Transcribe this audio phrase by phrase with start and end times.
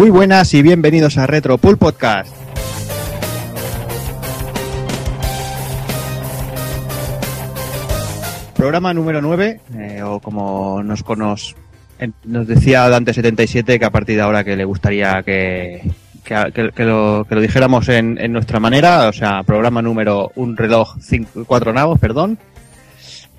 [0.00, 2.34] Muy buenas y bienvenidos a Retro Pool Podcast.
[8.56, 11.54] Programa número 9, eh, o como nos, nos,
[12.24, 15.82] nos decía Dante77 que a partir de ahora que le gustaría que,
[16.24, 22.00] que, lo, dijéramos en, nuestra manera, o sea, programa número un reloj cinco, cuatro navos,
[22.00, 22.38] perdón.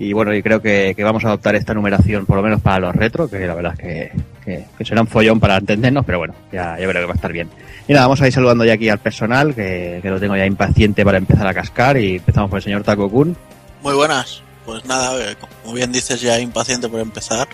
[0.02, 2.96] Y bueno, y creo que, vamos a adoptar esta numeración, por lo menos para los
[2.96, 4.10] retro, que la verdad es
[4.44, 7.32] que, será un follón para entendernos, pero bueno, ya, ya creo que va a estar
[7.32, 7.48] bien.
[7.86, 10.44] Y nada, vamos a ir saludando ya aquí al personal, que, que lo tengo ya
[10.44, 13.36] impaciente para empezar a cascar, y empezamos por el señor Taco Kun.
[13.80, 14.42] Muy buenas.
[14.66, 17.46] Pues nada, eh, como bien dices, ya impaciente por empezar.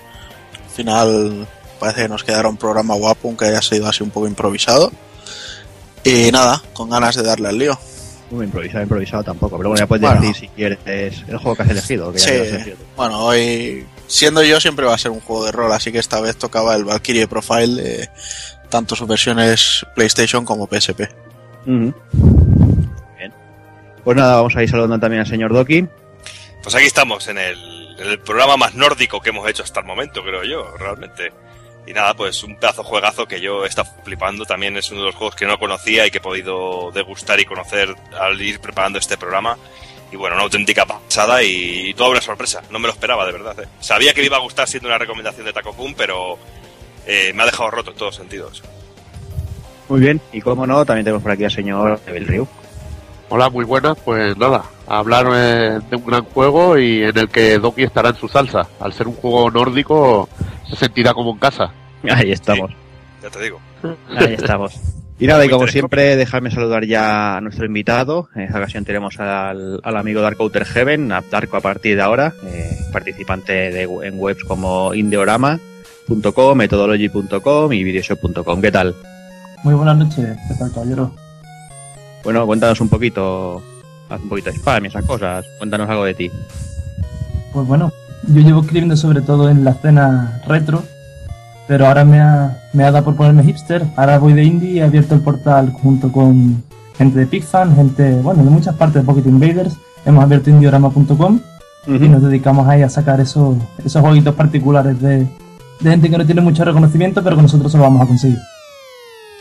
[0.64, 1.46] Al final
[1.78, 4.91] parece que nos quedará un programa guapo, aunque haya sido así un poco improvisado.
[6.02, 7.78] Y nada, con ganas de darle al lío.
[8.30, 10.20] Muy improvisado, improvisado tampoco, pero bueno, ya puedes Bueno.
[10.20, 12.12] decir si quieres el juego que has elegido.
[12.12, 12.30] Que Sí.
[12.30, 12.76] has elegido.
[12.96, 16.20] Bueno, hoy, siendo yo, siempre va a ser un juego de rol, así que esta
[16.20, 18.10] vez tocaba el Valkyrie Profile, de
[18.68, 21.08] tanto sus versiones PlayStation como PSP.
[21.64, 21.94] Bien.
[24.04, 25.86] Pues nada, vamos a ir saludando también al señor Doki.
[26.62, 29.86] Pues aquí estamos, en el, en el programa más nórdico que hemos hecho hasta el
[29.86, 31.32] momento, creo yo, realmente.
[31.89, 34.44] Y nada, pues un pedazo juegazo que yo estado flipando.
[34.44, 37.47] También es uno de los juegos que no conocía y que he podido degustar y
[37.47, 39.56] conocer al ir preparando este programa.
[40.12, 42.62] Y bueno, una auténtica pasada y, toda una sorpresa.
[42.70, 43.59] No me lo esperaba, de verdad.
[43.61, 43.69] ¿eh?
[43.81, 46.39] Sabía que me iba a gustar siendo una recomendación de Taco Kun, pero
[47.06, 48.62] eh, me ha dejado roto en todos sentidos.
[49.89, 52.48] Muy bien, y como no, también tenemos por aquí al señor Evil Ryu.
[53.30, 53.98] Hola, muy buenas.
[54.04, 58.16] Pues nada, hablar eh, de un gran juego y en el que Doki estará en
[58.16, 58.66] su salsa.
[58.80, 60.28] Al ser un juego nórdico,
[60.68, 61.70] se sentirá como en casa.
[62.10, 62.70] Ahí estamos,
[63.22, 63.60] Ya te digo.
[64.16, 64.75] ahí estamos.
[65.20, 68.28] Y nada, y como siempre, dejarme saludar ya a nuestro invitado.
[68.36, 72.03] En esta ocasión tenemos al, al amigo Dark Outer Heaven, a Darko a partir de
[72.03, 78.62] ahora, eh, participante de, en webs como indeorama.com, methodology.com y videoshop.com.
[78.62, 78.94] ¿Qué tal?
[79.64, 81.12] Muy buenas noches, ¿qué tal, caballero?
[82.24, 83.62] Bueno, cuéntanos un poquito,
[84.08, 85.44] haz un poquito de spam y esas cosas.
[85.58, 86.30] Cuéntanos algo de ti.
[87.52, 87.92] Pues bueno,
[88.26, 90.82] yo llevo escribiendo sobre todo en la escena retro,
[91.66, 93.84] pero ahora me ha, me ha dado por ponerme hipster.
[93.96, 96.62] Ahora voy de indie y he abierto el portal junto con
[96.96, 99.76] gente de PicFan, gente, bueno, de muchas partes de Pocket Invaders.
[100.04, 101.40] Hemos abierto indiorama.com
[101.86, 105.26] y nos dedicamos ahí a sacar esos, esos jueguitos particulares de,
[105.80, 108.38] de gente que no tiene mucho reconocimiento, pero que nosotros se lo vamos a conseguir.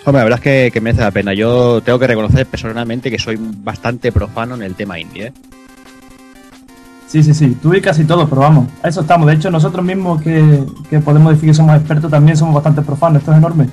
[0.07, 1.33] Hombre, la verdad es que, que merece la pena.
[1.33, 5.33] Yo tengo que reconocer personalmente que soy bastante profano en el tema indie, ¿eh?
[7.07, 9.27] Sí, sí, sí, tú y casi todo, pero vamos, a eso estamos.
[9.27, 13.19] De hecho, nosotros mismos que, que podemos decir que somos expertos también somos bastante profanos,
[13.19, 13.67] esto es enorme.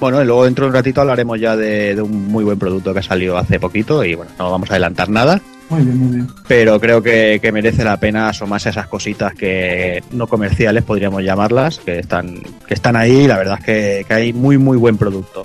[0.00, 2.94] Bueno, y luego dentro de un ratito hablaremos ya de, de un muy buen producto
[2.94, 6.14] que ha salido hace poquito y bueno, no vamos a adelantar nada, Muy bien, muy
[6.16, 6.28] bien.
[6.46, 11.22] pero creo que, que merece la pena asomarse a esas cositas que no comerciales podríamos
[11.24, 14.76] llamarlas, que están, que están ahí y la verdad es que, que hay muy muy
[14.76, 15.44] buen producto.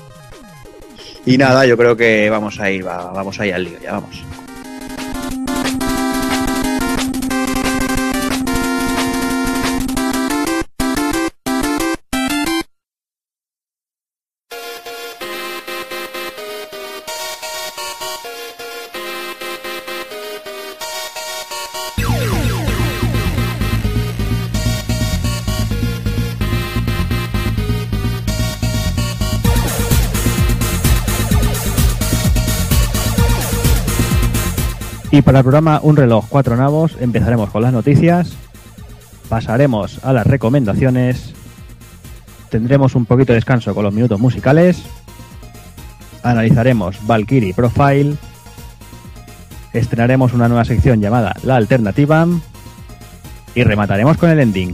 [1.25, 3.93] Y nada, yo creo que vamos a ir, va- vamos a ir al lío, ya
[3.93, 4.23] vamos.
[35.11, 38.31] Y para el programa Un reloj, cuatro navos, empezaremos con las noticias,
[39.27, 41.33] pasaremos a las recomendaciones,
[42.49, 44.83] tendremos un poquito de descanso con los minutos musicales,
[46.23, 48.15] analizaremos Valkyrie Profile,
[49.73, 52.25] estrenaremos una nueva sección llamada La Alternativa.
[53.53, 54.73] Y remataremos con el ending.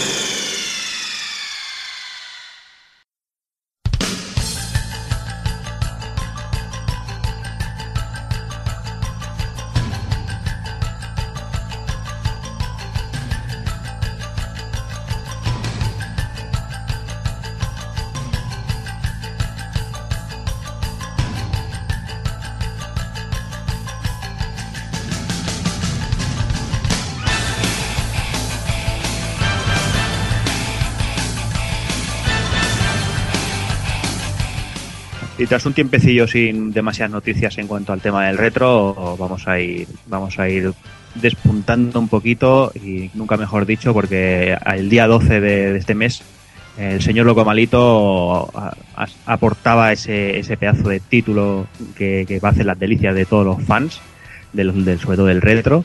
[35.51, 39.85] Tras un tiempecillo sin demasiadas noticias en cuanto al tema del retro, vamos a ir,
[40.07, 40.71] vamos a ir
[41.15, 46.21] despuntando un poquito y nunca mejor dicho porque el día 12 de, este mes
[46.77, 52.47] el señor Loco Malito a- a- aportaba ese, ese pedazo de título que, que va
[52.47, 53.99] a hacer las delicias de todos los fans,
[54.53, 55.83] del, del, sobre del retro.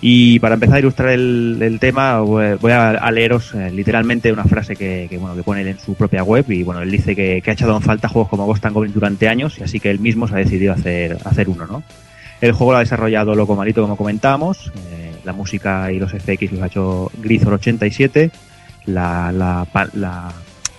[0.00, 5.08] Y para empezar a ilustrar el, tema, voy a, leeros eh, literalmente una frase que,
[5.18, 6.44] bueno, que pone él en su propia web.
[6.50, 9.28] Y bueno, él dice que, ha echado en falta juegos como Ghost and Goblin durante
[9.28, 11.82] años, y así que él mismo se ha decidido hacer, hacer uno, ¿no?
[12.40, 14.70] El juego lo ha desarrollado Loco Malito, como comentábamos.
[14.90, 18.30] eh, la música y los FX los ha hecho Grisor 87.
[18.86, 19.66] La, la,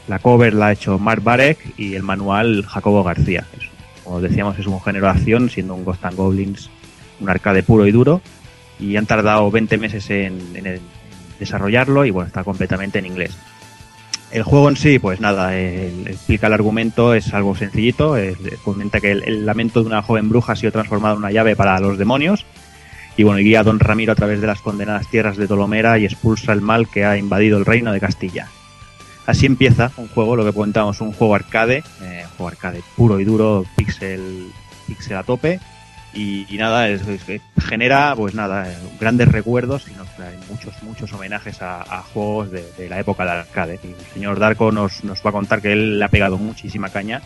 [0.08, 3.46] la, cover la ha hecho Mark Barek y el manual Jacobo García.
[4.04, 6.69] Como decíamos, es un género de acción, siendo un Ghost and Goblins
[7.19, 8.22] un arcade puro y duro.
[8.79, 10.79] Y han tardado 20 meses en, en
[11.39, 13.38] desarrollarlo y bueno, está completamente en inglés.
[14.31, 18.15] El juego en sí, pues nada, explica el argumento, es algo sencillito.
[18.63, 21.79] comenta que el, lamento de una joven bruja ha sido transformado en una llave para
[21.79, 22.45] los demonios.
[23.15, 26.06] Y bueno, guía a Don Ramiro a través de las condenadas tierras de Tolomera y
[26.06, 28.47] expulsa el mal que ha invadido el reino de Castilla.
[29.25, 33.25] Así empieza un juego, lo que comentábamos, un juego arcade, eh, juego arcade puro y
[33.25, 34.51] duro, pixel,
[34.88, 35.59] pixel a tope.
[36.18, 40.36] Y, y nada, es- es que genera, pues nada, eh, grandes recuerdos y nos trae
[40.50, 43.80] muchos, muchos homenajes a, a juegos de, de la época del arcade.
[43.84, 46.90] Y el señor Darko nos, nos va a contar que él le ha pegado muchísima
[46.90, 47.22] caña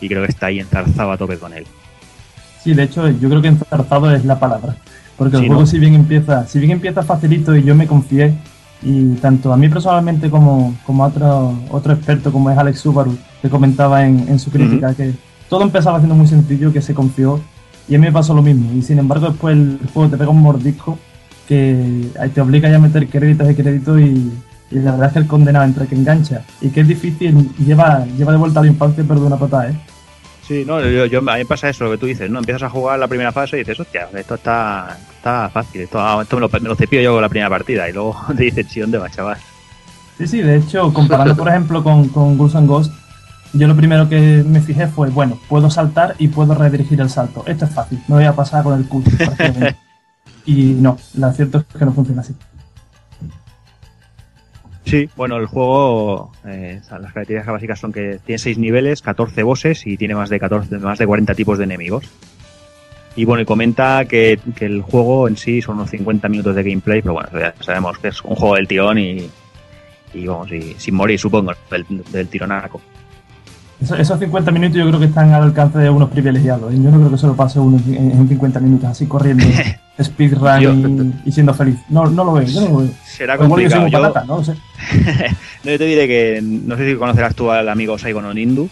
[0.00, 1.66] y creo que está ahí enzarzado a tope con él.
[2.62, 4.76] Sí, de hecho, yo creo que enzarzado es la palabra.
[5.16, 5.66] Porque el Sí, juego, ¿no?
[5.66, 8.34] si bien empieza, si bien empieza facilito y yo me confié,
[8.82, 13.16] y tanto a mí personalmente como, como a otro, otro experto como es Alex Subaru,
[13.40, 15.14] que comentaba en, en su crítica que
[15.48, 17.40] todo empezaba siendo muy sencillo, que se confió,
[17.88, 18.72] y a mí me pasó lo mismo.
[18.74, 20.98] Y sin embargo, después el juego te pega un mordisco
[21.48, 24.32] que te obliga ya a meter créditos de crédito y,
[24.70, 28.04] y la verdad es que el condenado entre que engancha y que es difícil, lleva,
[28.16, 29.74] lleva de vuelta a la infancia, pero de una patada, ¿eh?
[30.46, 32.38] Sí, no, yo, yo- a mí me pasa eso, lo que tú dices, ¿no?
[32.38, 36.20] Empiezas a jugar la primera fase y dices, hostia, esto está, está fácil, esto, ah,
[36.22, 38.66] esto me, lo, me lo cepillo yo con la primera partida y luego te dices,
[38.68, 39.38] sí, ¿dónde va, chaval?
[40.18, 42.92] Sí, sí, de hecho, comparando por ejemplo con, con Ghouls and Ghost,
[43.58, 47.44] yo lo primero que me fijé fue, bueno, puedo saltar y puedo redirigir el salto.
[47.46, 49.06] Esto es fácil, me voy a pasar con el culo.
[49.16, 49.76] prácticamente.
[50.44, 52.34] y no, lo cierto es que no funciona así.
[54.84, 59.84] Sí, bueno, el juego, eh, las características básicas son que tiene 6 niveles, 14 bosses
[59.84, 62.08] y tiene más de 14, más de 40 tipos de enemigos.
[63.16, 66.62] Y bueno, y comenta que, que el juego en sí son unos 50 minutos de
[66.62, 69.28] gameplay, pero bueno, ya sabemos que es un juego del tirón y,
[70.14, 72.80] y vamos, y sin morir, supongo, del, del tironaco.
[73.80, 76.72] Eso- esos 50 minutos yo creo que están al alcance de unos privilegiados.
[76.72, 76.76] ¿eh?
[76.82, 79.44] Yo no creo que se lo pase uno en, en 50 minutos, así corriendo,
[80.02, 81.76] speedrun y, y siendo feliz.
[81.88, 82.88] No, no lo veo, yo no lo veo.
[83.04, 83.84] Será yo complicado.
[83.84, 84.54] un Yo, patata, no sé.
[85.64, 88.68] no, yo te diré que no sé si conocerás tú al amigo Saigon Onindu,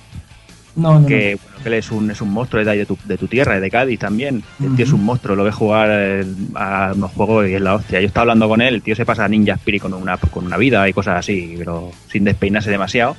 [0.76, 3.26] No, no, que, bueno, que él es un, es un monstruo de, tu, de tu
[3.26, 4.42] tierra, de Cádiz también.
[4.62, 6.24] El tío es un monstruo, lo ves jugar eh,
[6.54, 8.00] a unos juegos y es la hostia.
[8.00, 10.46] Yo estaba hablando con él, el tío se pasa a Ninja Spirit con una, con
[10.46, 13.16] una vida y cosas así, pero sin despeinarse demasiado.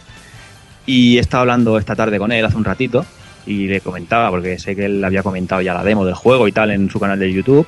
[0.85, 3.05] Y he estado hablando esta tarde con él hace un ratito
[3.47, 6.51] y le comentaba, porque sé que él había comentado ya la demo del juego y
[6.51, 7.65] tal en su canal de YouTube.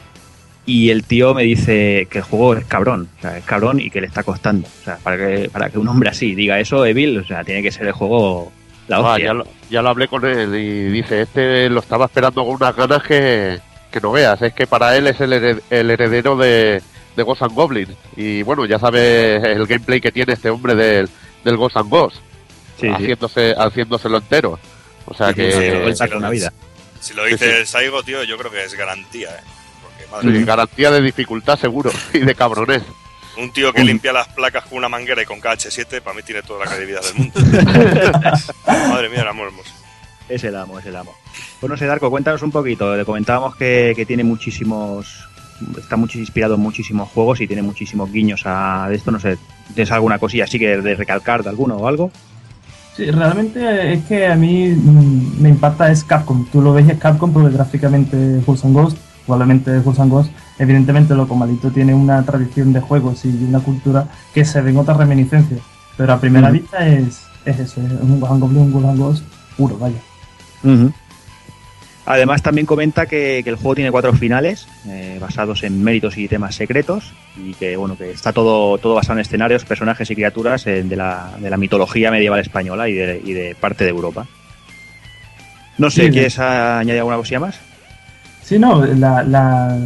[0.65, 3.89] Y el tío me dice que el juego es cabrón, o sea, es cabrón y
[3.89, 4.67] que le está costando.
[4.67, 7.63] O sea, para que, para que un hombre así diga eso, Evil, o sea, tiene
[7.63, 8.51] que ser el juego
[8.89, 9.25] la Ah, hostia.
[9.27, 12.75] ya, lo, ya lo hablé con él y dice, este lo estaba esperando con unas
[12.75, 13.59] ganas que,
[13.91, 14.41] que no veas.
[14.41, 16.81] Es que para él es el, hered- el heredero de,
[17.15, 17.87] de Ghost and Goblin.
[18.17, 21.07] Y bueno, ya sabes el gameplay que tiene este hombre del,
[21.45, 22.17] del Ghost and Ghost,
[22.79, 22.93] Sí, sí.
[22.93, 24.59] haciéndose, haciéndoselo entero.
[25.05, 26.51] O sea Sí, que Eh, él saca una vida.
[26.99, 27.57] Si lo dice Sí, sí.
[27.59, 29.41] el Saigo, tío, yo creo que es garantía, ¿eh?
[30.09, 32.83] Porque, madre garantía de dificultad seguro y de cabrones.
[33.37, 36.41] un tío que limpia las placas con una manguera y con KH7, para mí tiene
[36.41, 37.39] toda la credibilidad del mundo.
[38.67, 39.71] madre mía, el amor hermoso.
[40.29, 41.15] Es el amo, es el amo.
[41.59, 42.95] Pues no sé, Darko, cuéntanos un poquito.
[42.95, 45.07] Le comentábamos que, que tiene muchísimos.
[45.77, 49.09] Está mucho inspirado en muchísimos juegos y tiene muchísimos guiños a de esto.
[49.11, 49.37] No sé,
[49.73, 52.11] ¿tienes alguna cosilla así que de recalcar de alguno o algo?
[52.97, 56.47] Sí, realmente es que a mí mm, me impacta es Capcom.
[56.51, 61.13] Tú lo ves es Capcom porque gráficamente Ghouls and Ghost, probablemente Ghouls and Ghost, evidentemente
[61.13, 65.61] lo comadito tiene una tradición de juegos y una cultura que se ven otras reminiscencias.
[65.95, 69.23] Pero a primera vista es, es eso, es un Ghost and Goblin, un and Ghost
[69.55, 69.99] puro, vaya.
[72.09, 76.29] Además, también comenta que, que el juego tiene cuatro finales eh, basados en méritos y
[76.29, 80.65] temas secretos y que bueno que está todo, todo basado en escenarios, personajes y criaturas
[80.67, 84.25] eh, de, la, de la mitología medieval española y de, y de parte de Europa.
[85.77, 87.59] No sé, Sí, ¿quieres añadir alguna cosilla más?
[88.41, 89.77] Sí, no, la, la,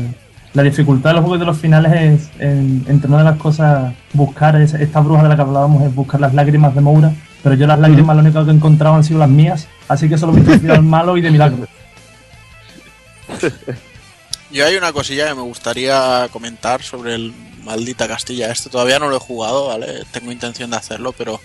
[0.53, 3.93] la dificultad de los juegos de los finales es, en- entre una de las cosas,
[4.13, 7.11] buscar es- esta bruja de la que hablábamos, es buscar las lágrimas de Moura,
[7.41, 10.19] pero yo las lágrimas lo único que he encontrado han sido las mías, así que
[10.19, 11.65] solo me he al malo y de milagro.
[14.51, 17.33] Yo hay una cosilla que me gustaría comentar sobre el
[17.63, 18.51] maldita Castilla.
[18.51, 20.03] Este todavía no lo he jugado, ¿vale?
[20.11, 21.39] Tengo intención de hacerlo, pero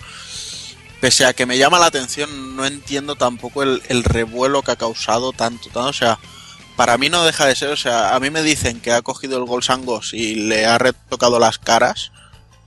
[1.00, 4.76] pese a que me llama la atención, no entiendo tampoco el, el revuelo que ha
[4.76, 6.18] causado tanto, tanto, o sea,
[6.74, 9.38] para mí no deja de ser, o sea, a mí me dicen que ha cogido
[9.38, 12.12] el Ghosts and Ghosts y le ha retocado las caras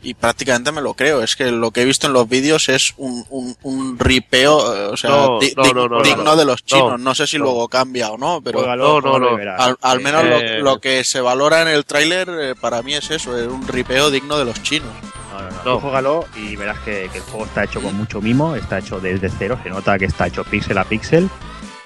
[0.02, 2.94] y prácticamente me lo creo, es que lo que he visto en los vídeos es
[2.98, 6.36] un, un, un ripeo, eh, o sea, No, di- no, di- no, no, digno no.
[6.36, 7.44] de los chinos, no, No, sé si no.
[7.46, 9.38] luego cambia o no, pero no, no, no.
[9.82, 13.12] al, menos lo, Eh, lo que se valora en el tráiler eh, para mí es
[13.12, 14.90] eso, es un ripeo digno de los chinos.
[15.66, 18.80] No, no, juégalo y verás que, que el juego está hecho con mucho mimo, está
[18.80, 21.30] hecho desde cero, se nota que está hecho píxel a píxel.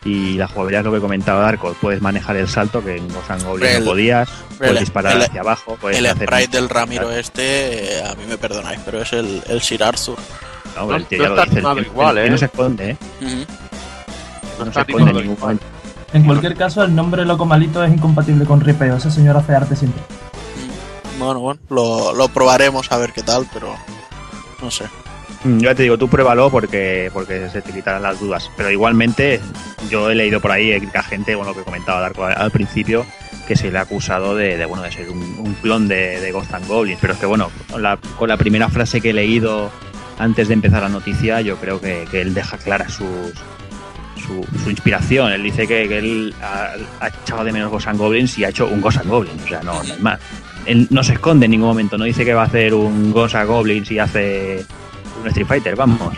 [0.06, 3.72] Y la jugabilidad es lo que comentaba Darko, puedes manejar el salto que en Goblins
[3.76, 7.10] El- no podías, puedes el- disparar el- hacia abajo, puedes el hacer sprite del Ramiro
[7.12, 10.18] este, eh, a mí me perdonáis, pero es el, el Sir Arthur.
[10.76, 12.30] No, No- el tío no ya lo dice, el igual, el tío ¿eh?
[12.32, 12.98] no se esconde, ¿eh?
[14.60, 15.66] No se esconde en ningún momento.
[16.14, 18.98] En cualquier caso, el nombre Loco Malito es incompatible con Ripeo.
[18.98, 20.02] Ese señor hace arte siempre.
[21.18, 23.74] Bueno, bueno, lo, lo probaremos a ver qué tal, pero
[24.62, 24.86] no sé.
[25.44, 28.50] Mm, Ya te digo, tú pruébalo porque, porque se te quitarán las dudas.
[28.56, 29.40] Pero igualmente,
[29.90, 33.06] yo he leído por ahí eh, a gente, bueno, que comentaba Darko al, principio,
[33.48, 36.68] que se le ha acusado de, bueno, de ser un, clon de, de Ghost and
[36.68, 37.00] Goblins.
[37.02, 39.72] Pero es que, bueno, con la, primera frase que he leído
[40.18, 43.06] antes de empezar la noticia, yo creo que, él deja clara su,
[44.64, 45.34] su inspiración.
[45.34, 48.68] Él dice que, él ha, ha echado de menos Ghost and Goblins y ha hecho
[48.68, 49.44] un Ghost and Goblins.
[49.44, 50.20] O sea, no, no hay más.
[50.66, 53.36] Él no se esconde en ningún momento, no dice que va a hacer un Ghost
[53.36, 54.66] and Goblins y hace
[55.24, 56.14] un Street Fighter, vamos.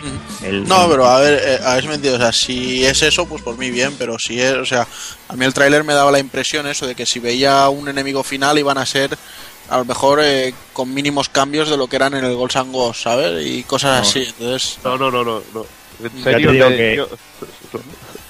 [0.66, 2.20] No, pero a ver, eh, a ver si me entiendes.
[2.20, 4.86] O sea, si es eso, pues por mí bien, pero si es, o sea,
[5.28, 8.22] a mí el tráiler me daba la impresión eso de que si veía un enemigo
[8.22, 9.16] final iban a ser
[9.68, 13.02] a lo mejor eh, con mínimos cambios de lo que eran en el and Ghosts,
[13.02, 13.44] ¿sabes?
[13.46, 14.08] Y cosas No.
[14.08, 14.22] así.
[14.24, 15.42] Entonces, No, no, no, no.
[15.52, 15.66] no.
[16.04, 17.08] En te serio, digo que- yo-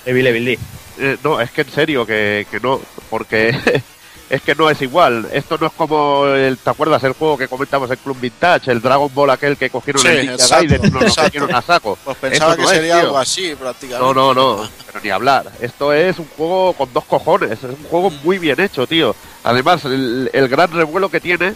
[0.06, 0.58] Evil Evil
[0.98, 2.80] eh, no, es que en serio, que, que no,
[3.10, 3.50] porque
[4.28, 5.28] es que no es igual.
[5.32, 7.02] Esto no es como, el, ¿te acuerdas?
[7.04, 10.28] El juego que comentamos en Club Vintage, el Dragon Ball aquel que cogieron Sí, el
[10.30, 11.22] exacto, Gaiden y nos lo exacto.
[11.24, 11.98] metieron a saco.
[12.04, 14.14] pues pensaba Eso que no sería algo así prácticamente.
[14.14, 15.50] No, no, no, pero ni hablar.
[15.60, 19.14] Esto es un juego con dos cojones, es un juego muy bien hecho, tío.
[19.44, 21.54] Además, el, el gran revuelo que tiene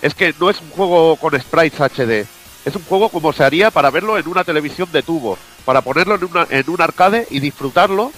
[0.00, 2.26] es que no es un juego con sprites HD.
[2.64, 6.14] Es un juego como se haría para verlo en una televisión de tubo, para ponerlo
[6.16, 8.12] en, una, en un arcade y disfrutarlo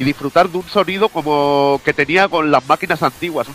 [0.00, 3.46] y disfrutar de un sonido como que tenía con las máquinas antiguas,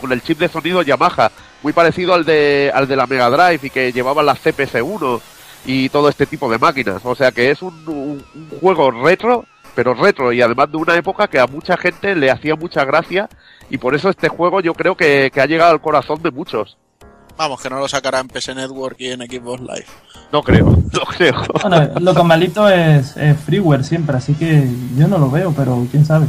[0.00, 1.30] con el chip de sonido Yamaha,
[1.62, 5.20] muy parecido al de, al de la Mega Drive y que llevaba la CPS-1
[5.66, 7.00] y todo este tipo de máquinas.
[7.04, 8.24] O sea que es un,
[8.60, 9.44] juego retro,
[9.76, 13.28] pero retro y además de una época que a mucha gente le hacía mucha gracia
[13.70, 16.76] y por eso este juego yo creo que ha llegado al corazón de muchos.
[17.36, 19.86] Vamos, que no lo sacará en PS Network y en Xbox Live.
[20.32, 21.34] No creo, no creo.
[21.62, 26.04] Bueno, Loco Malito es, es freeware siempre, así que yo no lo veo, pero quién
[26.06, 26.26] sabe.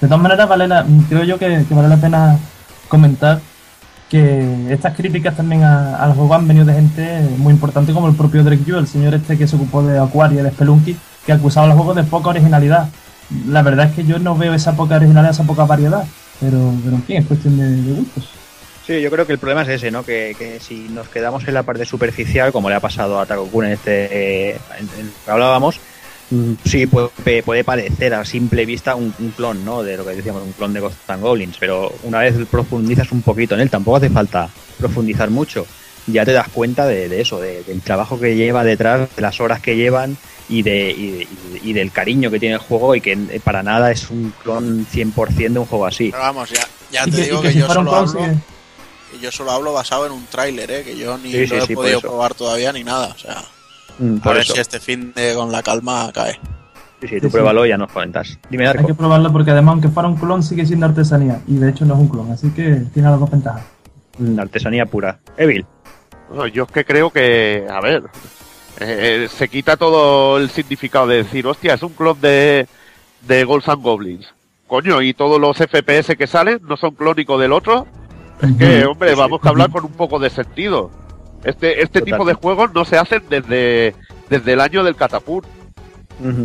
[0.00, 2.38] De todas maneras, vale la- creo yo que, que vale la pena
[2.88, 3.40] comentar
[4.08, 8.16] que estas críticas también a- al juego han venido de gente muy importante como el
[8.16, 11.66] propio Drake Yu, el señor este que se ocupó de Aquaria, de Spelunky, que acusaba
[11.68, 12.88] al juego de poca originalidad.
[13.46, 16.04] La verdad es que yo no veo esa poca originalidad, esa poca variedad,
[16.40, 18.28] pero, pero en fin, es cuestión de, de gustos.
[18.86, 20.04] Sí, yo creo que el problema es ese, ¿no?
[20.04, 23.66] Que, que si nos quedamos en la parte superficial, como le ha pasado a Takokun
[23.66, 25.78] en este eh, en, en el que hablábamos,
[26.30, 29.82] mm, sí puede, puede parecer a simple vista un, un clon, ¿no?
[29.82, 33.22] De lo que decíamos, un clon de Ghost and Goblins, pero una vez profundizas un
[33.22, 35.66] poquito en él, tampoco hace falta profundizar mucho.
[36.06, 39.38] Ya te das cuenta de, de eso, de- del trabajo que lleva detrás, de las
[39.40, 40.16] horas que llevan
[40.48, 41.28] y, de, y,
[41.62, 44.32] y- y del cariño que tiene el juego y que eh, para nada es un
[44.42, 46.10] clon 100% de un juego así.
[46.10, 48.40] Pero vamos, ya, ya te digo que, que si yo solo hablo, sí
[49.16, 50.82] y yo solo hablo basado en un tráiler, ¿eh?
[50.84, 53.08] que yo ni Sí, sí, lo he sí, podido probar todavía ni nada.
[53.14, 53.42] O sea,
[53.98, 54.54] Mm, a ver eso.
[54.54, 56.40] si este fin de con la calma cae.
[57.02, 57.32] Sí, sí, tú sí.
[57.32, 58.38] pruébalo y ya nos comentas.
[58.48, 61.40] Dime, Hay que probarlo porque además, aunque fuera un clon, sigue siendo artesanía.
[61.46, 63.62] Y de hecho no es un clon, así que tiene las dos ventajas.
[64.18, 65.18] Mm, Artesanía pura.
[65.36, 65.66] Evil.
[66.32, 68.04] No, yo es que creo que, a ver,
[68.78, 72.66] eh, se quita todo el significado de decir, hostia, es un clon de,
[73.22, 74.26] de Ghosts and Goblins.
[74.66, 77.86] Coño, y todos los FPS que salen no son clónicos del otro.
[78.42, 80.90] Es que, hombre, vamos a hablar con un poco de sentido.
[81.44, 83.94] Este, este tipo de juegos no se hacen desde,
[84.28, 85.46] desde el año del Catapult.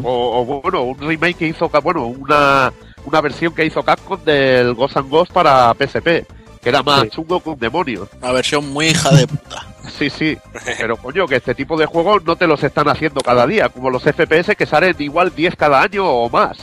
[0.04, 2.72] O, o, bueno, un remake que hizo, bueno, una,
[3.06, 6.25] una versión que hizo Capcom del Ghost and Ghost para PSP,
[6.62, 7.10] que era más Sí.
[7.10, 8.08] chungo que un demonio.
[8.22, 9.68] Una versión muy hija de puta.
[10.00, 10.36] Sí, sí,
[10.80, 13.92] pero coño, que este tipo de juegos no te los están haciendo cada día, como
[13.92, 16.58] los FPS que salen igual 10 cada año o más.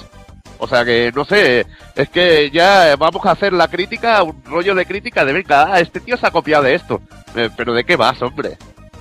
[0.64, 1.66] O sea que, no sé,
[1.96, 5.80] es que ya vamos a hacer la crítica, un rollo de crítica de, venga, ah,
[5.80, 7.00] este tío se ha copiado de esto.
[7.34, 8.56] Eh, pero ¿de qué vas, hombre?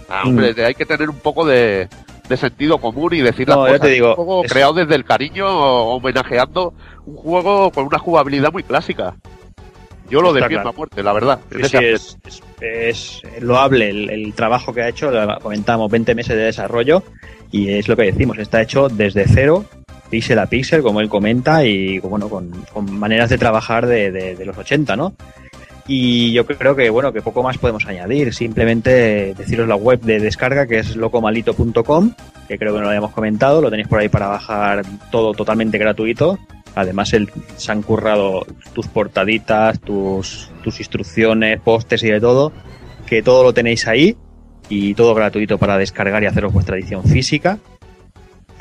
[0.10, 0.66] Ah, hombre, Mm.
[0.66, 1.88] hay que tener un poco de,
[2.28, 3.82] de sentido común y decir las No, ya cosas.
[3.88, 6.74] te digo, un juego es- creado desde el cariño, homenajeando
[7.06, 9.14] un juego con una jugabilidad muy clásica.
[10.10, 10.70] Yo lo Está defiendo claro.
[10.76, 11.40] a muerte, la verdad.
[11.52, 16.36] Sí, es, es, es loable el, el trabajo que ha hecho, lo comentamos, 20 meses
[16.36, 17.04] de desarrollo
[17.52, 19.64] y es lo que decimos, está hecho desde cero,
[20.12, 22.52] píxel a píxel, como él comenta, y bueno, con,
[22.92, 25.16] maneras de trabajar de los 80, ¿no?
[25.88, 30.20] Y yo creo que, bueno, que poco más podemos añadir, simplemente deciros la web de
[30.20, 32.14] descarga que es locomalito.com,
[32.48, 35.78] que creo que no lo habíamos comentado, lo tenéis por ahí para bajar todo totalmente
[35.78, 36.40] gratuito.
[36.76, 42.54] Además, el, se han currado tus portaditas, tus, tus instrucciones, postes y de todo,
[43.06, 44.16] que todo lo tenéis ahí
[44.70, 47.58] y todo gratuito para descargar y haceros vuestra edición física.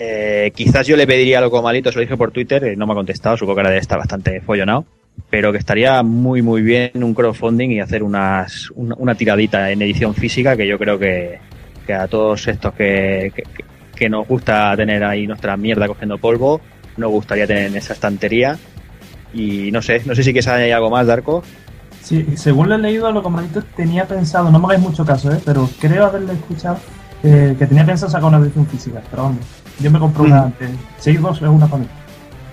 [0.03, 2.87] Eh, quizás yo le pediría a Loco Malito, se lo dije por Twitter, eh, no
[2.87, 4.87] me ha contestado, supongo que ahora debe estar bastante follonado,
[5.29, 10.15] pero que estaría muy muy bien un crowdfunding y hacer unas, una, tiradita en edición
[10.15, 11.39] física que yo creo que,
[11.87, 13.31] que a todos estos que,
[13.95, 16.63] que, nos gusta tener ahí nuestra mierda cogiendo polvo,
[16.97, 18.57] nos gustaría tener en esa estantería.
[19.35, 21.43] Y no sé, no sé si quieres añadir algo más, Darko.
[22.01, 25.31] Sí, según lo he leído a lo comadito, tenía pensado, no me hagáis mucho caso,
[25.31, 25.39] ¿eh?
[25.45, 26.79] pero creo haberle escuchado
[27.23, 29.03] eh, que tenía pensado sacar una edición física.
[29.11, 30.45] Pero vamos, yo me compro una Mm.
[30.45, 30.71] antes.
[30.99, 31.89] Seis dos es una para mí.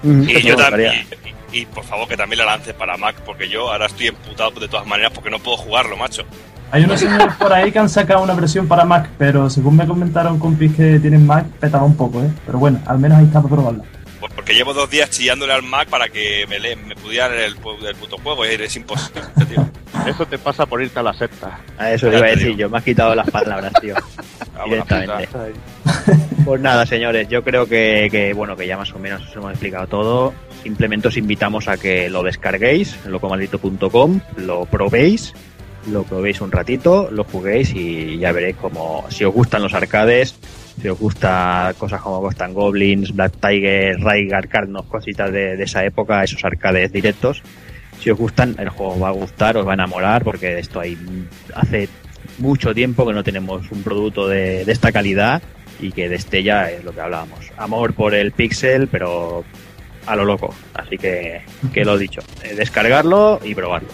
[0.03, 1.05] Y Eso yo también.
[1.53, 4.51] Y, y, por favor que también la lance para Mac, porque yo ahora estoy emputado
[4.59, 6.23] de todas maneras porque no puedo jugarlo, macho.
[6.69, 9.87] Hay unos señores por ahí que han sacado una versión para Mac, pero según me
[9.87, 12.29] comentaron compis que tienen Mac, petaba un poco, ¿eh?
[12.45, 13.83] Pero bueno, al menos ahí está para probarla.
[14.19, 17.53] Pues Porque llevo dos días chillándole al Mac para que me, le, me pudiera leer
[17.53, 19.65] el, el puto juego y es imposible, tío.
[20.05, 21.59] Eso te pasa por irte a la secta.
[21.77, 23.95] A eso Ya le iba a te decir yo, me has quitado las palabras, tío.
[24.57, 25.27] Ah, Directamente.
[26.45, 29.51] Pues nada, señores, yo creo que, que, bueno, que ya más o menos os hemos
[29.51, 30.33] explicado todo.
[30.63, 35.33] Simplemente os invitamos a que lo descarguéis en locomaldito.com, lo probéis,
[35.91, 40.35] lo probéis un ratito, lo juguéis y ya veréis como si os gustan los arcades,
[40.81, 45.63] si os gusta cosas como Ghost and Goblins, Black Tiger, Rygar, Carnos, cositas de, de
[45.63, 47.43] esa época, esos arcades directos.
[47.99, 50.79] Si os gustan, el juego os va a gustar, os va a enamorar, porque esto
[50.79, 50.97] hay
[51.55, 51.89] hace
[52.37, 55.41] mucho tiempo que no tenemos un producto de, esta calidad
[55.79, 57.51] y que destella es lo que hablábamos.
[57.57, 59.43] Amor por el pixel, pero
[60.05, 60.53] a lo loco.
[60.73, 61.41] Así que,
[61.73, 63.89] que lo dicho, eh, descargarlo y probarlo.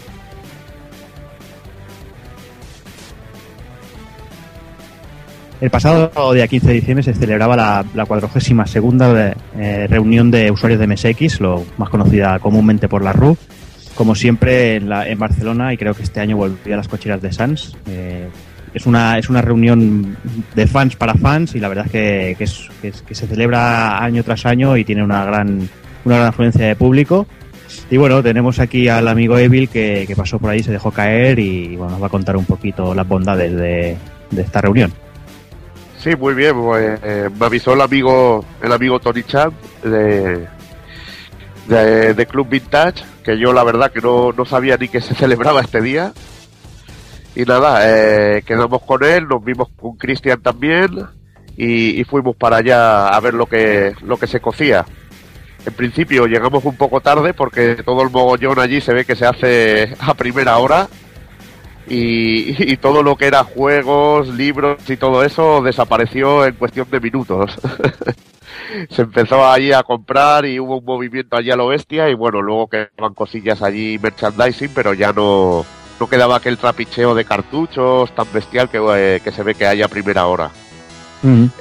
[5.63, 10.51] El pasado día 15 de diciembre se celebraba la, la 42 segunda eh, reunión de
[10.51, 13.37] usuarios de MSX, lo más conocida comúnmente por la RU,
[13.95, 17.21] como siempre en, la- en Barcelona y creo que este año volvió a las cocheras
[17.21, 17.75] de Sans.
[17.87, 18.27] Eh,
[18.73, 20.17] es una, es una reunión
[20.55, 24.45] de fans para fans y la verdad es que, es- que se celebra año tras
[24.45, 25.69] año y tiene una gran,
[26.05, 27.27] una gran afluencia de público.
[27.89, 31.75] Y bueno, tenemos aquí al amigo Evil que, pasó por ahí, se dejó caer y
[31.75, 33.97] bueno, nos va a contar un poquito las bondades de,
[34.31, 34.91] de esta reunión.
[35.97, 36.53] Sí, muy bien.
[36.55, 39.51] Pues, eh, me avisó el amigo, el amigo Tony Chan
[39.83, 40.45] de,
[41.67, 45.15] de, de Club Vintage, que yo la verdad que no, no sabía ni que se
[45.15, 46.13] celebraba este día.
[47.35, 51.07] Y nada, eh, quedamos con él, nos vimos con Cristian también
[51.57, 54.85] y, fuimos para allá a ver lo que, lo que se cocía.
[55.65, 59.25] En principio llegamos un poco tarde porque todo el mogollón allí se ve que se
[59.25, 60.87] hace a primera hora
[61.87, 67.59] y todo lo que era juegos, libros y todo eso desapareció en cuestión de minutos.
[68.89, 72.41] Se empezó allí a comprar y hubo un movimiento allí a lo bestia y bueno,
[72.41, 75.65] luego quedaban cosillas allí merchandising, pero ya no,
[75.99, 79.81] no quedaba aquel trapicheo de cartuchos tan bestial que, eh, que se ve que hay
[79.81, 80.51] a primera hora.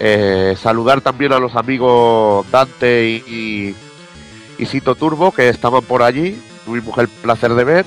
[0.00, 3.76] Eh, saludar también a los amigos Dante y, y,
[4.58, 7.86] y Sito Turbo que estaban por allí, tuvimos el placer de ver.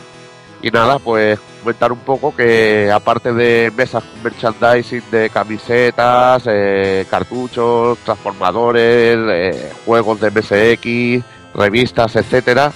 [0.61, 7.07] Y nada, pues comentar un poco que aparte de mesas con merchandising de camisetas, eh,
[7.09, 11.25] cartuchos, transformadores, eh, juegos de MSX,
[11.55, 12.71] revistas, etcétera,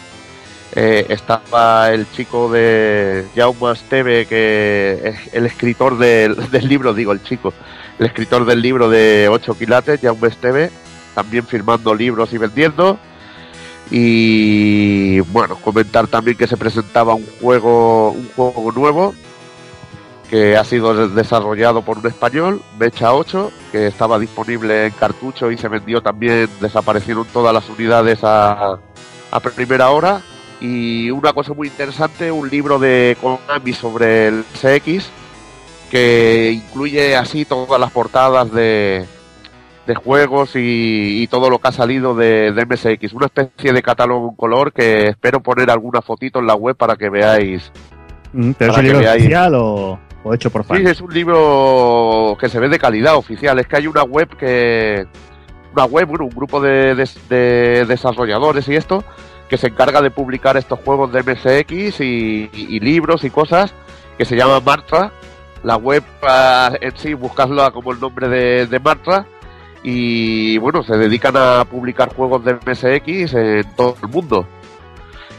[0.75, 7.11] eh, estaba el chico de Jaume Esteve, que es el escritor del, del libro, digo
[7.11, 7.53] el chico,
[7.99, 10.71] el escritor del libro de 8 quilates, Jaume Esteve,
[11.13, 12.97] también firmando libros y vendiendo.
[13.91, 19.13] Y bueno, comentar también que se presentaba un juego, un juego nuevo
[20.29, 25.49] que ha sido de- desarrollado por un español, Mecha 8, que estaba disponible en cartucho
[25.49, 28.77] y se vendió también, desaparecieron todas las unidades a,
[29.31, 30.21] a primera hora.
[30.61, 35.09] Y una cosa muy interesante, un libro de Konami sobre el CX,
[35.89, 39.07] que incluye así todas las portadas de,
[39.89, 43.11] de juegos y, y todo lo que ha salido de, de MSX.
[43.13, 46.95] Una especie de catálogo en color que espero poner alguna fotito en la web para
[46.95, 47.71] que veáis.
[48.31, 49.21] Mm, ¿Pero es un libro veáis.
[49.23, 50.89] oficial o, o hecho por Sí, fans?
[50.89, 53.57] es un libro que se ve de calidad oficial.
[53.59, 55.07] Es que hay una web que.
[55.73, 59.03] Una web, bueno, un grupo de, de- de desarrolladores y esto
[59.49, 63.73] que se encarga de publicar estos juegos de MSX y, y libros y cosas,
[64.17, 65.11] que se llama Martra.
[65.63, 69.25] La web ah, en sí, buscadla como el nombre de, de Martra.
[69.83, 74.45] Y bueno, se dedican a publicar juegos de MSX en todo el mundo.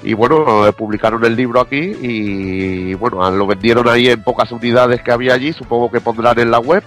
[0.03, 5.13] Y bueno, publicaron el libro aquí y bueno, lo vendieron ahí en pocas unidades que
[5.13, 6.83] había allí, supongo que pondrán en la web.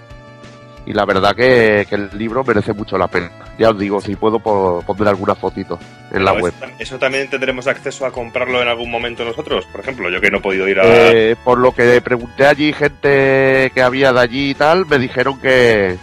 [0.85, 3.29] Y la verdad que, que el libro merece mucho la pena.
[3.57, 5.79] Ya os digo, si puedo po- pondré alguna fotito
[6.11, 6.51] en la web.
[6.61, 10.29] eso, eso también tendremos acceso a comprarlo en algún momento nosotros, por ejemplo, yo que
[10.29, 10.83] no he podido ir a...
[10.85, 15.39] Eh, por lo que pregunté allí, gente que había de allí y tal, me dijeron
[15.39, 15.95] que,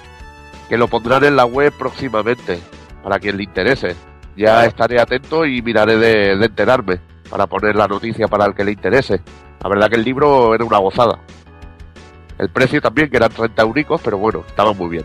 [0.71, 2.61] que lo pondrán en la web próximamente,
[3.03, 3.97] para quien le interese.
[4.37, 8.63] Ya estaré atento y miraré de, de enterarme, para poner la noticia para el que
[8.63, 9.21] le interese.
[9.61, 11.19] La verdad que el libro era una gozada.
[12.39, 15.05] El precio también, que eran 30 euricos, pero bueno, estaba muy bien.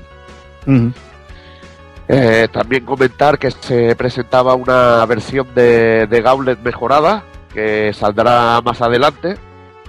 [2.08, 8.84] Eh, también comentar que se presentaba una versión de, de Gauntlet mejorada que saldrá más
[8.84, 9.36] adelante.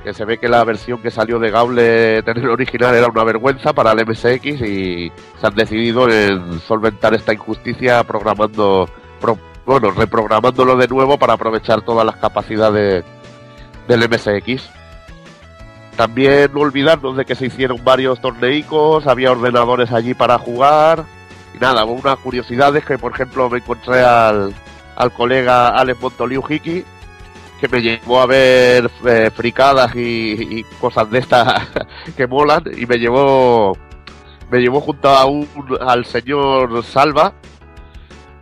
[0.06, 3.24] Que se ve que la versión que salió de Gauntlet en el original era una
[3.24, 8.88] vergüenza para el MSX y se han decidido en solventar esta injusticia programando,
[9.20, 13.04] pro- bueno, reprogramándolo de nuevo para aprovechar todas las capacidades
[13.88, 14.70] del MSX.
[15.96, 21.02] También no olvidarnos de que se hicieron varios torneicos, había ordenadores allí para jugar.
[21.52, 24.54] Y nada, una curiosidad es que, por ejemplo, me encontré al,
[24.94, 26.84] al colega Alex Montoliu Hiki,
[27.60, 31.68] que me llevó a ver eh, fricadas y, y cosas de estas
[32.16, 33.76] que molan, y me llevó
[34.50, 35.48] me llevó junto a un,
[35.80, 37.32] al señor Salva,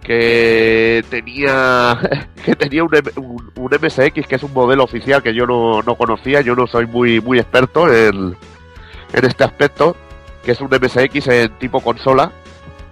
[0.03, 1.99] que tenía
[2.45, 5.95] que tenía un, un, un MSX, que es un modelo oficial que yo no, no
[5.95, 8.37] conocía, yo no soy muy, muy experto en,
[9.13, 9.97] en este aspecto,
[10.45, 12.33] que es un MSX en tipo consola,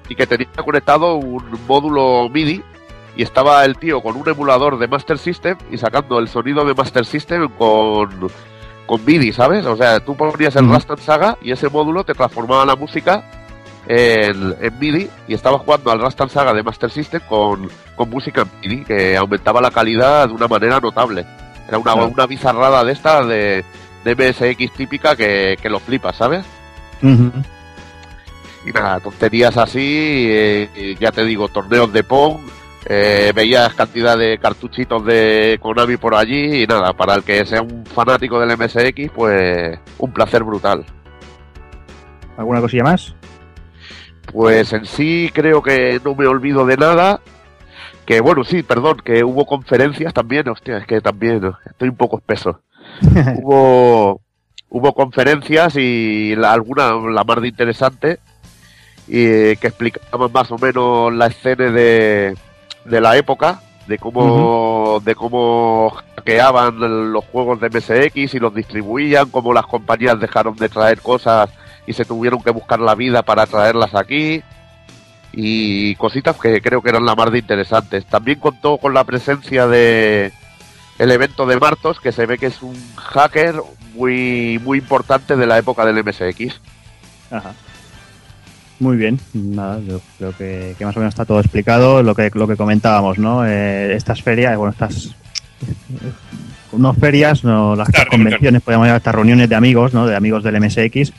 [0.09, 2.63] y que tenía conectado un módulo MIDI
[3.17, 6.75] y estaba el tío con un emulador de Master System y sacando el sonido de
[6.75, 8.31] Master System con,
[8.87, 9.67] con MIDI, ¿sabes?
[9.67, 10.69] O sea, tú ponías el.
[10.71, 13.23] Rastan Saga y ese módulo te transformaba la música
[13.87, 18.43] en, en MIDI y estaba jugando al Rastan Saga de Master System con, con música
[18.43, 21.27] en MIDI que aumentaba la calidad de una manera notable.
[21.69, 22.09] Era una, Claro.
[22.09, 23.65] una bizarrada de estas de,
[24.05, 26.45] de MSX típica que, que lo flipas, ¿sabes?
[28.65, 32.41] Y nada, tonterías así, eh, y ya te digo, torneos de Pong,
[32.87, 37.63] eh, veías cantidad de cartuchitos de Konami por allí y nada, para el que sea
[37.63, 40.85] un fanático del MSX, pues un placer brutal.
[42.37, 43.15] ¿Alguna cosilla más?
[44.33, 47.21] Pues en sí creo que no me olvido de nada.
[48.07, 52.19] Que bueno, sí, perdón, que hubo conferencias también, hostia, es que también estoy un poco
[52.19, 52.61] espeso.
[53.43, 54.21] hubo
[54.75, 58.19] hubo conferencias y la- alguna la más de interesante
[59.07, 62.35] y eh, que explicaban más o menos la escena de,
[62.85, 69.31] de la época de cómo de cómo hackeaban los juegos de MSX y los distribuían
[69.31, 71.51] cómo las compañías dejaron de traer cosas
[71.87, 74.43] y se tuvieron que buscar la vida para traerlas aquí
[75.33, 79.67] y cositas que creo que eran la más de interesantes también contó con la presencia
[79.67, 80.33] de
[80.99, 83.57] el evento de Martos, que se ve que es un hacker
[83.95, 86.61] muy, muy importante de la época del MSX.
[87.31, 87.55] Ajá.
[88.81, 92.31] Muy bien, nada, yo creo que, que más o menos está todo explicado, lo que,
[92.35, 93.47] lo que comentábamos, ¿no?
[93.47, 95.15] Eh, estas ferias, bueno, estas
[96.73, 100.07] no ferias, no las Claro, convenciones, podemos llamar estas reuniones de amigos, ¿no?
[100.07, 101.13] De amigos del MSX,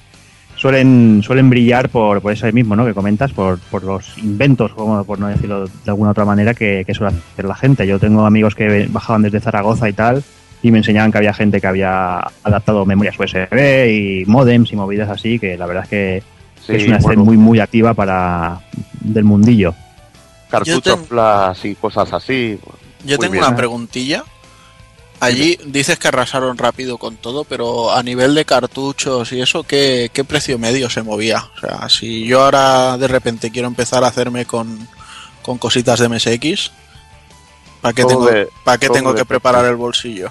[0.56, 2.86] suelen, suelen brillar por, por eso mismo, ¿no?
[2.86, 6.84] Que comentas, por, por los inventos, como por no decirlo de alguna otra manera, que,
[6.86, 7.88] que suele hacer la gente.
[7.88, 10.24] Yo tengo amigos que bajaban desde Zaragoza y tal,
[10.62, 15.10] y me enseñaban que había gente que había adaptado memorias USB y modems y movidas
[15.10, 16.24] así, que la verdad es que,
[16.68, 18.62] que es una escena bueno, muy, muy activa para
[19.00, 19.74] del mundillo.
[20.50, 22.60] cartuchos Yo ten- flash y cosas así.
[23.06, 23.44] Yo Muy tengo bien.
[23.46, 24.24] una preguntilla.
[25.20, 30.10] Allí dices que arrasaron rápido con todo, pero a nivel de cartuchos y eso, ¿qué,
[30.14, 31.46] qué precio medio se movía?
[31.56, 34.86] O sea, si yo ahora de repente quiero empezar a hacerme con,
[35.42, 36.72] con cositas de MSX,
[37.82, 39.26] ¿para qué Todo tengo, de- ¿para qué tengo que depende.
[39.26, 40.30] preparar el bolsillo?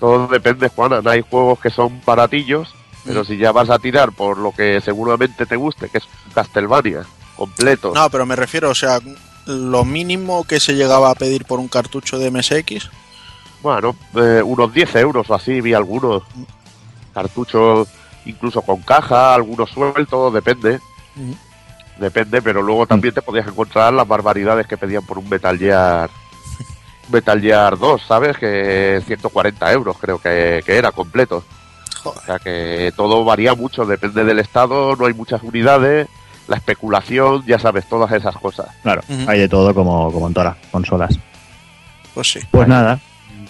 [0.00, 1.00] Todo depende, Juana.
[1.10, 2.74] Hay juegos que son baratillos,
[3.04, 3.26] pero Mm.
[3.26, 7.04] si ya vas a tirar por lo que seguramente te guste, que es Castlevania,
[7.36, 7.92] completo.
[7.94, 9.00] No, pero me refiero, o sea,
[9.46, 12.90] lo mínimo que se llegaba a pedir por un cartucho de MSX.
[13.62, 16.22] Bueno, eh, unos 10 euros o así, vi algunos.
[17.12, 17.88] Cartuchos
[18.26, 20.80] incluso con caja, algunos sueltos, depende.
[21.16, 21.36] Ujú.
[21.98, 26.10] Depende, pero luego también te podías encontrar las barbaridades que pedían por un Metal Gear.
[27.12, 28.36] Metal Gear 2, ¿sabes?
[28.38, 31.44] Que 140 euros creo que, que era completo.
[32.10, 36.08] O sea que todo varía mucho, depende del estado, no hay muchas unidades,
[36.48, 38.66] la especulación, ya sabes, todas esas cosas.
[38.82, 41.18] Claro, hay de todo como, como en todas las consolas.
[42.14, 42.40] Pues sí.
[42.50, 43.00] Pues nada,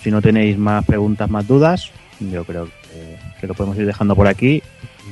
[0.03, 1.91] si no tenéis más preguntas, más dudas,
[2.21, 4.63] yo creo que, que lo podemos ir dejando por aquí.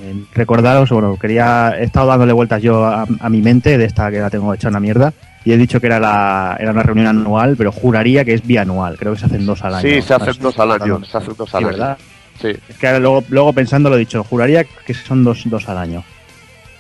[0.01, 4.11] Eh, recordaros, bueno, quería, he estado dándole vueltas yo a, a mi mente de esta
[4.11, 5.13] que la tengo hecha una mierda
[5.45, 8.97] y he dicho que era la era una reunión anual, pero juraría que es bianual,
[8.97, 9.89] creo que se hacen dos al año.
[9.89, 11.05] Sí, se hacen dos al año.
[11.05, 11.73] Se hacen dos al año.
[11.73, 11.99] ¿verdad?
[12.41, 12.49] Sí.
[12.69, 16.05] Es que ahora luego, luego pensando lo dicho, juraría que son dos, dos al año.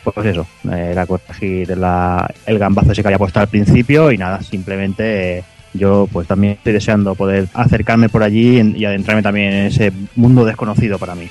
[0.02, 4.18] Pues eso, eh, era corregir la, el gambazo ese que había puesto al principio y
[4.18, 9.52] nada, simplemente eh, yo pues también estoy deseando poder acercarme por allí y adentrarme también
[9.52, 11.28] en ese mundo desconocido para mí.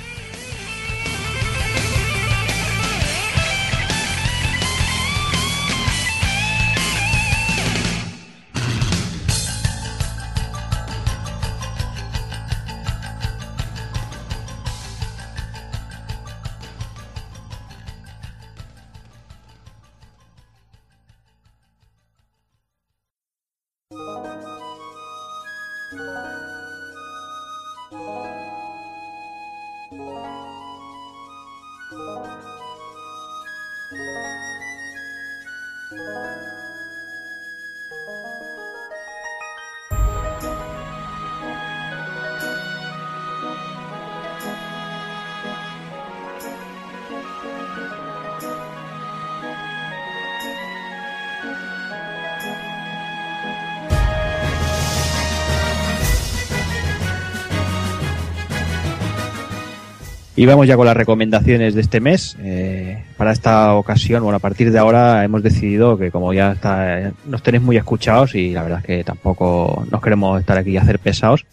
[60.42, 62.36] Y vamos ya con las recomendaciones de este mes.
[62.42, 67.12] Eh, para esta ocasión, bueno, a partir de ahora hemos decidido que como ya está,
[67.28, 70.82] nos tenéis muy escuchados y la verdad es que tampoco nos queremos estar aquí a
[70.82, 71.46] hacer pesados.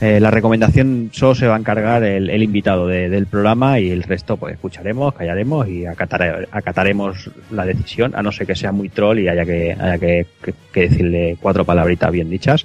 [0.00, 4.02] Eh, la recomendación solo se va a encargar el, invitado de- del programa y el
[4.02, 8.88] resto pues escucharemos, callaremos y acatare- acataremos la decisión, a no ser que sea muy
[8.88, 10.26] troll y haya que, haya que
[10.72, 12.64] decirle cuatro palabritas bien dichas.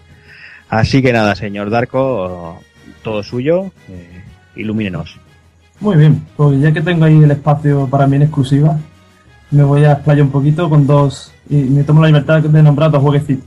[0.69, 2.61] Así que nada, señor Darko,
[3.03, 4.21] todo suyo, eh,
[4.55, 5.19] ilumínenos.
[5.79, 8.79] Muy bien, pues ya que tengo ahí el espacio para mí en exclusiva,
[9.51, 12.89] me voy a explayar un poquito con dos, y me tomo la libertad de nombrar
[12.89, 13.45] dos jueguecitos.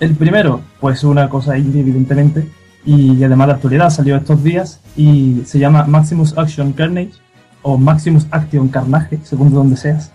[0.00, 2.48] El primero, pues una cosa indie, evidentemente,
[2.86, 7.12] y además de actualidad, salió estos días y se llama Maximus Action Carnage,
[7.60, 10.12] o Maximus Action Carnage, según de donde seas.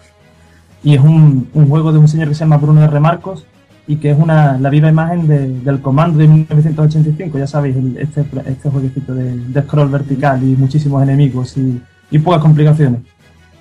[0.84, 3.00] Y es un, un juego de un señor que se llama Bruno R.
[3.00, 3.46] Marcos
[3.88, 8.26] y que es una, la viva imagen de- del comando de 1985, ya sabéis, este,
[8.46, 11.82] este jueguecito de, scroll vertical y muchísimos enemigos y,
[12.20, 13.02] pocas complicaciones.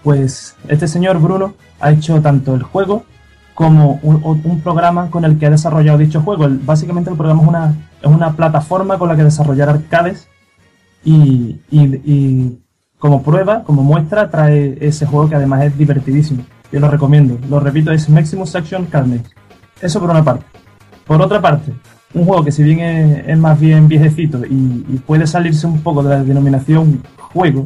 [0.03, 3.05] Pues este señor Bruno ha hecho tanto el juego
[3.55, 6.45] como un, programa con el que ha desarrollado dicho juego.
[6.45, 10.29] El- básicamente el programa es una, es una plataforma con la que desarrollar arcades
[11.05, 12.59] y, y-
[12.99, 16.45] como prueba, como muestra, trae ese juego que además es divertidísimo.
[16.71, 17.39] Yo lo recomiendo.
[17.49, 19.25] Lo repito, es Maximus Action Carnage.
[19.81, 20.45] Eso por una parte.
[21.07, 21.73] Por otra parte,
[22.15, 25.81] un juego que si bien es, es más bien viejecito y, y puede salirse un
[25.81, 27.65] poco de la denominación juego,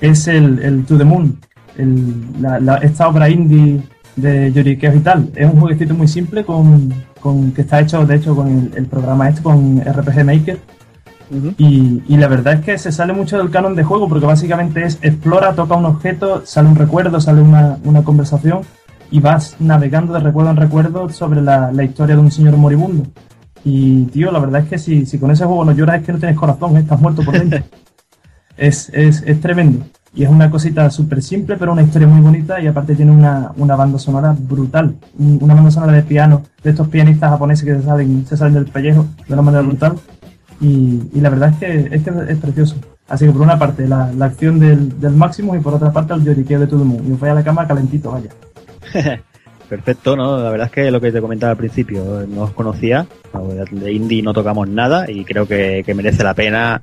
[0.00, 1.38] es el, el To The Moon,
[1.76, 3.82] el- la- la- esta obra indie
[4.16, 5.30] de Yorikeo y tal.
[5.34, 8.86] Es un jueguecito muy simple con, con- que está hecho de hecho con el, el
[8.86, 10.58] programa este, con RPG Maker.
[11.58, 14.82] Y, y la verdad es que se sale mucho del canon de juego porque básicamente
[14.84, 18.60] es explora, toca un objeto, sale un recuerdo, sale una, una conversación
[19.10, 23.04] y vas navegando de recuerdo en recuerdo sobre la, la historia de un señor moribundo.
[23.64, 26.12] Y tío, la verdad es que si, si con ese juego no lloras es que
[26.12, 27.60] no tienes corazón, estás muerto por dentro.
[28.56, 29.84] es, es, es tremendo.
[30.14, 33.52] Y es una cosita súper simple, pero una historia muy bonita y aparte tiene una,
[33.56, 34.96] una banda sonora brutal.
[35.18, 38.54] Un- Una banda sonora de piano, de estos pianistas japoneses que se salen, se salen
[38.54, 39.94] del pellejo de una manera brutal.
[40.60, 42.76] Y, y la verdad es que, es que es precioso.
[43.08, 46.14] Así que por una parte la, la acción del, del máximo y por otra parte
[46.14, 47.04] el lloriqueo de todo el mundo.
[47.08, 48.30] Y os voy a la cama calentito, vaya.
[49.68, 50.42] Perfecto, ¿no?
[50.42, 53.06] La verdad es que lo que te comentaba al principio, no os conocía,
[53.70, 56.82] de indie no tocamos nada y creo que, que merece la pena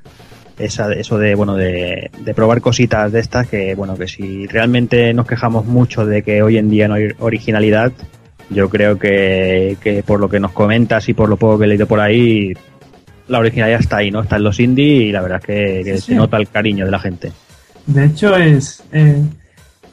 [0.59, 5.13] esa, eso de, bueno, de, de probar cositas de estas que, bueno, que si realmente
[5.13, 7.91] nos quejamos mucho de que hoy en día no hay originalidad,
[8.51, 11.67] yo creo que, que por lo que nos comentas y por lo poco que he
[11.67, 12.53] leído por ahí,
[13.27, 14.21] la originalidad está ahí, ¿no?
[14.21, 16.85] Está en los indie y la verdad es que, que Sí, se nota el cariño
[16.85, 17.31] de la gente.
[17.87, 19.21] De hecho, es eh,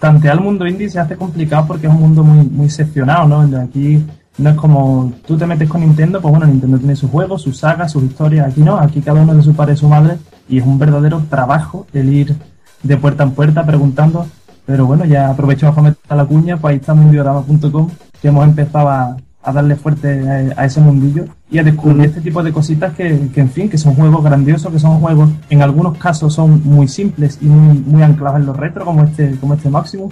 [0.03, 3.57] tantear el mundo indie se hace complicado porque es un mundo muy, muy seccionado, ¿no?
[3.57, 4.05] Aquí
[4.37, 7.57] no es como tú te metes con Nintendo, pues bueno, Nintendo tiene sus juegos, sus
[7.59, 8.49] sagas, sus historias.
[8.49, 11.23] Aquí no, aquí cada uno de su padre y su madre y es un verdadero
[11.31, 12.35] trabajo el ir
[12.83, 14.27] de puerta en puerta preguntando.
[14.67, 17.89] Pero bueno, ya aprovecho para meter la cuña, pues ahí estamos en diorama.com,
[18.21, 22.43] que hemos empezado a, a darle fuerte a, ese mundillo y a descubrir este tipo
[22.43, 25.99] de cositas que, que, en fin, que son juegos grandiosos, que son juegos, en algunos
[25.99, 29.69] casos son muy simples y muy, muy anclados en lo retro, como este, como este
[29.69, 30.11] máximo.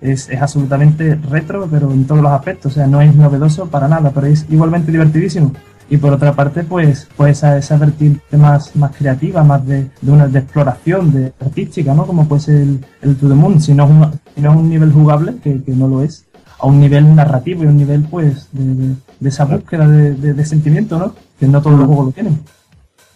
[0.00, 3.86] Es, es absolutamente retro, pero en todos los aspectos, o sea, no es novedoso para
[3.88, 5.52] nada, pero es igualmente divertidísimo.
[5.90, 10.12] y por otra parte pues pues esa, esa vertiente más, más creativa, más de, de
[10.12, 12.06] una de exploración, de artística, ¿no?
[12.06, 14.56] Como puede ser el, el To The Moon, si no es un, si no es
[14.56, 16.26] un nivel jugable, que, que no lo es,
[16.60, 18.74] a un nivel narrativo y un nivel pues de,
[19.20, 21.14] de- esa búsqueda de, de- de sentimiento, ¿no?
[21.38, 22.38] Que no todos los juegos lo tienen.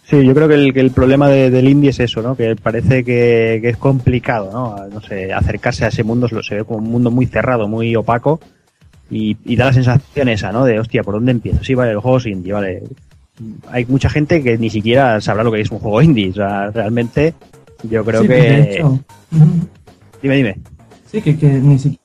[0.03, 2.35] Sí, yo creo que el, que el problema de- del indie es eso, ¿no?
[2.35, 4.87] Que parece que, que es complicado, ¿no?
[4.87, 8.39] No sé, acercarse a ese mundo se ve como un mundo muy cerrado, muy opaco
[9.09, 10.63] y, y da la sensación esa, ¿no?
[10.65, 11.63] De, hostia, ¿por dónde empiezo?
[11.63, 12.83] Sí, vale, el juego es indie, vale.
[13.71, 16.69] Hay mucha gente que ni siquiera sabrá lo que es un juego indie, o sea,
[16.71, 17.33] realmente
[17.83, 18.33] yo creo Sí, que...
[18.33, 18.99] de hecho.
[20.21, 20.57] Dime, dime.
[21.11, 22.03] Sí, que, que ni siquiera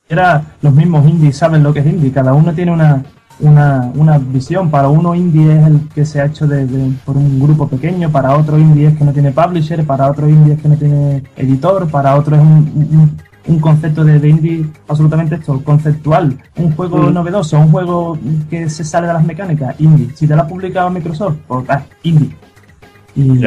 [0.62, 2.10] los mismos indies saben lo que es indie.
[2.12, 3.02] Cada uno tiene una,
[3.40, 4.70] una, una visión.
[4.70, 8.10] Para uno indie es el que se ha hecho de, de- por un grupo pequeño,
[8.10, 11.22] para otro indie es que no tiene publisher, para otro indie es que no tiene
[11.36, 16.36] editor, para otro es un, un- un concepto de, de indie absolutamente esto, conceptual.
[16.56, 18.18] Un juego novedoso, un juego
[18.50, 20.10] que se sale de las mecánicas, indie.
[20.14, 22.36] Si te lo ha publicado Microsoft, pues ah, indie.
[23.16, 23.42] Y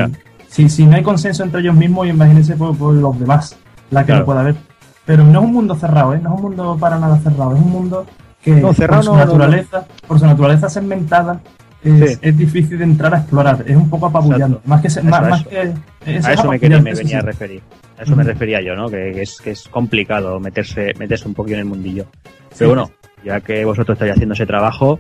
[0.48, 3.56] si, si no hay consenso entre ellos mismos, imagínense por, por los demás,
[3.92, 4.20] la que Claro.
[4.22, 4.56] no pueda haber.
[5.06, 6.20] Pero no es un mundo cerrado, ¿eh?
[6.22, 8.06] No es un mundo para nada cerrado, es un mundo
[8.42, 11.40] que No, cerrado por su no, no, naturaleza, por su naturaleza segmentada,
[11.84, 12.20] es, Sí.
[12.22, 14.46] es difícil de entrar a explorar, es un poco apabullante.
[14.46, 14.70] Exacto.
[14.70, 15.50] Más que, se- Eso, más, a eso.
[15.50, 15.72] que es-
[16.20, 17.32] es a eso me, quería, me apabullante, venía a sí, sí.
[17.32, 17.62] referir.
[18.00, 18.90] A eso me refería yo, ¿no?
[18.90, 22.06] Que, que es, que es complicado meterse, meterse un poquito en el mundillo.
[22.52, 22.60] Sí.
[22.60, 22.92] Pero bueno,
[23.26, 25.00] ya que vosotros estáis haciendo ese trabajo,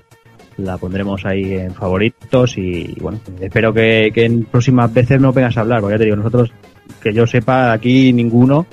[0.57, 5.57] la pondremos ahí en favoritos y bueno, espero que, que en próximas veces no vengas
[5.57, 6.51] a hablar, porque ya te digo, nosotros,
[7.01, 8.65] que yo sepa, aquí ninguno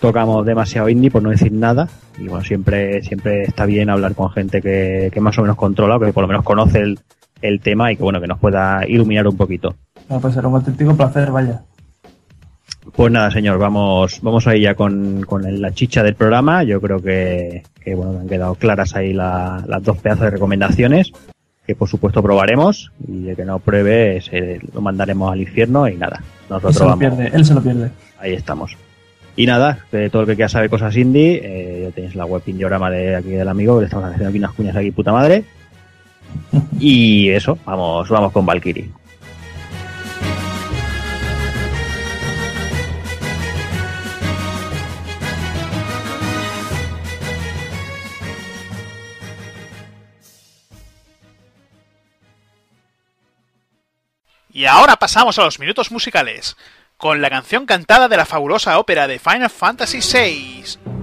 [0.00, 4.30] tocamos demasiado indie por no decir nada y bueno, siempre, siempre está bien hablar con
[4.30, 6.98] gente que, que más o menos controla, que por lo menos conoce el,
[7.42, 9.74] el tema y que bueno, que nos pueda iluminar un poquito.
[10.08, 11.62] No, pues será un auténtico placer, vaya.
[12.94, 16.62] Pues nada, señor, vamos, vamos ahí ya con, con la chicha del programa.
[16.62, 21.10] Yo creo que, que bueno, han quedado claras ahí la- las dos pedazos de recomendaciones,
[21.66, 25.96] que por supuesto probaremos, y el que no pruebe se lo mandaremos al infierno y
[25.96, 26.18] nada.
[26.20, 27.90] Él Nosotros se lo vamos, pierde, él se lo pierde.
[28.20, 28.76] ahí estamos.
[29.36, 33.16] Y nada, todo el que quiera saber cosas indie, eh, tenéis la web Indiorama de
[33.16, 35.44] aquí del amigo, que le estamos haciendo aquí unas cuñas aquí puta madre.
[36.80, 38.90] Y eso, vamos, vamos con Valkyrie.
[54.56, 56.56] Y ahora pasamos a los minutos musicales,
[56.96, 60.95] con la canción cantada de la fabulosa ópera de Final Fantasy VI.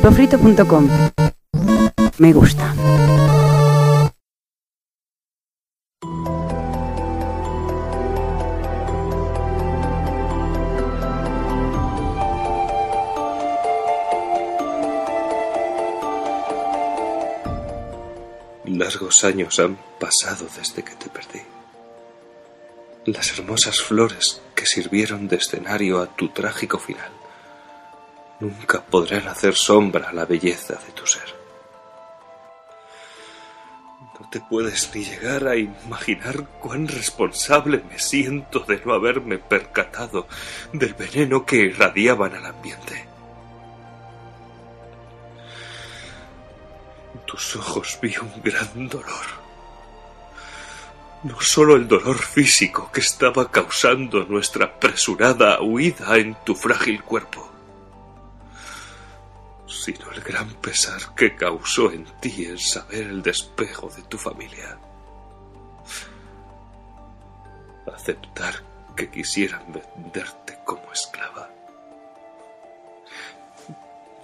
[0.00, 0.88] Pulpofrito.com.
[2.18, 2.74] Me gusta.
[18.64, 21.42] Largos años han pasado desde que te perdí.
[23.04, 27.19] Las hermosas flores que sirvieron de escenario a tu trágico final
[28.40, 31.38] nunca podrán hacer sombra a la belleza de tu ser.
[34.18, 40.26] No te puedes ni llegar a imaginar cuán responsable me siento de no haberme percatado
[40.72, 43.06] del veneno que irradiaban al ambiente.
[47.14, 49.40] En tus ojos vi un gran dolor.
[51.22, 57.49] No solo el dolor físico que estaba causando nuestra apresurada huida en tu frágil cuerpo,
[59.70, 64.78] sino el gran pesar que causó en ti el saber el despejo de tu familia.
[67.94, 68.62] Aceptar
[68.96, 71.50] que quisieran venderte como esclava.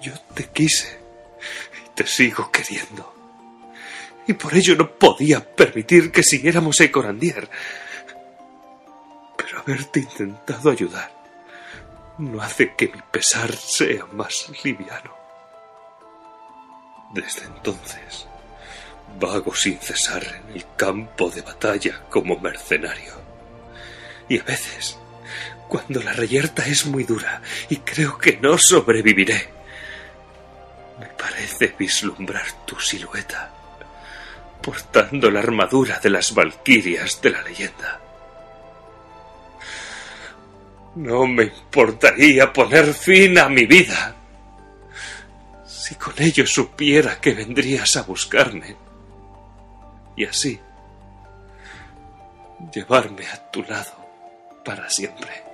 [0.02, 0.98] Yo te quise
[1.84, 3.14] y te sigo queriendo.
[4.26, 7.48] Y por ello no podía permitir que siguiéramos a Corandier.
[9.36, 11.16] Pero haberte intentado ayudar
[12.18, 15.15] no hace que mi pesar sea más liviano.
[17.12, 18.26] Desde entonces,
[19.18, 23.14] vago sin cesar en el campo de batalla como mercenario.
[24.28, 24.98] Y a veces,
[25.68, 29.48] cuando la reyerta es muy dura y creo que no sobreviviré,
[30.98, 33.50] me parece vislumbrar tu silueta,
[34.62, 38.00] portando la armadura de las valquirias de la leyenda.
[40.96, 44.15] No me importaría poner fin a mi vida
[45.86, 48.74] si con ello supiera que vendrías a buscarme
[50.16, 50.58] y así
[52.74, 53.94] llevarme a tu lado
[54.64, 55.44] para siempre.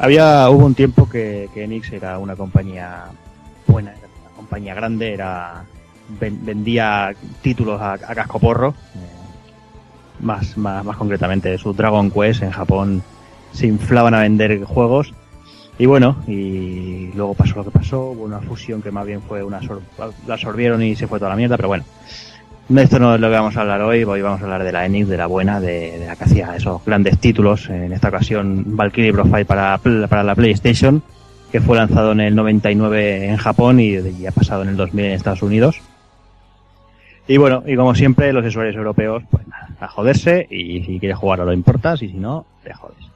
[0.00, 3.04] Había, hubo un tiempo que, que Enix era una compañía
[3.66, 5.64] buena, era una compañía grande, era
[6.18, 8.98] ven- vendía títulos a, a cascoporro, eh,
[10.20, 13.02] más, más, más concretamente su Dragon Quest en Japón
[13.52, 15.12] se inflaban a vender juegos.
[15.78, 19.42] Y bueno, y luego pasó lo que pasó, hubo una fusión que más bien fue
[19.42, 19.80] una absor-
[20.26, 21.84] la absorbieron y se fue toda la mierda, pero bueno.
[22.68, 24.86] Esto no es lo que vamos a hablar hoy, hoy vamos a hablar de la
[24.86, 29.12] Enix, de la buena, de, la que hacía esos grandes títulos, en esta ocasión Valkyrie
[29.12, 31.02] Profile para, para la PlayStation,
[31.50, 35.04] que fue lanzado en el 99 en Japón y, y ha pasado en el 2000
[35.04, 35.80] en Estados Unidos.
[37.26, 41.18] Y bueno, y como siempre, los usuarios europeos, pues nada, a joderse, y si quieres
[41.18, 43.09] jugar lo importas, y si no, te jodes.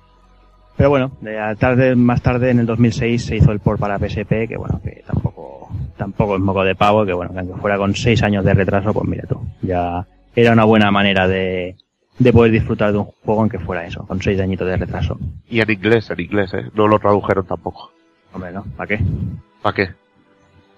[0.77, 4.49] Pero bueno, de tarde, más tarde, en el 2006, se hizo el port para PSP,
[4.49, 7.95] que bueno, que tampoco, tampoco es moco de pavo, que bueno, que aunque fuera con
[7.95, 10.05] seis años de retraso, pues mira tú, ya
[10.35, 11.77] era una buena manera de,
[12.19, 15.19] de poder disfrutar de un juego aunque fuera eso, con seis añitos de retraso.
[15.49, 16.65] Y en inglés, en inglés, ¿eh?
[16.75, 17.93] No lo tradujeron tampoco.
[18.33, 18.65] Hombre, ¿no?
[18.77, 19.01] ¿Para qué?
[19.63, 19.89] ¿Para qué?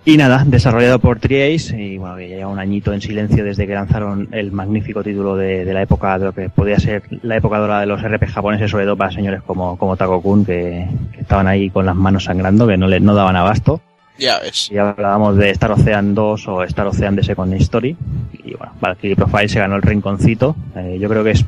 [0.08, 3.66] Y nada, desarrollado por Triace y bueno, que ya lleva un añito en silencio desde
[3.66, 7.36] que lanzaron el magnífico título de, de la época, de lo que podía ser la
[7.36, 11.20] época dorada de los RP japoneses, sobre todo para señores como, como Tako-kun, que, que
[11.22, 13.80] estaban ahí con las manos sangrando, que no le, no daban abasto.
[14.16, 14.70] Ya ves.
[14.70, 17.96] Y hablábamos de Star Ocean 2 o Star Ocean The Second Story.
[18.44, 20.54] Y bueno, Valkyrie Profile se ganó el rinconcito.
[20.76, 21.44] Eh, yo creo que es,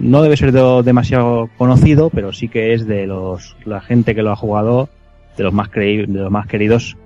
[0.00, 4.22] no debe ser de- demasiado conocido, pero sí que es de los, la gente que
[4.22, 4.88] lo ha jugado,
[5.36, 6.96] de los más creí- de los más queridos,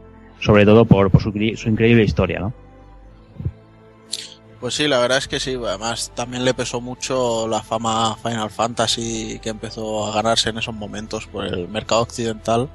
[0.41, 2.53] sobre todo por, su, increíble historia, ¿no?
[4.61, 5.55] Pues sí, la verdad es que sí.
[5.55, 10.75] Además, también le pesó mucho la fama Final Fantasy que empezó a ganarse en esos
[10.75, 12.69] momentos por el mercado occidental.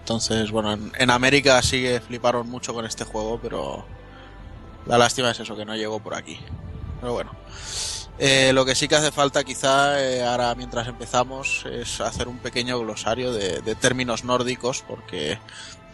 [0.00, 3.86] Entonces, bueno, en, América sí que fliparon mucho con este juego, pero
[4.86, 6.38] la lástima es eso, que no llegó por aquí.
[7.00, 7.32] Pero bueno.
[8.18, 12.38] Eh, lo que sí que hace falta quizá eh, ahora mientras empezamos es hacer un
[12.38, 15.36] pequeño glosario de términos nórdicos porque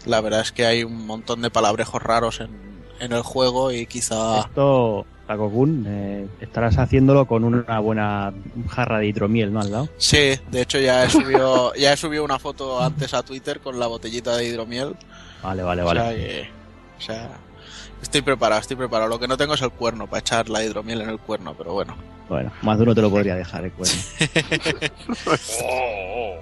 [0.07, 2.51] la verdad es que hay un montón de palabrejos raros en,
[3.01, 4.41] en el juego y quizá...
[4.41, 8.33] Esto, Taco Kun, eh, estarás haciéndolo con una buena
[8.69, 9.61] jarra de hidromiel, ¿no?
[9.61, 9.89] Al lado.
[9.97, 13.79] Sí, de hecho ya he subido, ya he subido una foto antes a Twitter con
[13.79, 14.97] la botellita de hidromiel.
[15.43, 16.01] Vale, vale, O vale.
[16.01, 16.49] sea, que-
[16.99, 17.31] o sea,
[18.03, 19.09] estoy preparado, estoy preparado.
[19.09, 21.73] Lo que no tengo es el cuerno para echar la hidromiel en el cuerno, pero
[21.73, 21.95] bueno.
[22.31, 23.93] Bueno, más de uno te lo podría dejar, eh, cuerno.
[25.64, 26.37] Oh,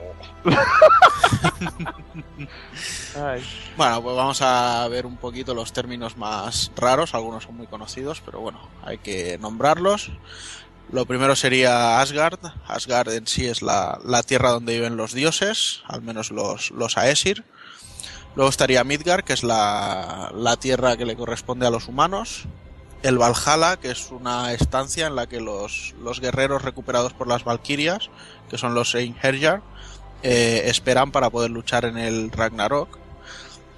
[3.79, 7.15] Bueno, pues vamos a ver un poquito los términos más raros.
[7.15, 10.11] Algunos son muy conocidos, pero bueno, hay que nombrarlos.
[10.93, 12.39] Lo primero sería Asgard.
[12.67, 16.99] Asgard en sí es la, la tierra donde viven los dioses, al menos los, los
[16.99, 17.45] Aesir.
[18.37, 22.45] Luego estaría Midgard, que es la, la tierra que le corresponde a los humanos.
[23.03, 27.45] El Valhalla, que es una estancia en la que los, los guerreros recuperados por las
[27.45, 28.11] Valquirias,
[28.51, 29.63] que son los Einherjar,
[30.23, 32.99] eh, esperan para poder luchar en el Ragnarok.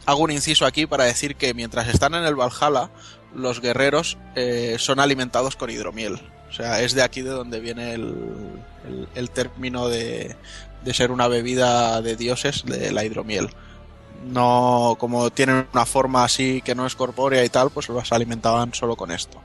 [0.06, 2.90] Hago un inciso aquí para decir que mientras están en el Valhalla,
[3.34, 6.18] los guerreros eh, son alimentados con hidromiel.
[6.48, 8.14] O sea, es de aquí de donde viene el,
[8.88, 10.34] el- el término de,
[10.82, 13.50] de ser una bebida de dioses de la hidromiel.
[14.24, 18.74] No, como tienen una forma así que no es corpórea y tal, pues los alimentaban
[18.74, 19.40] solo con esto.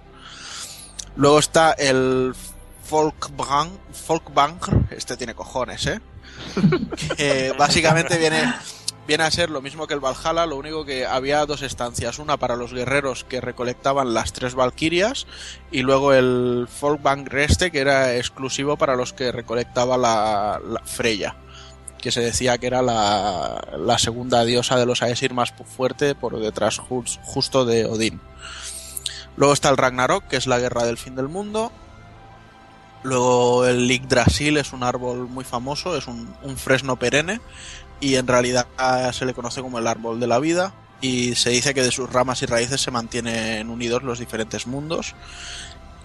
[1.16, 2.36] Luego está el
[2.84, 4.60] Folkvang, Folkvang,
[4.92, 6.02] este tiene cojones, ¿eh?
[7.18, 8.54] que básicamente viene,
[9.08, 12.38] viene a ser lo mismo que el Valhalla, lo único que había dos estancias, una
[12.38, 15.26] para los guerreros que recolectaban las tres Valquirias
[15.72, 21.38] y luego el Folkvang Reste que era exclusivo para los que recolectaba la, la Freya,
[22.06, 26.80] que se decía que era la, segunda diosa de los Aesir más fuerte por detrás
[26.80, 28.22] jus- justo de Odín.
[29.38, 31.72] Luego está el Ragnarok, que es la guerra del fin del mundo.
[33.02, 37.42] Luego el Yggdrasil es un árbol muy famoso, es un, un fresno perenne
[38.00, 38.68] y en realidad
[39.12, 42.14] se le conoce como el árbol de la vida y se dice que de sus
[42.14, 45.16] ramas y raíces se mantienen unidos los diferentes mundos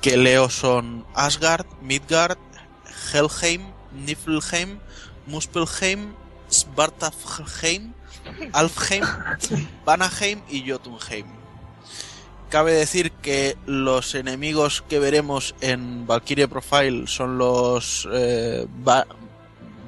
[0.00, 2.38] que leo son Asgard, Midgard,
[3.12, 4.78] Helheim, Niflheim,
[5.30, 6.14] Muspelheim,
[6.50, 7.92] Svartalfheim,
[8.52, 9.04] Alfheim,
[9.84, 11.26] Vanaheim y Jotunheim.
[12.48, 19.06] Cabe decir que los enemigos que veremos en Valkyrie Profile son los eh, Ba-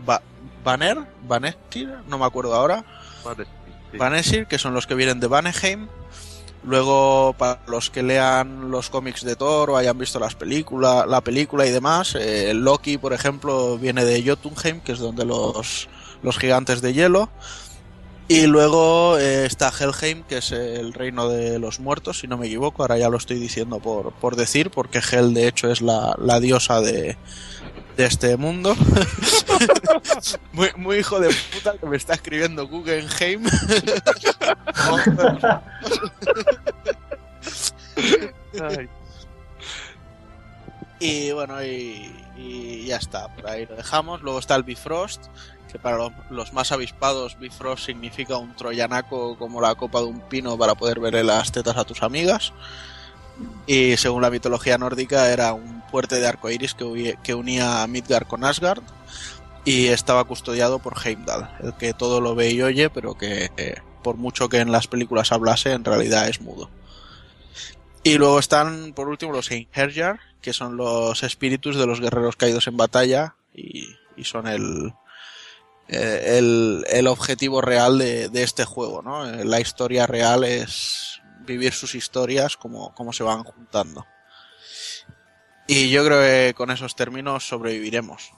[0.06, 0.22] Ba-
[0.64, 2.84] Banner, Vanettir, no me acuerdo ahora,
[3.92, 3.98] sí.
[3.98, 5.88] Vanesir, que son los que vienen de Vanaheim.
[6.64, 11.20] Luego, para los que lean los cómics de Thor o hayan visto las películas, la
[11.20, 15.88] película y demás, eh, Loki, por ejemplo, viene de Jotunheim, que es donde los,
[16.22, 17.28] los gigantes de hielo.
[18.28, 22.46] Y luego eh, está Helheim, que es el reino de los muertos, si no me
[22.46, 22.82] equivoco.
[22.82, 26.38] Ahora ya lo estoy diciendo por, por decir, porque Hel, de hecho, es la, la
[26.38, 27.16] diosa de,
[27.96, 28.74] de este mundo.
[30.52, 33.44] muy, muy hijo de puta que me está escribiendo Guggenheim.
[41.00, 44.22] Y bueno, y, y ya está, por ahí lo dejamos.
[44.22, 45.24] Luego está el Bifrost,
[45.70, 50.20] que para los, los más avispados, Bifrost significa un troyanaco como la copa de un
[50.20, 52.52] pino para poder verle las tetas a tus amigas.
[53.66, 57.86] Y según la mitología nórdica, era un puente de arco iris que, que unía a
[57.86, 58.82] Midgard con Asgard
[59.64, 63.76] y estaba custodiado por Heimdall, el que todo lo ve y oye, pero que eh,
[64.02, 66.70] por mucho que en las películas hablase, en realidad es mudo.
[68.02, 72.66] Y luego están, por último, los Einherjar, que son los espíritus de los guerreros caídos
[72.66, 74.92] en batalla y, son el,
[75.88, 79.28] eh, el, el objetivo real de, de este juego, ¿no?
[79.28, 84.06] Eh, La historia real es vivir sus historias como, como se van juntando.
[85.68, 88.32] Y yo creo que con esos términos sobreviviremos.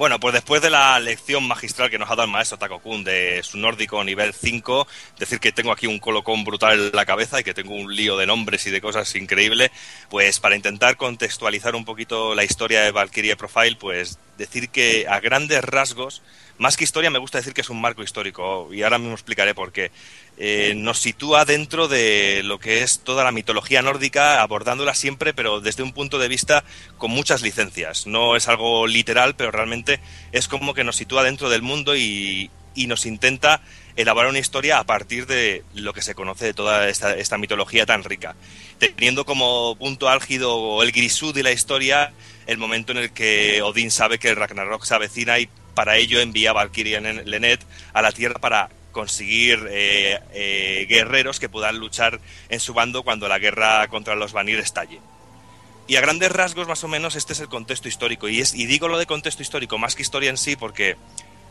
[0.00, 3.42] Bueno, pues después de la lección magistral que nos ha dado el maestro Takokun de
[3.42, 4.88] su nórdico nivel 5,
[5.18, 8.16] decir que tengo aquí un colocón brutal en la cabeza y que tengo un lío
[8.16, 9.70] de nombres y de cosas increíble,
[10.08, 15.20] pues para intentar contextualizar un poquito la historia de Valkyrie Profile, pues decir que a
[15.20, 16.22] grandes rasgos,
[16.56, 19.54] más que historia, me gusta decir que es un marco histórico, y ahora mismo explicaré
[19.54, 19.90] por qué.
[20.42, 25.60] Eh, nos sitúa dentro de lo que es toda la mitología nórdica, abordándola siempre, pero
[25.60, 26.64] desde un punto de vista
[26.96, 28.06] con muchas licencias.
[28.06, 30.00] No es algo literal, pero realmente
[30.32, 33.60] es como que nos sitúa dentro del mundo y, y nos intenta
[33.96, 37.84] elaborar una historia a partir de lo que se conoce de toda esta, esta mitología
[37.84, 38.34] tan rica,
[38.78, 42.14] teniendo como punto álgido o el grisú de la historia
[42.46, 46.18] el momento en el que Odín sabe que el Ragnarok se avecina y para ello
[46.18, 47.60] envía a Valkyria Lenet
[47.92, 53.28] a la Tierra para conseguir eh, eh, guerreros que puedan luchar en su bando cuando
[53.28, 55.00] la guerra contra los Vanir estalle.
[55.86, 58.28] Y a grandes rasgos, más o menos, este es el contexto histórico.
[58.28, 60.96] Y, es, y digo lo de contexto histórico más que historia en sí porque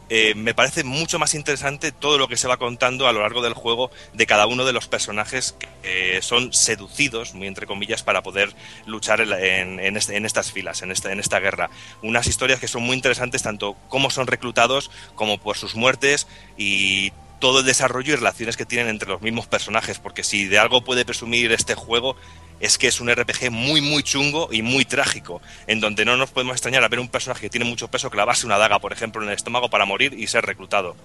[0.10, 3.44] eh, me parece mucho más interesante todo lo que se va contando a lo largo
[3.44, 8.24] del juego de cada uno de los personajes que son seducidos, muy entre comillas, para
[8.24, 8.54] poder
[8.88, 11.70] luchar en, este, en, estas filas, en esta, en esta guerra.
[12.02, 16.28] Unas historias que son muy interesantes, tanto cómo son reclutados como por sus muertes
[16.58, 20.60] y todo el desarrollo y relaciones que tienen entre los mismos personajes, porque si de
[20.60, 22.16] algo puede presumir este juego
[22.60, 26.30] es que es un RPG muy, muy chungo y muy trágico, en donde no nos
[26.30, 29.24] podemos extrañar a ver un personaje que tiene mucho peso clavarse una daga, por ejemplo,
[29.24, 30.96] en el estómago para morir y ser reclutado.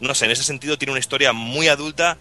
[0.00, 2.18] No sé, en ese sentido tiene una historia muy adulta,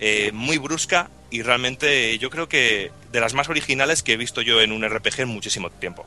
[0.00, 4.42] eh, muy brusca y realmente yo creo que de las más originales que he visto
[4.42, 6.06] yo en un RPG en muchísimo tiempo.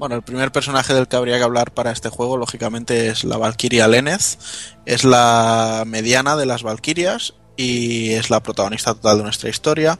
[0.00, 3.36] Bueno, el primer personaje del que habría que hablar para este juego, lógicamente, es la
[3.36, 4.38] Valkyria Lenez.
[4.86, 9.98] Es la mediana de las Valkyrias y es la protagonista total de nuestra historia.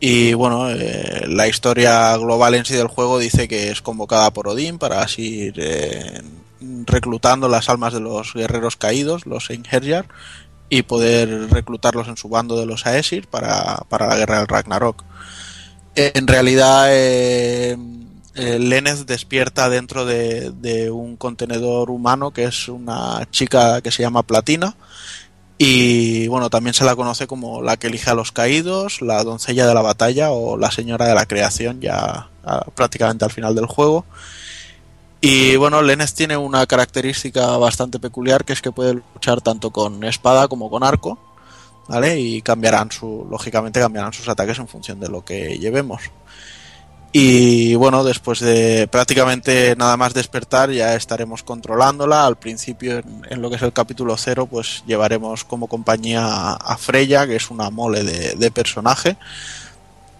[0.00, 4.48] Y bueno, eh, la historia global en sí del juego dice que es convocada por
[4.48, 6.22] Odín para así ir eh,
[6.86, 10.06] reclutando las almas de los guerreros caídos, los Einherjar,
[10.70, 15.04] y poder reclutarlos en su bando de los Aesir para, para la guerra del Ragnarok.
[15.96, 17.76] En realidad, eh,
[18.38, 24.22] Lenez despierta dentro de, de un contenedor humano que es una chica que se llama
[24.22, 24.76] Platina
[25.60, 29.66] y bueno, también se la conoce como la que elige a los caídos, la doncella
[29.66, 32.30] de la batalla o la señora de la creación ya
[32.76, 34.06] prácticamente al final del juego.
[35.20, 40.04] Y bueno, Lenes tiene una característica bastante peculiar que es que puede luchar tanto con
[40.04, 41.18] espada como con arco,
[41.88, 42.20] ¿vale?
[42.20, 46.02] Y cambiarán su, lógicamente cambiarán sus ataques en función de lo que llevemos.
[47.10, 52.26] Y bueno, después de prácticamente nada más despertar ya estaremos controlándola.
[52.26, 52.98] Al principio,
[53.30, 57.50] en, lo que es el capítulo cero, pues llevaremos como compañía a, Freya, que es
[57.50, 59.16] una mole de, personaje.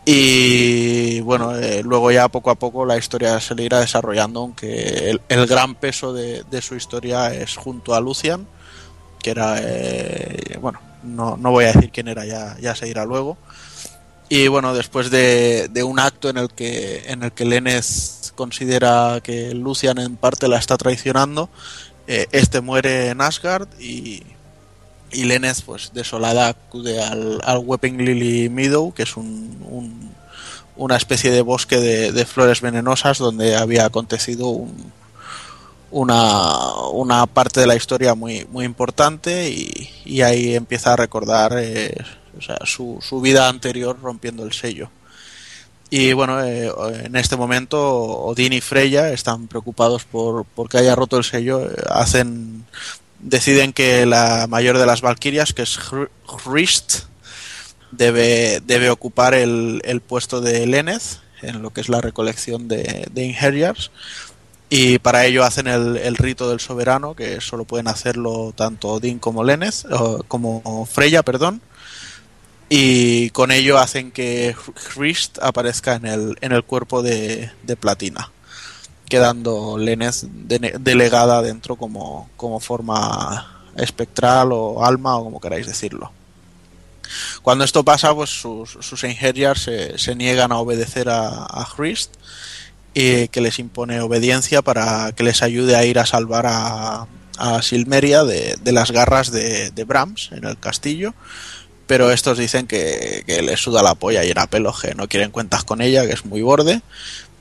[0.06, 5.10] Y bueno, eh, luego ya poco a poco la historia se le irá desarrollando, aunque
[5.28, 8.46] el, gran peso de, su historia es junto a Lucian,
[9.22, 13.04] que era, eh, bueno, no, no voy a decir quién era, ya, ya se irá
[13.04, 13.36] luego
[14.28, 19.54] y bueno, después de, un acto en el que en el que Lenez considera que
[19.54, 21.48] Lucian en parte la está traicionando,
[22.06, 24.22] eh, este muere en Asgard y,
[25.10, 30.12] y Lenez, pues desolada, acude al, al Weeping Lily Meadow, que es un,
[30.76, 34.92] una especie de bosque de, flores venenosas donde había acontecido un,
[35.90, 41.54] una, una, parte de la historia muy, muy importante y, y ahí empieza a recordar
[41.58, 41.96] eh,
[42.38, 44.90] o sea, su, su vida anterior rompiendo el sello.
[45.90, 46.70] Y bueno, eh,
[47.04, 51.62] en este momento Odín y Freya están preocupados por, que haya roto el sello.
[51.64, 52.66] Eh, hacen,
[53.20, 55.78] deciden que la mayor de las Valquirias, que es
[56.44, 57.04] Hrist,
[57.90, 63.06] debe, debe ocupar el, el puesto de Lenez en lo que es la recolección de,
[63.10, 63.74] de
[64.68, 69.20] Y para ello hacen el, el, rito del soberano, que solo pueden hacerlo tanto Odín
[69.20, 69.86] como Lenez,
[70.26, 71.62] como Freya, perdón
[72.68, 74.54] y con ello hacen que
[74.94, 77.50] Christ aparezca en el, en el cuerpo de,
[77.80, 78.30] Platina,
[79.08, 86.12] quedando Lenes delegada dentro como, como forma espectral o alma o como queráis decirlo.
[87.40, 92.14] Cuando esto pasa, pues sus, sus se, niegan a obedecer a, a Christ
[92.92, 97.06] y que les impone obediencia para que les ayude a ir a salvar a,
[97.38, 101.14] a Silmeria de, de las garras de, de Brahms en el castillo
[101.88, 105.30] pero estos dicen que, que le suda la polla y era pelo, que no quieren
[105.30, 106.82] cuentas con ella, que es muy borde.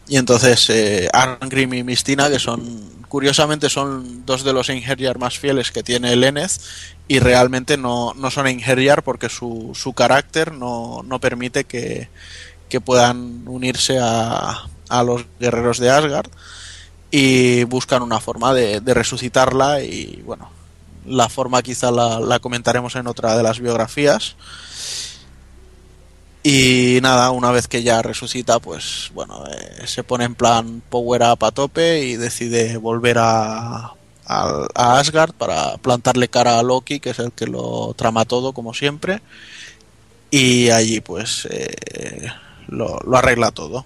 [0.08, 5.38] Y entonces eh, Arngrim y Mistina, que son, curiosamente, son dos de los Inherjar más
[5.38, 6.62] fieles que tiene Lenez,
[7.10, 12.08] y realmente no, no son Inherjar porque su, su carácter no, no permite que,
[12.70, 16.30] que puedan unirse a, a los guerreros de Asgard
[17.12, 20.57] y buscan una forma de resucitarla y bueno
[21.08, 24.36] la forma quizá la, comentaremos en otra de las biografías.
[26.44, 31.24] Y nada, una vez que ya resucita, pues bueno, eh, se pone en plan power
[31.24, 33.94] up a tope y decide volver a,
[34.26, 38.74] a, Asgard para plantarle cara a Loki, que es el que lo trama todo, como
[38.74, 39.22] siempre.
[40.32, 42.28] Y allí, pues, eh,
[42.68, 43.86] lo, lo arregla todo.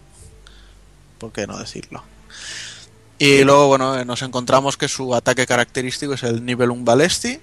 [1.17, 2.03] ¿Por qué no decirlo?
[3.23, 7.39] Y luego, bueno, eh, nos encontramos que su ataque característico es el Nibelung Balesti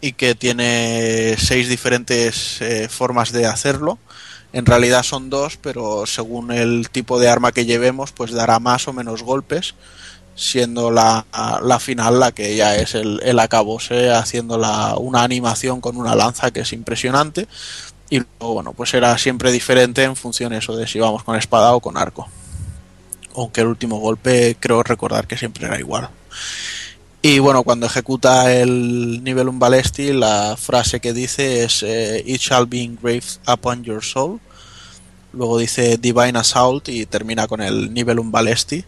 [0.00, 4.00] y que tiene seis diferentes eh, formas de hacerlo.
[4.52, 8.88] En realidad son dos, pero según el tipo de arma que llevemos, pues dará más
[8.88, 9.76] o menos golpes,
[10.34, 11.26] siendo la,
[11.62, 16.16] la final la que ya es el, el acabose, haciendo la, una animación con una
[16.16, 17.46] lanza que es impresionante.
[18.10, 21.72] Y luego, bueno, pues será siempre diferente en función eso de si vamos con espada
[21.72, 22.28] o con arco
[23.34, 26.10] aunque el último golpe creo recordar que siempre era igual.
[27.22, 32.40] Y bueno, cuando ejecuta el nivel un balesti, la frase que dice es eh, It
[32.40, 34.40] shall be engraved upon your soul.
[35.32, 38.84] Luego dice Divine Assault y termina con el nivel un balesti,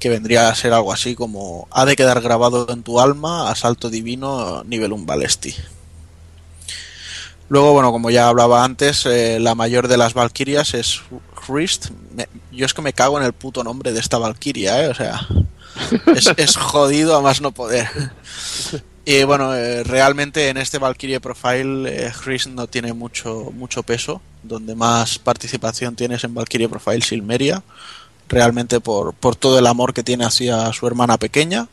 [0.00, 3.88] que vendría a ser algo así como Ha de quedar grabado en tu alma, asalto
[3.88, 5.54] divino, nivel un balesti.
[7.50, 11.02] Luego, bueno, como ya hablaba antes, eh, la mayor de las Valkyrias es
[11.48, 11.90] Hrist.
[12.14, 14.88] Me- yo es que me cago en el puto nombre de esta Valkyria, ¿eh?
[14.88, 15.26] O sea,
[16.14, 17.88] es, es jodido a más no poder.
[19.04, 24.22] Y bueno, eh, realmente en este Valkyrie Profile eh, Hrist no tiene mucho, mucho peso.
[24.42, 27.62] Donde más participación tiene es en Valkyrie Profile Silmeria.
[28.28, 31.66] Realmente por, por todo el amor que tiene hacia su hermana pequeña.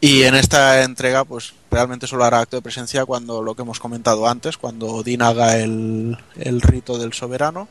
[0.00, 3.78] Y en esta entrega, pues realmente solo hará acto de presencia cuando lo que hemos
[3.78, 7.68] comentado antes, cuando Odin haga el, el rito del soberano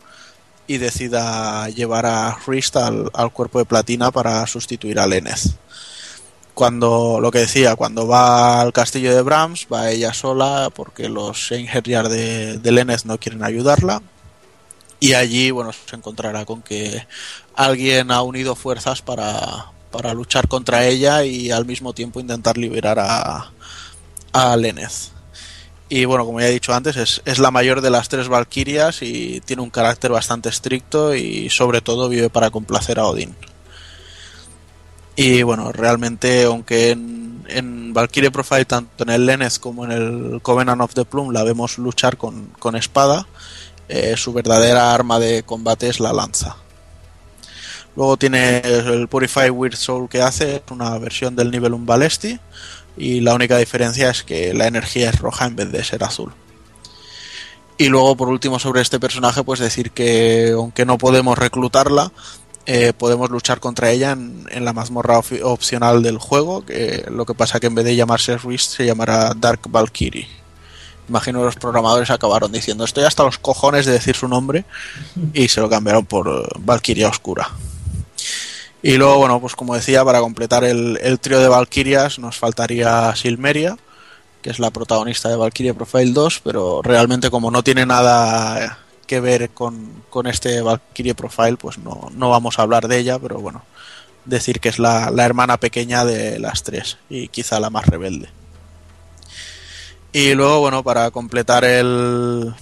[0.70, 5.58] y decida llevar a Hrist al, cuerpo de platina para sustituir a Lenneth.
[6.54, 11.52] Cuando, lo que decía, cuando va al castillo de Brahms, va ella sola porque los
[11.52, 14.04] Einherjar de, de no quieren ayudarla.
[15.00, 17.08] Y allí, bueno, se encontrará con que
[17.56, 23.00] alguien ha unido fuerzas para, para luchar contra ella y al mismo tiempo intentar liberar
[23.00, 23.52] a,
[24.34, 25.12] a Lenneth.
[25.90, 29.02] Y bueno, como ya he dicho antes, es, es la mayor de las tres Valquirias
[29.02, 33.36] y tiene un carácter bastante estricto y sobre todo vive para complacer a Odín.
[35.16, 40.42] Y bueno, realmente, aunque en, en Valkyrie Profile, tanto en el Lenneth como en el
[40.42, 43.28] Covenant of the Plume, la vemos luchar con, con espada,
[43.90, 46.56] eh, su verdadera arma de combate es la lanza.
[47.96, 52.40] Luego tiene el Purify Weird Soul que hace, una versión del nivel 1 Balesti,
[53.00, 56.32] y la única diferencia es que la energía es roja en vez de ser azul.
[57.78, 62.12] Y luego, por último, sobre este personaje, pues decir que aunque no podemos reclutarla,
[62.66, 66.64] eh, podemos luchar contra ella en, la mazmorra opcional del juego,
[67.10, 70.28] lo que pasa que en vez de llamarse Risk se llamará Dark Valkyrie.
[71.10, 74.64] Imagino que los programadores acabaron diciendo estoy hasta los cojones de decir su nombre
[75.34, 77.50] y se lo cambiaron por eh, Valkyria Oscura.
[78.82, 83.14] Y luego, bueno, pues como decía, para completar el, el trío de Valkyrias nos faltaría
[83.16, 83.78] Silmeria,
[84.42, 89.20] que es la protagonista de Valkyria Profile 2, pero realmente como no tiene nada que
[89.20, 93.40] ver con, con este Valkyrie Profile, pues no, no vamos a hablar de ella, pero
[93.40, 93.64] bueno,
[94.26, 98.30] decir que es la, la hermana pequeña de las tres y quizá la más rebelde.
[100.14, 102.54] Y luego, bueno, para completar el,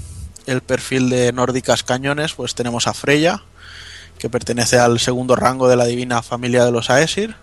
[0.47, 3.43] el perfil de nórdicas cañones, pues tenemos a Freya,
[4.17, 7.35] que pertenece al segundo rango de la divina familia de los Aesir.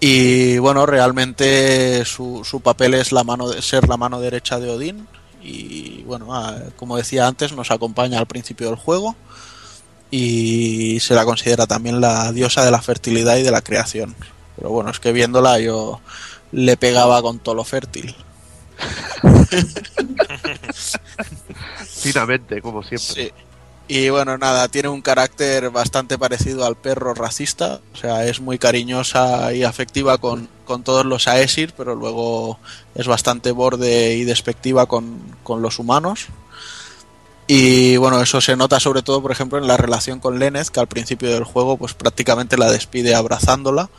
[0.00, 4.70] Y bueno, realmente su, su papel es la mano de, ser la mano derecha de
[4.70, 5.06] Odín.
[5.42, 9.16] Y bueno, ah, como decía antes, nos acompaña al principio del juego.
[10.10, 14.14] Y se la considera también la diosa de la fertilidad y de la creación.
[14.56, 16.00] Pero bueno, es que viéndola yo
[16.52, 18.14] le pegaba con todo lo fértil.
[21.86, 23.26] Finamente, como siempre.
[23.26, 23.32] Sí.
[23.88, 27.80] Y bueno, nada, tiene un carácter bastante parecido al perro racista.
[27.92, 32.58] O sea, es muy cariñosa y afectiva con, con todos los Aesir, pero luego
[32.94, 36.28] es bastante borde y despectiva con, con los humanos.
[37.46, 40.80] Y bueno, eso se nota sobre todo, por ejemplo, en la relación con Lenneth, que
[40.80, 43.90] al principio del juego pues prácticamente la despide abrazándola.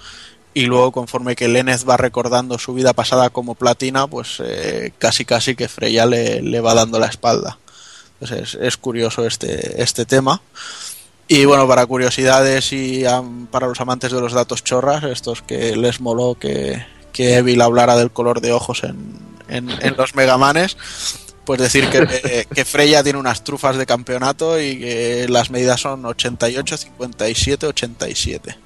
[0.55, 5.25] Y luego, conforme que Lenneth va recordando su vida pasada como platina, pues eh, casi
[5.25, 7.57] casi que Freya le, le va dando la espalda.
[8.24, 10.41] Entonces es, es curioso este, este tema.
[11.28, 13.03] Y bueno, para curiosidades y
[13.51, 17.95] para los amantes de los datos chorras, estos que les moló que, que Evil hablara
[17.95, 19.17] del color de ojos en,
[19.47, 20.78] en, en los Megamanes,
[21.45, 26.05] pues decir que, que Freya tiene unas trufas de campeonato y que las medidas son
[26.05, 28.62] 88, 57, 87.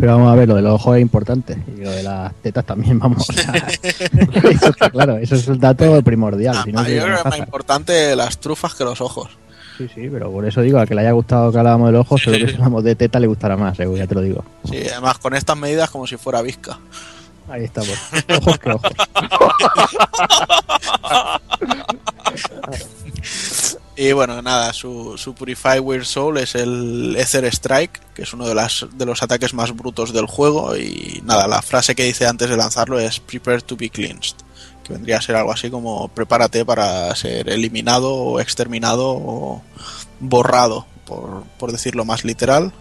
[0.00, 1.58] Pero vamos a ver, lo de los ojos es importante.
[1.76, 3.28] Y lo de las tetas también, vamos.
[3.28, 6.56] o sea, eso está claro, eso es el dato primordial.
[6.58, 9.00] Ah, si no, yo que creo que no es más importante las trufas que los
[9.02, 9.28] ojos.
[9.76, 12.16] Sí, sí, pero por eso digo, a que le haya gustado que hablábamos del ojo,
[12.18, 14.44] seguro que si hablamos de teta le gustará más, seguro, ya te lo digo.
[14.64, 16.78] Sí, además con estas medidas como si fuera visca.
[17.48, 17.90] Ahí estamos.
[18.38, 18.92] Ojos que ojos.
[24.02, 28.48] Y bueno, nada, su, su Purify Weird Soul es el Ether Strike, que es uno
[28.48, 30.74] de, las, de los ataques más brutos del juego.
[30.74, 34.36] Y nada, la frase que dice antes de lanzarlo es Prepare to be cleansed,
[34.84, 39.62] que vendría a ser algo así como prepárate para ser eliminado o exterminado o
[40.18, 42.72] borrado, por, por decirlo más literal.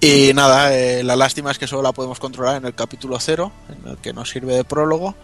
[0.00, 3.50] Y nada, eh, la lástima es que solo la podemos controlar en el capítulo 0,
[3.68, 5.16] en el que nos sirve de prólogo.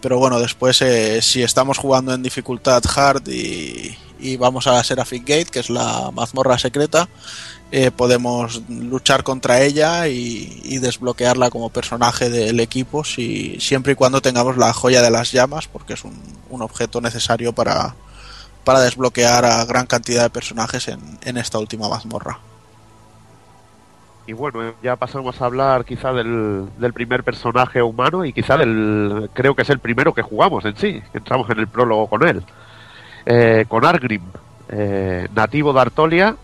[0.00, 5.22] Pero bueno, después eh, si estamos jugando en dificultad hard y, y vamos a Seraphic
[5.26, 7.08] Gate, que es la mazmorra secreta,
[7.72, 14.22] eh, podemos luchar contra ella y, desbloquearla como personaje del equipo si, siempre y cuando
[14.22, 16.18] tengamos la joya de las llamas, porque es un,
[16.62, 17.94] objeto necesario para,
[18.64, 22.40] para desbloquear a gran cantidad de personajes en esta última mazmorra.
[24.30, 29.56] Y bueno, ya pasamos a hablar quizá del, primer personaje humano y quizá del, creo
[29.56, 32.44] que es el primero que jugamos en sí, entramos en el prólogo con él,
[33.26, 34.22] eh, con Argrim,
[34.68, 36.36] eh, nativo de Artolia,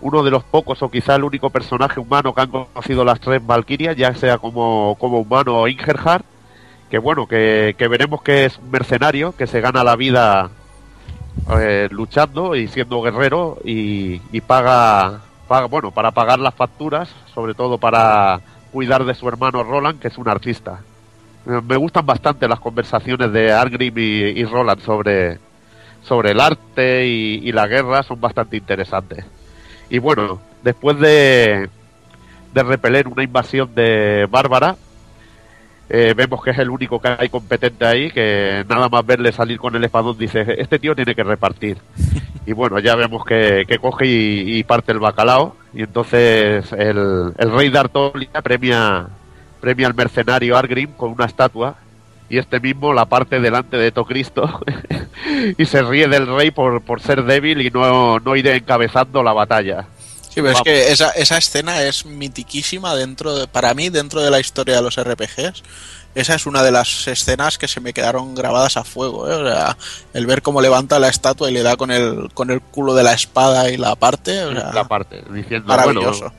[0.00, 3.46] uno de los pocos o quizá el único personaje humano que han conocido las tres
[3.46, 6.24] Valkyrias, ya sea como, como humano o Ingerhard,
[6.88, 10.48] que bueno, que, que veremos que es un mercenario, que se gana la vida
[11.60, 17.78] eh, luchando y siendo guerrero y paga, paga, bueno, para pagar las facturas, sobre todo
[17.78, 18.40] para
[18.72, 20.80] cuidar de su hermano Roland, que es un artista.
[21.44, 24.00] Me gustan bastante las conversaciones de Argrim y,
[24.40, 25.38] y Roland sobre,
[26.02, 29.24] sobre el arte y, y la guerra, son bastante interesantes.
[29.88, 31.70] Y bueno, después de,
[32.52, 34.76] de repeler una invasión de Bárbara,
[35.88, 39.58] eh, vemos que es el único que hay competente ahí, que nada más verle salir
[39.58, 41.78] con el espadón dice, este tío tiene que repartir.
[42.44, 47.52] Y bueno, ya vemos que, que coge y, parte el bacalao, y entonces el, el
[47.52, 49.08] rey de Artolia premia,
[49.60, 51.76] premia al mercenario Argrim con una estatua,
[52.28, 54.60] y este mismo la parte delante de Tocristo,
[55.58, 59.32] y se ríe del rey por, por ser débil y no, no ir encabezando la
[59.32, 59.86] batalla.
[60.36, 60.64] Sí, pero es Vamos.
[60.64, 64.82] que esa, esa escena es mitiquísima dentro de, para mí, dentro de la historia de
[64.82, 65.62] los RPGs.
[66.14, 69.30] Esa es una de las escenas que se me quedaron grabadas a fuego.
[69.30, 69.34] ¿eh?
[69.34, 69.78] O sea,
[70.12, 73.02] el ver cómo levanta la estatua y le da con el, con el culo de
[73.02, 74.44] la espada y la parte.
[74.44, 76.30] O sea, la parte, diciendo, maravilloso.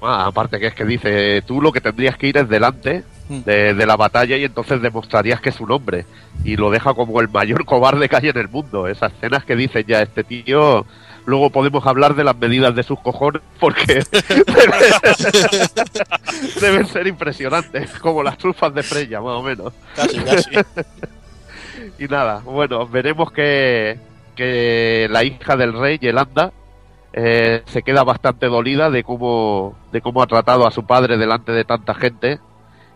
[0.00, 3.04] bueno, ah, aparte que es que dice, tú lo que tendrías que ir es delante
[3.28, 3.40] Mm.
[3.40, 6.06] de, de la batalla y entonces demostrarías que es un hombre.
[6.44, 8.86] Y lo deja como el mayor cobarde que hay en el mundo.
[8.86, 10.86] Esas escenas que dicen ya, este tío...
[11.26, 14.04] Luego podemos hablar de las medidas de sus cojones porque
[16.60, 19.72] deben, ser impresionantes, como las trufas de Freya, más o menos.
[19.94, 20.50] Casi, casi.
[21.98, 23.98] Y nada, bueno, veremos que,
[24.34, 26.52] que la hija del rey, Yelanda,
[27.12, 31.52] eh, se queda bastante dolida de cómo, de cómo ha tratado a su padre delante
[31.52, 32.38] de tanta gente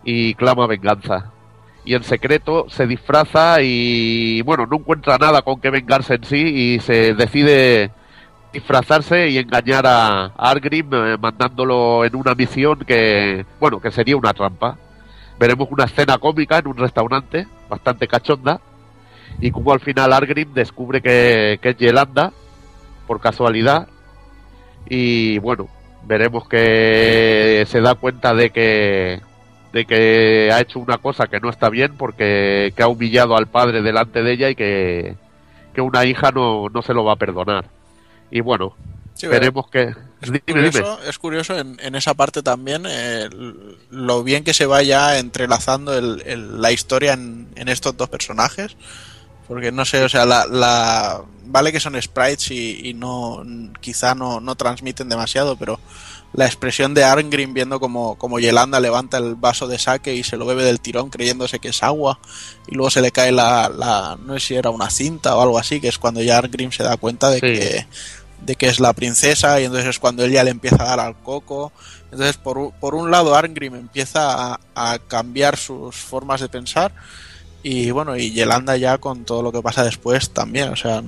[0.04, 1.32] y clama venganza.
[1.84, 6.36] Y en secreto se disfraza y, bueno, no encuentra nada con que vengarse en sí
[6.36, 7.90] y se decide
[8.52, 14.34] disfrazarse y engañar a Argrim eh, mandándolo en una misión que, bueno, que sería una
[14.34, 14.76] trampa.
[15.38, 18.60] Veremos una escena cómica en un restaurante, bastante cachonda,
[19.40, 22.32] y como al final Argrim descubre que, que es Yelanda,
[23.06, 23.88] por casualidad,
[24.88, 25.68] y bueno,
[26.04, 29.20] veremos que se da cuenta de que
[29.72, 33.46] de que ha hecho una cosa que no está bien porque que ha humillado al
[33.46, 35.14] padre delante de ella y que,
[35.72, 37.66] que una hija no, no se lo va a perdonar.
[38.30, 38.76] Y bueno,
[39.14, 39.94] Sí, veremos que...
[40.22, 40.70] Es Dime, dime.
[40.70, 43.28] curioso, es curioso en, en esa parte también eh,
[43.90, 48.76] lo bien que se vaya entrelazando el- el- la historia en, en estos dos personajes.
[49.48, 53.42] Porque no sé, o sea, la, la- vale que son sprites y, y no
[53.80, 55.80] quizá no, no transmiten demasiado, pero
[56.32, 60.36] la expresión de Arngrim viendo como, como Yelanda levanta el vaso de saque y se
[60.36, 62.20] lo bebe del tirón creyéndose que es agua
[62.68, 65.58] y luego se le cae la, la no sé si era una cinta o algo
[65.58, 67.40] así, que es cuando ya Arngrim se da cuenta de Sí.
[67.40, 67.86] que
[68.42, 71.16] de que es la princesa y entonces es cuando ella le empieza a dar al
[71.16, 71.72] coco.
[72.10, 76.92] Entonces, por, por un lado, Arngrim empieza a, a cambiar sus formas de pensar
[77.62, 81.02] y bueno, y Yelanda ya con todo lo que pasa después también, o sea,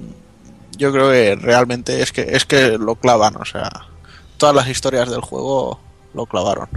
[0.77, 3.71] yo creo que realmente es que es que lo clavan, o sea,
[4.37, 5.81] todas las historias del juego
[6.15, 6.69] lo clavaron.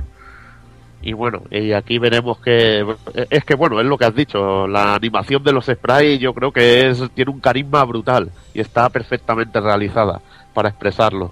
[1.02, 2.86] Y bueno, y aquí veremos que
[3.30, 6.52] es que bueno, es lo que has dicho, la animación de los sprites yo creo
[6.52, 10.22] que es tiene un carisma brutal y está perfectamente realizada
[10.56, 11.32] para expresarlo.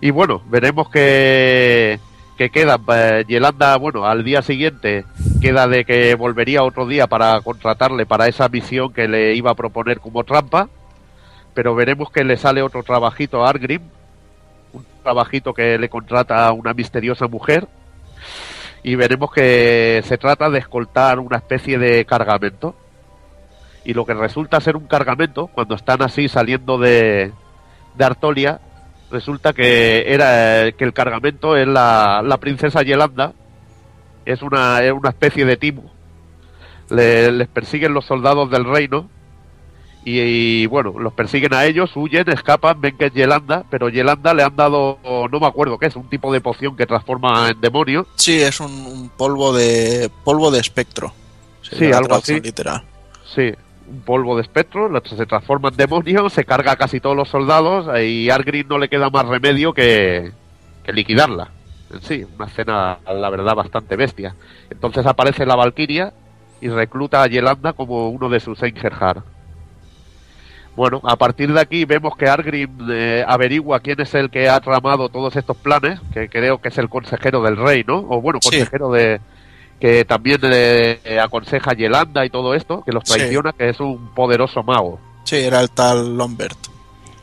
[0.00, 2.00] Y bueno, veremos que
[2.36, 5.04] que queda eh, Yelanda, bueno, al día siguiente
[5.40, 9.54] queda de que volvería otro día para contratarle para esa misión que le iba a
[9.54, 10.68] proponer como trampa,
[11.54, 13.82] pero veremos que le sale otro trabajito a Argrim,
[14.74, 17.66] un trabajito que le contrata a una misteriosa mujer
[18.82, 22.76] y veremos que se trata de escoltar una especie de cargamento.
[23.84, 27.32] Y lo que resulta ser un cargamento, cuando están así saliendo de,
[27.96, 28.60] de Artolia,
[29.10, 33.32] resulta que era que el cargamento es la, la princesa Yelanda,
[34.24, 35.84] es una, es una especie de timo.
[36.90, 39.08] Le- les persiguen los soldados del reino
[40.04, 44.34] y, y, bueno, los persiguen a ellos, huyen, escapan, ven que es Yelanda, pero Yelanda
[44.34, 47.60] le han dado, no me acuerdo qué es, un tipo de poción que transforma en
[47.60, 48.06] demonio.
[48.14, 51.12] Sí, es un, un polvo de polvo de espectro.
[51.62, 52.40] Sí, algo así.
[52.40, 52.84] literal.
[53.34, 53.52] Sí,
[53.88, 57.88] un polvo de espectro, se transforma en demonio, se carga a casi todos los soldados
[58.00, 60.32] y a Argrim no le queda más remedio que,
[60.84, 61.48] que liquidarla.
[61.92, 64.34] En sí, una escena, la verdad, bastante bestia.
[64.70, 66.12] Entonces aparece la Valkyria
[66.60, 69.22] y recluta a Yelanda como uno de sus Einherjar.
[70.74, 74.60] Bueno, a partir de aquí vemos que Argrim eh, averigua quién es el que ha
[74.60, 77.98] tramado todos estos planes, que creo que es el consejero del rey, ¿no?
[78.08, 78.50] O bueno, Sí.
[78.50, 79.20] consejero de
[79.80, 83.14] que también eh, eh, aconseja Yelanda y todo esto, que los Sí.
[83.18, 84.98] traiciona, que es un poderoso mago.
[85.24, 86.56] Sí, era el tal Lombert.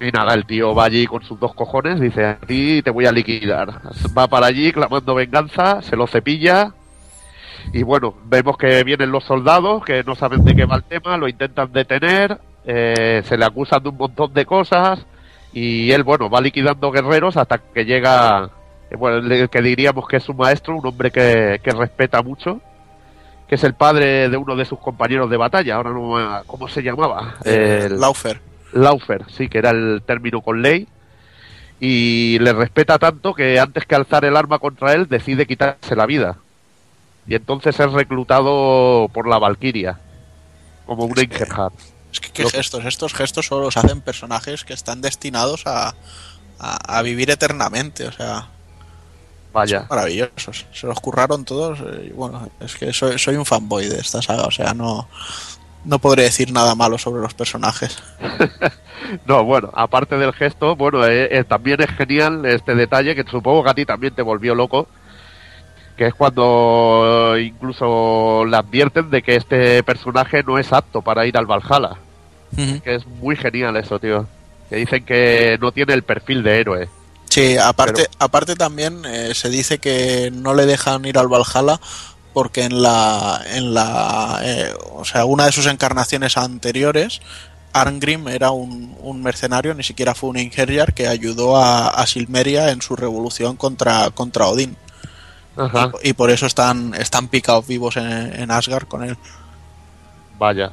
[0.02, 3.06] Y nada, el tío va allí con sus dos cojones, dice, a ti te voy
[3.06, 3.80] a liquidar.
[4.18, 6.74] Va para allí clamando venganza, se lo cepilla.
[7.72, 11.16] Y bueno, vemos que vienen los soldados, que no saben de qué va el tema,
[11.16, 15.00] lo intentan detener, eh, se le acusan de un montón de cosas.
[15.54, 18.50] Y él, bueno, va liquidando guerreros hasta que llega,
[18.98, 22.62] bueno, el que diríamos que es un maestro, un hombre que, que respeta mucho,
[23.48, 25.76] que es el padre de uno de sus compañeros de batalla.
[25.76, 27.36] Ahora no, me- ¿cómo se llamaba?
[27.44, 28.40] El- Laufer.
[28.74, 30.88] Laufer, sí, que era el término con ley.
[31.80, 36.06] Y le respeta tanto que antes que alzar el arma contra él decide quitarse la
[36.06, 36.38] vida.
[37.28, 40.00] Y entonces es reclutado por la Valquiria
[40.86, 41.72] como un Einherjar.
[42.12, 45.96] Es que qué gestos, estos gestos solo los hacen personajes que están destinados a,
[46.60, 48.50] a, a vivir eternamente, o sea,
[49.54, 49.86] Vaya.
[49.90, 50.66] maravillosos.
[50.74, 54.22] Se los curraron todos, eh, y bueno, es que soy, soy un fanboy de esta
[54.22, 55.08] saga, o sea, no,
[55.86, 58.02] no podré decir nada malo sobre los personajes.
[59.26, 63.64] No, bueno, aparte del gesto, bueno, eh, eh, también es genial este detalle que supongo
[63.64, 64.88] que a ti también te volvió loco.
[65.98, 71.38] Que es cuando incluso le advierten de que este personaje no es apto para ir
[71.38, 71.98] al Valhalla.
[72.56, 74.26] Que es muy genial eso, tío.
[74.70, 76.90] Que dicen que no tiene el perfil de héroe.
[77.34, 81.80] Sí, aparte, aparte también eh, se dice que no le dejan ir al Valhalla
[82.32, 87.22] porque en la, en la, eh, o sea, una de sus encarnaciones anteriores,
[87.72, 92.70] Arngrim era un, un mercenario, ni siquiera fue un Ingerjar que ayudó a, a Silmeria
[92.70, 94.78] en su revolución contra, contra Odín.
[95.58, 95.92] Ajá.
[96.04, 99.18] Y, y por eso están, están picados vivos en, en Asgard con él.
[100.38, 100.72] Vaya.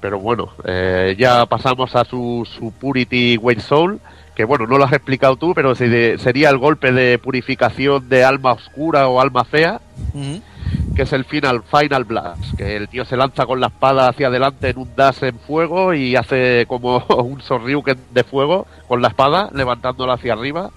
[0.00, 4.00] Pero bueno, eh, ya pasamos a su, su Purity Weight Soul,
[4.38, 8.52] que bueno, no lo has explicado tú, pero sería el golpe de purificación de alma
[8.52, 9.80] oscura o alma fea,
[10.94, 14.28] que es el final, Final Blast, que el tío se lanza con la espada hacia
[14.28, 19.08] adelante en un dash en fuego y hace como un sorriuken de fuego con la
[19.08, 20.70] espada, levantándola hacia arriba.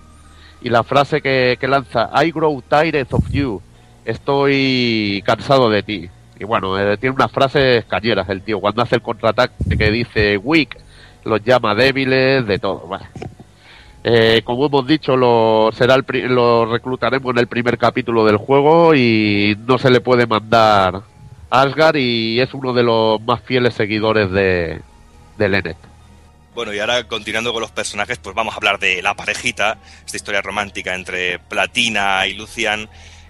[0.64, 3.62] Y la frase que, que lanza, I grow tired of you,
[4.06, 6.10] estoy cansado de ti.
[6.40, 10.38] Y bueno, eh, tiene unas frases cañeras el tío, cuando hace el contraataque que dice
[10.38, 10.80] weak,
[11.26, 12.88] los llama débiles, de todo.
[12.88, 13.06] Bueno.
[14.04, 18.96] Eh, como hemos dicho, lo, será el lo reclutaremos en el primer capítulo del juego
[18.96, 21.04] y no se le puede mandar
[21.52, 24.82] Asgard y es uno de los más fieles seguidores de,
[25.38, 25.78] de Lennet.
[26.56, 30.18] Bueno, y ahora continuando con los personajes, pues vamos a hablar de la parejita, esta
[30.18, 32.90] historia romántica entre Platina y Lucian.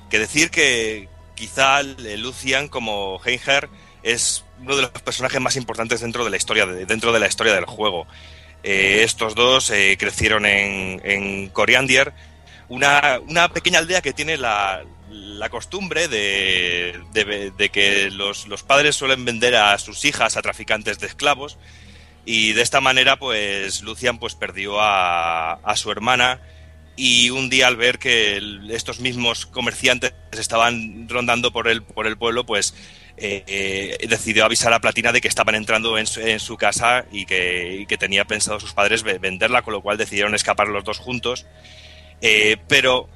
[0.10, 3.70] Que decir que quizá el Lucian como Heinger
[4.04, 7.28] es uno de los personajes más importantes dentro de la historia, de- dentro de la
[7.28, 8.08] historia del juego.
[8.64, 12.14] Eh, estos dos eh, crecieron en, en Coriandier,
[12.70, 18.64] una, una pequeña aldea que tiene la, la costumbre de, de- de que los, los
[18.64, 21.58] padres suelen vender a sus hijas a traficantes de esclavos
[22.24, 26.40] y de esta manera pues Lucian pues perdió a, a su hermana
[26.96, 32.06] y un día al ver que el- estos mismos comerciantes estaban rondando por el, por
[32.08, 32.76] el pueblo pues
[33.24, 37.98] eh, decidió avisar a Platina de que estaban entrando en su, casa y que, y
[37.98, 41.46] tenía pensado sus padres ve- venderla, con lo cual decidieron escapar los dos juntos.
[42.22, 43.08] Eh, pero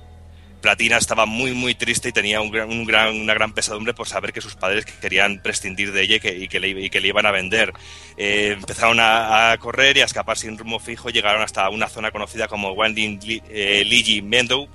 [0.62, 4.08] Platina estaba muy, muy triste y tenía un gran- un gran- una gran pesadumbre por
[4.08, 7.74] saber que sus padres querían prescindir de ella y que, le, iban a vender.
[8.18, 11.10] Eh, empezaron a, correr y a escapar sin rumbo fijo.
[11.10, 13.42] Llegaron hasta una zona conocida como Winding Li-
[13.86, 14.68] Ligi Meadow,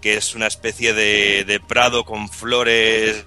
[0.00, 3.24] que es una especie de prado con flores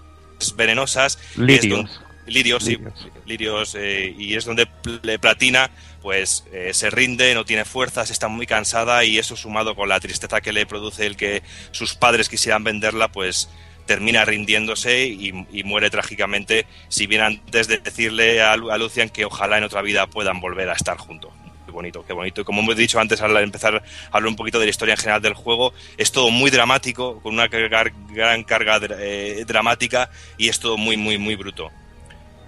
[0.55, 1.17] venenosas.
[1.17, 1.69] y es Lirios.
[1.89, 2.77] donde- lirios, sí,
[3.25, 5.71] lirios, eh, y es donde Pl- Platina
[6.03, 9.99] pues eh, se rinde, no tiene fuerzas, está muy cansada y eso sumado con la
[9.99, 13.49] tristeza que le produce el que sus padres quisieran venderla, pues
[13.87, 19.25] termina rindiéndose y, y muere trágicamente, si bien antes de decirle a, a Lucian que
[19.25, 21.31] ojalá en otra vida puedan volver a estar juntos.
[21.69, 22.41] Qué bonito, qué bonito.
[22.41, 24.97] Y como hemos dicho antes al empezar a hablar un poquito de la historia en
[24.97, 30.59] general del juego, es todo muy dramático, con una gran carga eh, dramática y es
[30.59, 31.69] todo muy, muy, muy bruto.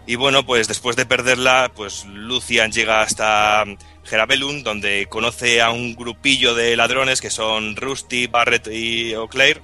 [0.07, 3.63] Y bueno, pues después de perderla, pues Lucian llega hasta
[4.05, 9.61] Gerabellum, donde conoce a un grupillo de ladrones que son Rusty, Barrett y O'Clair.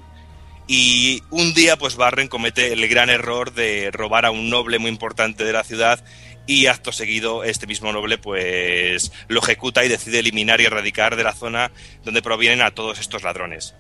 [0.68, 4.92] Y un día, pues Barren comete el gran error de robar a un noble muy
[4.92, 6.04] importante de la ciudad
[6.48, 11.24] y acto seguido este mismo noble pues lo ejecuta y decide eliminar y erradicar de
[11.24, 11.72] la zona
[12.04, 13.76] donde provienen a todos estos ladrones.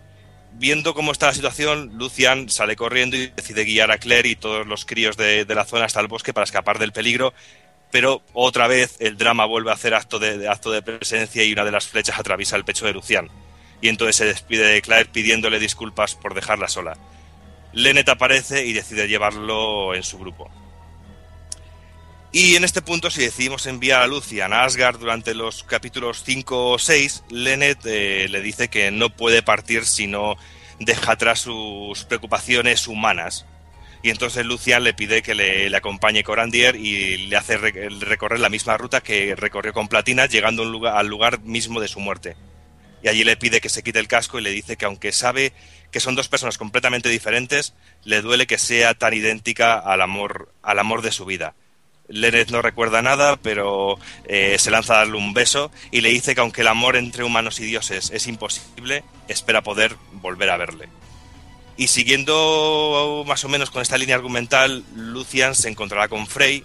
[0.53, 4.67] Viendo cómo está la situación, Lucian sale corriendo y decide guiar a Claire y todos
[4.67, 7.33] los críos de, de la zona hasta el bosque para escapar del peligro,
[7.91, 11.63] pero otra vez el drama vuelve a hacer acto de, acto de presencia y una
[11.63, 13.29] de las flechas atraviesa el pecho de Lucian.
[13.81, 16.97] Y entonces se despide de Claire pidiéndole disculpas por dejarla sola.
[17.73, 20.49] Lennet aparece y decide llevarlo en su grupo.
[22.39, 26.69] Y en este punto, si decidimos enviar a Lucian a Asgard durante los capítulos 5
[26.69, 30.35] o 6, Lennet eh, le dice que no puede partir si no
[30.79, 33.47] deja atrás sus preocupaciones humanas.
[34.03, 38.39] Y entonces Lucian le pide que le, le acompañe Corandier y le hace re- recorrer
[38.39, 40.61] la misma ruta que recorrió con Platina, llegando
[40.91, 42.37] al lugar mismo de su muerte.
[43.01, 45.53] Y allí le pide que se quite el casco y le dice que aunque sabe
[45.91, 47.73] que son dos personas completamente diferentes,
[48.03, 51.55] le duele que sea tan idéntica al amor, al amor de su vida.
[52.09, 56.35] Lennet no recuerda nada, pero eh, se lanza a darle un beso y le dice
[56.35, 60.87] que aunque el amor entre humanos y dioses es imposible, espera poder volver a verle.
[61.75, 66.63] Y siguiendo más o menos con esta línea argumental, Lucian se encontrará con Frey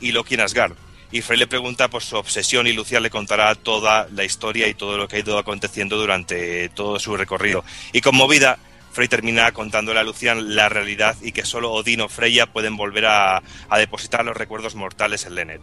[0.00, 0.74] y Loki en Asgard.
[1.12, 4.74] Y Frey le pregunta por su obsesión y Lucian le contará toda la historia y
[4.74, 7.64] todo lo que ha ido aconteciendo durante todo su recorrido.
[7.92, 8.58] Y conmovida,
[8.98, 13.06] Frey termina contándole a Lucian la realidad y que solo Odín o Freya pueden volver
[13.06, 13.44] a,
[13.76, 15.60] depositar los recuerdos mortales en Lennet.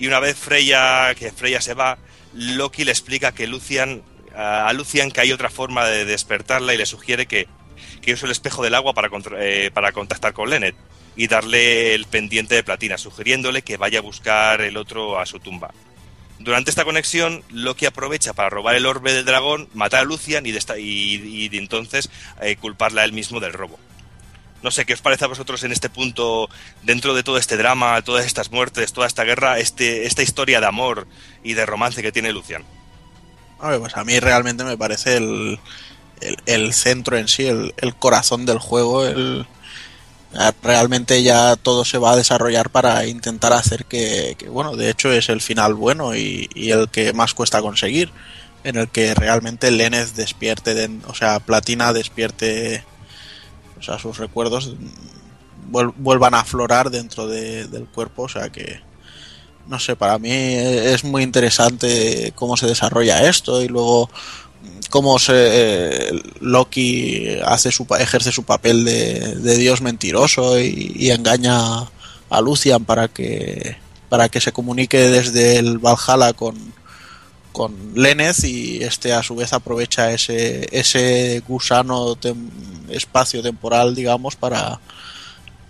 [0.00, 1.96] Y una vez Freya, que Freya se va,
[2.32, 4.02] Loki le explica que Lucian,
[4.34, 7.46] a Lucian que hay otra forma de despertarla y le sugiere que,
[8.02, 8.94] que use el espejo del agua
[9.38, 10.74] eh, para contactar con Lennet
[11.14, 15.38] y darle el pendiente de platina, sugiriéndole que vaya a buscar el otro a su
[15.38, 15.72] tumba.
[16.38, 20.52] Durante esta conexión, Loki aprovecha para robar el orbe del dragón, matar a Lucian y,
[20.52, 23.78] de entonces eh, culparla a él mismo del robo.
[24.62, 26.48] No sé, ¿qué os parece a vosotros en este punto,
[26.82, 30.66] dentro de todo este drama, todas estas muertes, toda esta guerra, este, esta historia de
[30.66, 31.06] amor
[31.42, 32.64] y de romance que tiene Lucian?
[33.60, 35.60] A ver, pues a mí realmente me parece el,
[36.46, 39.46] el, centro en sí, el, el corazón del juego, el,
[40.62, 45.28] realmente ya todo se va a desarrollar para intentar hacer que, bueno, de hecho es
[45.28, 48.10] el final bueno y, el que más cuesta conseguir,
[48.64, 52.84] en el que realmente Lenez despierte, de- o sea, Platina despierte,
[53.78, 54.74] o sea, sus recuerdos
[55.70, 58.80] vuel- vuelvan a aflorar dentro de- del cuerpo, o sea que
[59.66, 64.10] no sé, para mí es muy interesante cómo se desarrolla esto y luego
[64.90, 71.56] cómo se eh, Loki hace su ejerce su papel de, de dios mentiroso y, engaña
[72.30, 73.76] a Lucian para que
[74.08, 76.54] para que se comunique desde el Valhalla con
[77.52, 82.50] con Lenez y este a su vez aprovecha ese ese gusano tem-
[82.88, 84.80] espacio temporal digamos para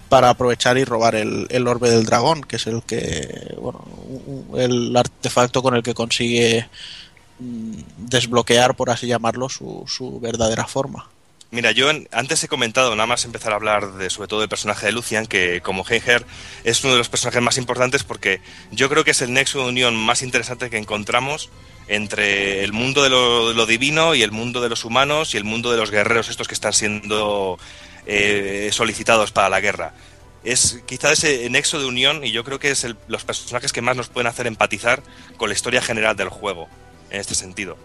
[0.08, 3.84] para aprovechar y robar el, el orbe del dragón, que es el que, bueno,
[4.56, 6.68] el artefacto con el que consigue
[7.98, 11.08] desbloquear, por así llamarlo, su, su verdadera forma.
[11.50, 14.86] Mira, yo antes he comentado, nada más empezar a hablar de sobre todo del personaje
[14.86, 16.26] de Lucian, que como Heinger
[16.64, 18.40] es uno de los personajes más importantes porque
[18.72, 21.50] yo creo que es el nexo de unión más interesante que encontramos
[21.86, 25.70] entre el mundo de lo, divino y el mundo de los humanos y el mundo
[25.70, 27.56] de los guerreros estos que están siendo
[28.06, 29.94] eh, solicitados para la guerra.
[30.42, 33.80] Es quizá ese nexo de unión y yo creo que es el- los personajes que
[33.80, 35.02] más nos pueden hacer empatizar
[35.36, 36.68] con la historia general del juego,
[37.10, 37.76] en este sentido.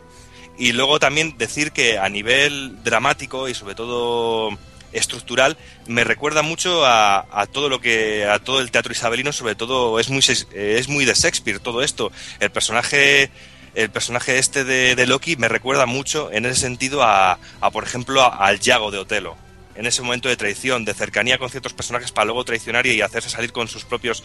[0.58, 4.58] Y luego también decir que a nivel dramático y sobre todo
[4.92, 10.00] estructural me recuerda mucho a, todo lo que a todo el teatro isabelino sobre todo
[10.00, 12.12] es muy es muy de Shakespeare todo esto.
[12.40, 13.32] El personaje
[13.76, 17.38] el personaje este de, Loki me recuerda mucho en ese sentido a,
[17.72, 19.38] por ejemplo al Yago de Otelo.
[19.76, 23.30] En ese momento de traición de cercanía con ciertos personajes para luego traicionar y hacerse
[23.30, 24.24] salir con sus propios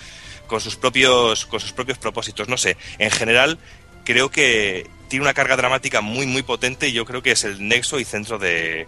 [0.48, 2.48] con sus propios con sus propios propósitos.
[2.48, 3.58] No sé en general
[4.04, 7.66] creo que tiene una carga dramática muy muy potente y yo creo que es el
[7.66, 8.86] nexo y centro de,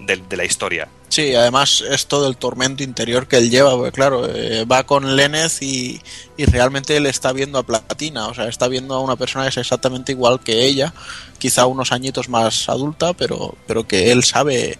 [0.00, 0.88] de, la historia.
[1.08, 5.16] Sí, además es todo el tormento interior que él lleva, porque claro, eh, va con
[5.16, 6.00] Lenez y,
[6.36, 9.50] y realmente él está viendo a Platina, o sea, está viendo a una persona que
[9.50, 10.92] es exactamente igual que ella,
[11.38, 14.78] quizá unos añitos más adulta, pero, pero que él sabe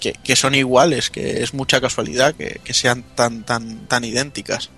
[0.00, 4.70] que, que son iguales, que es mucha casualidad que, que sean tan, tan, tan idénticas.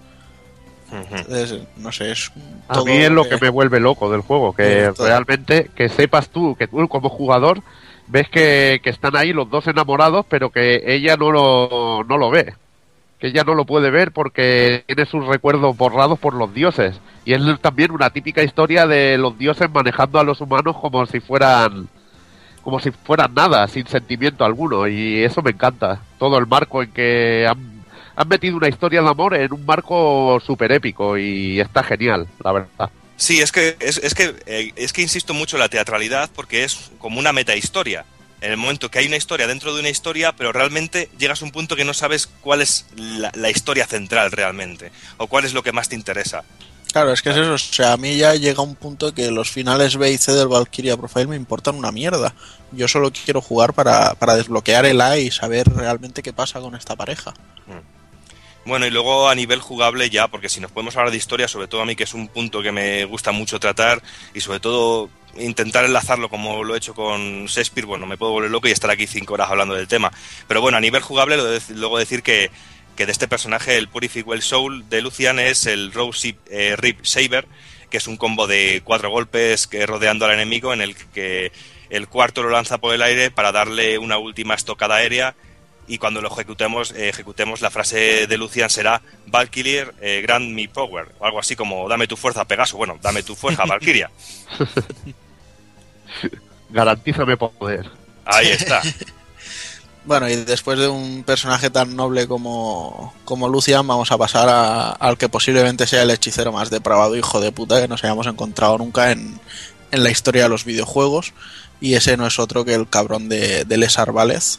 [0.93, 2.31] Entonces, no sé, es
[2.69, 6.28] A mí es lo que me vuelve loco del juego, que Sí, realmente que sepas
[6.28, 7.62] tú, que tú como jugador
[8.09, 12.31] ves que, que están ahí los dos enamorados, pero que ella no lo, no lo
[12.31, 12.55] ve.
[13.19, 17.01] Que ella no lo puede ver porque tiene sus recuerdos borrados por los dioses.
[17.24, 21.20] Y es también una típica historia de los dioses manejando a los humanos como si
[21.20, 21.89] fueran
[22.62, 24.86] como si fueran nada, sin sentimiento alguno.
[24.86, 26.01] Y eso me encanta.
[26.19, 27.72] Todo el marco en que han,
[28.14, 32.52] han metido una historia de amor en un marco súper épico y está genial, la
[32.52, 32.90] verdad.
[33.16, 36.64] Sí, es que, es, es que, eh, es que insisto mucho en la teatralidad porque
[36.64, 38.05] es como una metahistoria.
[38.40, 41.44] En el momento que hay una historia dentro de una historia, pero realmente llegas a
[41.44, 45.55] un punto que no sabes cuál es la, la historia central realmente, o cuál es
[45.55, 46.43] lo que más te interesa.
[46.93, 47.55] Claro, es que es eso.
[47.55, 50.48] O sea, a mí ya llega un punto que los finales B y C del
[50.48, 52.34] Valkyria Profile me importan una mierda.
[52.70, 56.74] Yo solo quiero jugar para, para desbloquear el A y saber realmente qué pasa con
[56.74, 57.32] esta pareja.
[58.64, 61.66] Bueno, y luego a nivel jugable ya, porque si nos podemos hablar de historia, sobre
[61.66, 64.01] todo a mí que es un punto que me gusta mucho tratar
[64.34, 68.51] y sobre todo intentar enlazarlo como lo he hecho con Shakespeare, bueno, me puedo volver
[68.51, 70.12] loco y estar aquí cinco horas hablando del tema.
[70.47, 71.39] Pero bueno, a nivel jugable,
[71.70, 72.52] luego decir que,
[72.94, 77.05] que de este personaje, el Purific Well Soul de Lucian es el Rose eh, Rip
[77.05, 77.48] Saber,
[77.90, 81.51] que es un combo de cuatro golpes que rodeando al enemigo en el que
[81.90, 85.34] el cuarto lo lanza por el aire para darle una última estocada aérea
[85.94, 90.69] y cuando lo ejecutemos, eh, ejecutemos la frase de Lucian será Valkyrie eh, Grant Me
[90.69, 92.77] Power, o algo así como dame tu fuerza, Pegaso.
[92.77, 94.10] Bueno, dame tu fuerza, Valkyria.
[96.70, 97.90] Garantízame poder.
[98.24, 98.81] Ahí está.
[100.05, 104.90] Bueno, y después de un personaje tan noble como, como Lucian, vamos a pasar a-
[104.90, 108.77] al que posiblemente sea el hechicero más depravado hijo de puta que nos hayamos encontrado
[108.78, 109.39] nunca en,
[109.93, 111.35] en la historia de los videojuegos.
[111.81, 114.59] Y ese no es otro que el cabrón de, de Les Arbalez.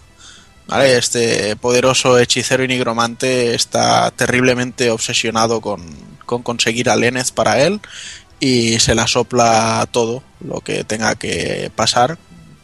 [0.68, 0.98] ¿Vale?
[0.98, 5.84] Este poderoso hechicero y nigromante está terriblemente obsesionado con,
[6.26, 6.96] con conseguir a
[7.32, 7.82] para él
[8.40, 12.18] y se la sopla todo lo que tenga que pasar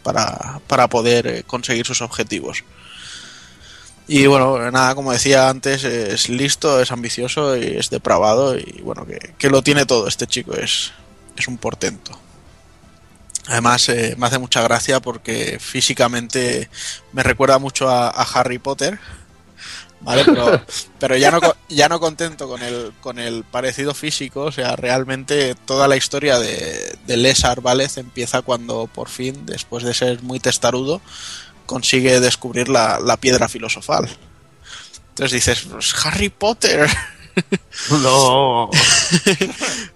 [0.04, 2.64] para, para poder conseguir sus objetivos.
[4.08, 9.06] Y bueno, nada, como decía antes, es listo, es ambicioso y es depravado y bueno,
[9.06, 10.92] que, que lo tiene todo este chico, es,
[11.38, 12.20] es un portento.
[13.50, 16.70] Además, eh, me hace mucha gracia porque físicamente
[17.14, 19.00] me recuerda mucho a, a Harry Potter.
[20.02, 20.24] ¿Vale?
[20.24, 20.62] Pero,
[21.00, 25.56] pero ya, no, ya no contento con el, con el parecido físico, o sea, realmente
[25.66, 30.40] toda la historia de, de Les Arbalez empieza cuando por fin, después de ser muy
[30.40, 31.02] testarudo,
[31.66, 34.08] consigue descubrir la, la piedra filosofal.
[35.10, 36.88] Entonces dices, "Pues Harry Potter.
[38.04, 38.70] No.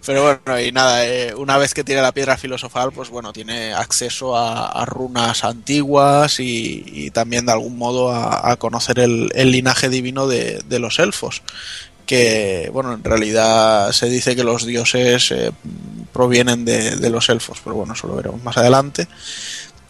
[0.06, 3.74] Pero bueno, y nada, eh, una vez que tiene la piedra filosofal, pues bueno, tiene
[3.74, 10.62] acceso a, runas antiguas y, también de algún modo a, conocer el, linaje divino de,
[10.66, 11.42] de los elfos.
[12.06, 15.52] Que, bueno, en realidad se dice que los dioses eh,
[16.12, 19.08] provienen de, de los elfos, pero bueno, eso lo veremos más adelante.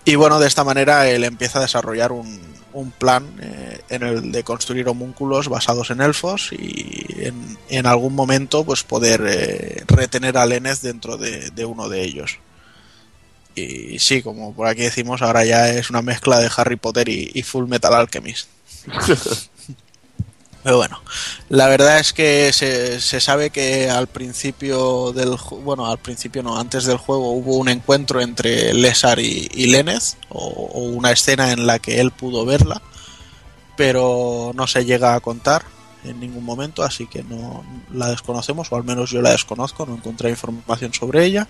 [0.06, 4.32] Y bueno, de esta manera él empieza a desarrollar un, un plan eh, en el
[4.32, 7.32] de construir homúnculos basados en elfos y
[7.70, 12.40] en, algún momento pues poder eh, retener a Lenneth dentro de, uno de ellos.
[13.56, 17.44] Y sí, como por aquí decimos, ahora ya es una mezcla de Harry Potter y
[17.44, 18.48] Full Metal Alchemist.
[20.64, 21.02] Pero bueno,
[21.50, 26.58] la verdad es que se, se sabe que al principio del bueno, al principio no,
[26.58, 31.68] antes del juego hubo un encuentro entre Lesar y, y Lenneth, o, una escena en
[31.68, 32.82] la que él pudo verla,
[33.76, 35.66] pero no se llega a contar
[36.06, 39.96] en ningún momento, así que no la desconocemos, o al menos yo la desconozco, no
[39.96, 41.48] encontré información sobre ella.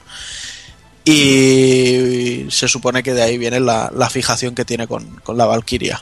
[1.05, 5.45] Y se supone que de ahí viene la, la fijación que tiene con, con la
[5.45, 6.01] Valkyria.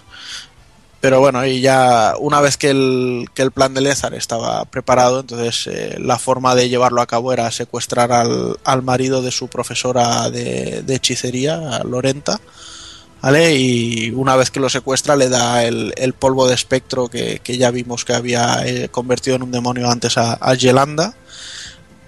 [1.02, 5.22] Pero bueno, y ya una vez que el, que el plan de Lézar estaba preparado,
[5.22, 9.48] entonces eh, la forma de llevarlo a cabo era secuestrar al, al marido de su
[9.48, 12.40] profesora de, de hechicería, Lorenta,
[13.20, 13.56] ¿vale?
[13.56, 17.58] Y una vez que lo secuestra le da el, el polvo de espectro que, que
[17.58, 21.16] ya vimos que había eh, convertido en un demonio antes a, a Yelanda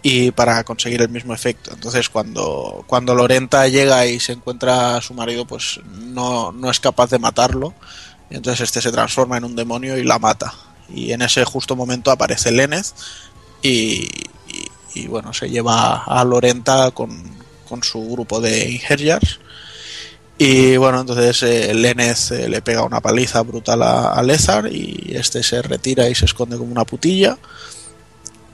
[0.03, 1.71] y para conseguir el mismo efecto.
[1.73, 6.79] Entonces cuando, cuando Lorenta llega y se encuentra a su marido, pues no, no es
[6.79, 7.73] capaz de matarlo.
[8.33, 10.53] Entonces este se transforma en un demonio y la mata.
[10.93, 12.87] Y en ese justo momento aparece Lenneth
[13.61, 14.09] y,
[15.07, 17.23] bueno, se lleva a Lorenta con,
[17.69, 19.39] con su grupo de Inherjars.
[20.37, 25.43] Y bueno, entonces eh, Lenneth eh, le pega una paliza brutal a, a y este
[25.43, 27.37] se retira y se esconde como una putilla.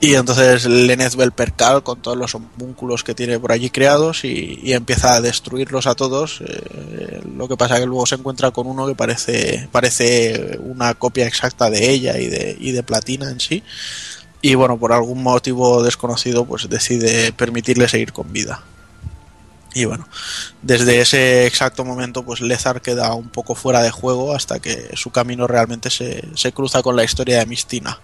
[0.02, 4.24] Y entonces Lenneth ve el percal con todos los homúnculos que tiene por allí creados
[4.24, 6.40] y, y empieza a destruirlos a todos.
[6.40, 11.26] eh, lo que pasa que luego se encuentra con uno que parece, parece una copia
[11.26, 13.62] exacta de ella y de, y de Platina en sí.
[14.40, 18.62] Y bueno, por algún motivo desconocido, pues decide permitirle seguir con vida.
[19.74, 20.08] Y bueno,
[20.62, 25.10] desde ese exacto momento, pues Lezar queda un poco fuera de juego hasta que su
[25.10, 28.00] camino realmente se, se cruza con la historia de Mistina.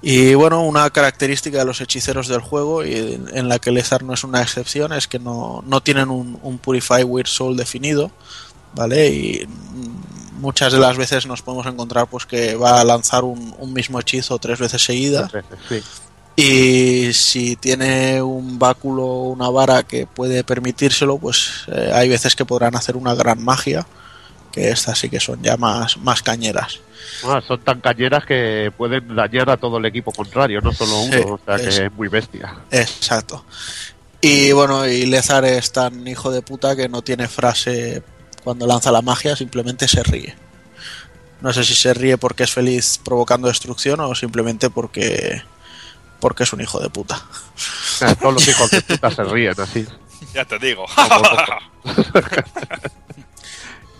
[0.00, 4.14] Y bueno, una característica de los hechiceros del juego, y en la que Lezar no
[4.14, 8.12] es una excepción, es que no, no tienen un, un Purify Weird Soul definido,
[8.74, 9.08] ¿vale?
[9.08, 9.48] Y
[10.38, 13.98] muchas de las veces nos podemos encontrar pues que va a lanzar un, un mismo
[13.98, 15.30] hechizo tres veces seguidas.
[15.32, 15.82] Tres veces, sí.
[16.40, 22.36] Y si tiene un báculo o una vara que puede permitírselo, pues eh, hay veces
[22.36, 23.84] que podrán hacer una gran magia,
[24.52, 26.78] que estas sí que son ya más, más cañeras.
[27.24, 31.12] Ah, son tan cañeras que pueden dañar a todo el equipo contrario, no solo uno,
[31.16, 32.54] Sí, o sea que es- es muy bestia.
[32.70, 33.44] Exacto.
[34.20, 38.02] Y bueno, y Lezar es tan hijo de puta que no tiene frase
[38.44, 40.34] cuando lanza la magia, simplemente se ríe.
[41.40, 45.42] No sé si se ríe porque es feliz provocando destrucción o simplemente porque
[46.18, 47.22] porque es un hijo de puta.
[48.00, 49.86] Ah, Todos los hijos de puta se ríen así.
[50.34, 50.84] Ya te digo.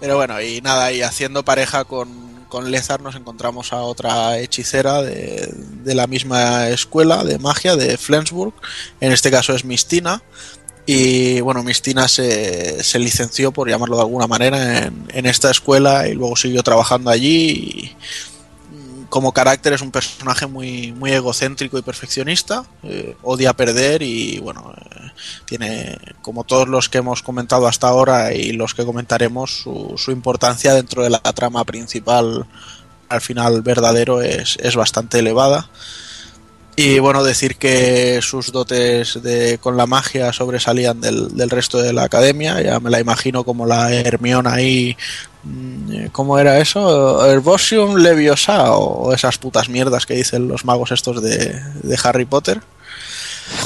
[0.01, 5.03] Pero bueno, y nada, y haciendo pareja con, con Lezar nos encontramos a otra hechicera
[5.03, 5.53] de,
[5.85, 8.55] de la misma escuela de magia de Flensburg.
[9.01, 10.23] En este caso es Mistina.
[10.87, 16.09] Y bueno, Mistina se, se licenció, por llamarlo de alguna manera, en, en esta escuela
[16.09, 17.95] y luego siguió trabajando allí.
[19.09, 22.65] Como carácter es un personaje muy, muy egocéntrico y perfeccionista.
[22.83, 25.11] eh, odia perder y bueno, eh,
[25.45, 30.11] tiene, como todos los que hemos comentado hasta ahora y los que comentaremos, su, su
[30.11, 32.47] importancia dentro de la trama principal,
[33.09, 35.71] al final verdadero, es, es bastante elevada.
[36.81, 41.93] Y bueno, decir que sus dotes de, con la magia sobresalían del, del resto de
[41.93, 42.63] la academia.
[42.63, 44.97] Ya me la imagino como la Hermione ahí.
[45.49, 47.27] Mm, ¿Cómo era eso?
[47.27, 51.61] Herbosium Leviosa o esas putas mierdas que dicen los magos estos de,
[52.03, 52.61] Harry Potter.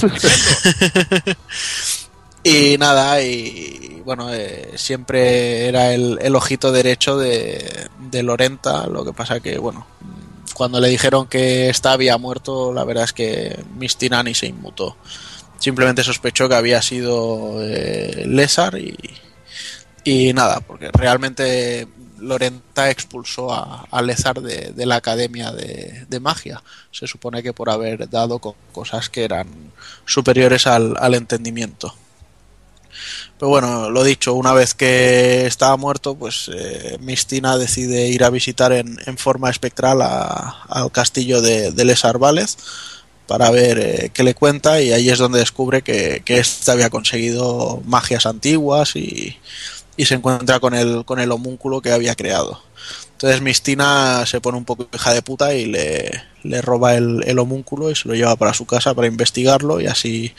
[2.45, 7.89] y nada, y bueno, eh, siempre era el, ojito derecho de,
[8.23, 8.87] Lorenta.
[8.87, 9.87] Lo que pasa que, bueno,
[10.55, 14.97] cuando le dijeron que esta había muerto, la verdad es que Mistina ni se inmutó.
[15.59, 18.97] Simplemente sospechó que había sido eh, Lésar y,
[20.05, 21.87] y nada, porque realmente
[22.23, 26.63] Lorenta expulsó a, a Lezar de, la academia de, magia.
[26.91, 29.49] Se supone que por haber dado con cosas que eran
[30.07, 31.95] superiores al, entendimiento.
[33.39, 38.31] Pero bueno, lo dicho, una vez que estaba muerto, pues eh, Mistina decide ir a
[38.31, 42.05] visitar en, en forma espectral al castillo de, de Les
[43.27, 46.91] para ver eh, qué le cuenta y ahí es donde descubre que, que éste había
[46.91, 49.37] conseguido magias antiguas y,
[49.97, 52.63] y se encuentra con el, con el homúnculo que había creado.
[53.13, 56.11] Entonces Mistina se pone un poco hija de puta y le,
[56.43, 59.87] le roba el, el homúnculo y se lo lleva para su casa para investigarlo y
[59.87, 60.35] así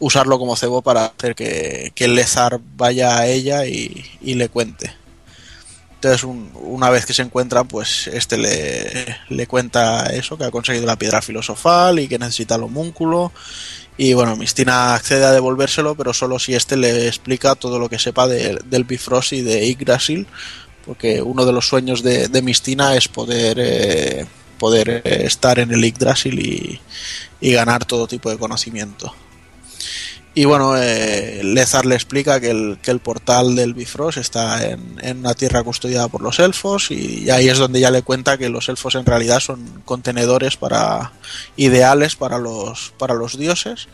[0.00, 4.48] usarlo como cebo para hacer que, que el Lezar vaya a ella y, y le
[4.48, 4.92] cuente.
[5.96, 10.50] Entonces, un- una vez que se encuentran, pues este le, le cuenta eso, que ha
[10.50, 13.32] conseguido la piedra filosofal y que necesita el homúnculo.
[13.96, 17.98] Y bueno, Mistina accede a devolvérselo, pero solo si este le explica todo lo que
[17.98, 20.26] sepa de- del Bifrost y de Yggdrasil,
[20.84, 24.26] porque uno de los sueños de, de Mistina es poder, eh,
[24.58, 26.80] poder eh, estar en el Yggdrasil y,
[27.40, 29.14] y ganar todo tipo de conocimiento.
[30.36, 34.98] Y bueno, eh, Lezar le explica que el, que el portal del Bifrost está en,
[35.00, 38.48] en una tierra custodiada por los elfos y ahí es donde ya le cuenta que
[38.48, 41.12] los elfos en realidad son contenedores para
[41.56, 43.86] ideales para los, para los dioses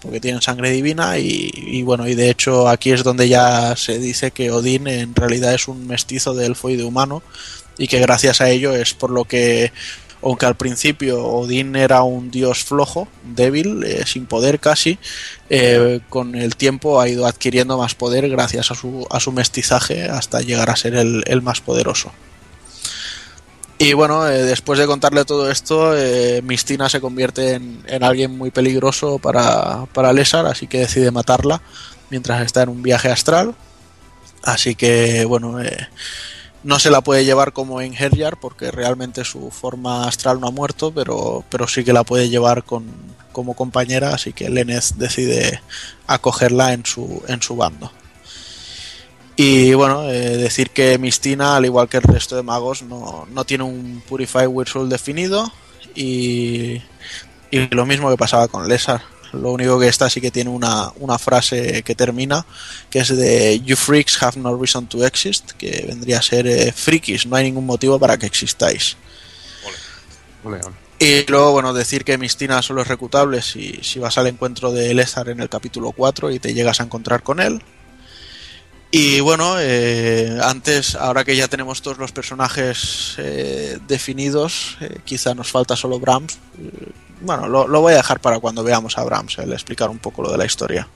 [0.00, 3.98] porque tienen sangre divina y, y bueno, y de hecho aquí es donde ya se
[3.98, 7.20] dice que Odín en realidad es un mestizo de elfo y de humano
[7.78, 9.72] y que gracias a ello es por lo que
[10.22, 14.98] aunque al principio Odín era un dios flojo, débil, eh, sin poder casi,
[15.48, 20.04] eh, con el tiempo ha ido adquiriendo más poder gracias a su, a su mestizaje
[20.04, 22.12] hasta llegar a ser el, el más poderoso.
[23.78, 25.94] Y bueno, eh, después de contarle todo esto,
[26.42, 31.62] Mistina se convierte en, en alguien muy peligroso para, para Lésar, así que decide matarla
[32.10, 33.54] mientras está en un viaje astral.
[34.42, 35.88] Así que bueno, eh,
[36.62, 40.50] no se la puede llevar como en Herjar porque realmente su forma astral no ha
[40.50, 42.86] muerto, pero, pero sí que la puede llevar con,
[43.32, 45.62] como compañera, así que Lenez decide
[46.06, 47.90] acogerla en su, en su bando.
[49.36, 53.44] Y bueno, eh, decir que Mistina, al igual que el resto de magos, no, no
[53.44, 55.50] tiene un Purify Soul definido
[55.94, 56.82] y,
[57.50, 59.00] y lo mismo que pasaba con Lesar.
[59.32, 62.44] Lo único que esta sí que tiene una, una frase que termina,
[62.88, 66.72] que es de You freaks have no reason to exist, que vendría a ser eh,
[66.72, 68.96] frikis, no hay ningún motivo para que existáis.
[70.44, 70.90] Ole, ole.
[70.98, 74.90] Y luego, bueno, decir que Mistina solo es reclutable si, si vas al encuentro de
[74.90, 77.62] Elezar en el capítulo 4 y te llegas a encontrar con él.
[78.90, 85.32] Y bueno, eh, antes, ahora que ya tenemos todos los personajes eh, definidos, eh, quizá
[85.34, 86.38] nos falta solo Brahms.
[87.20, 90.22] Bueno, lo, lo voy a dejar para cuando veamos a Brahms, el explicar un poco
[90.22, 90.88] lo de la historia.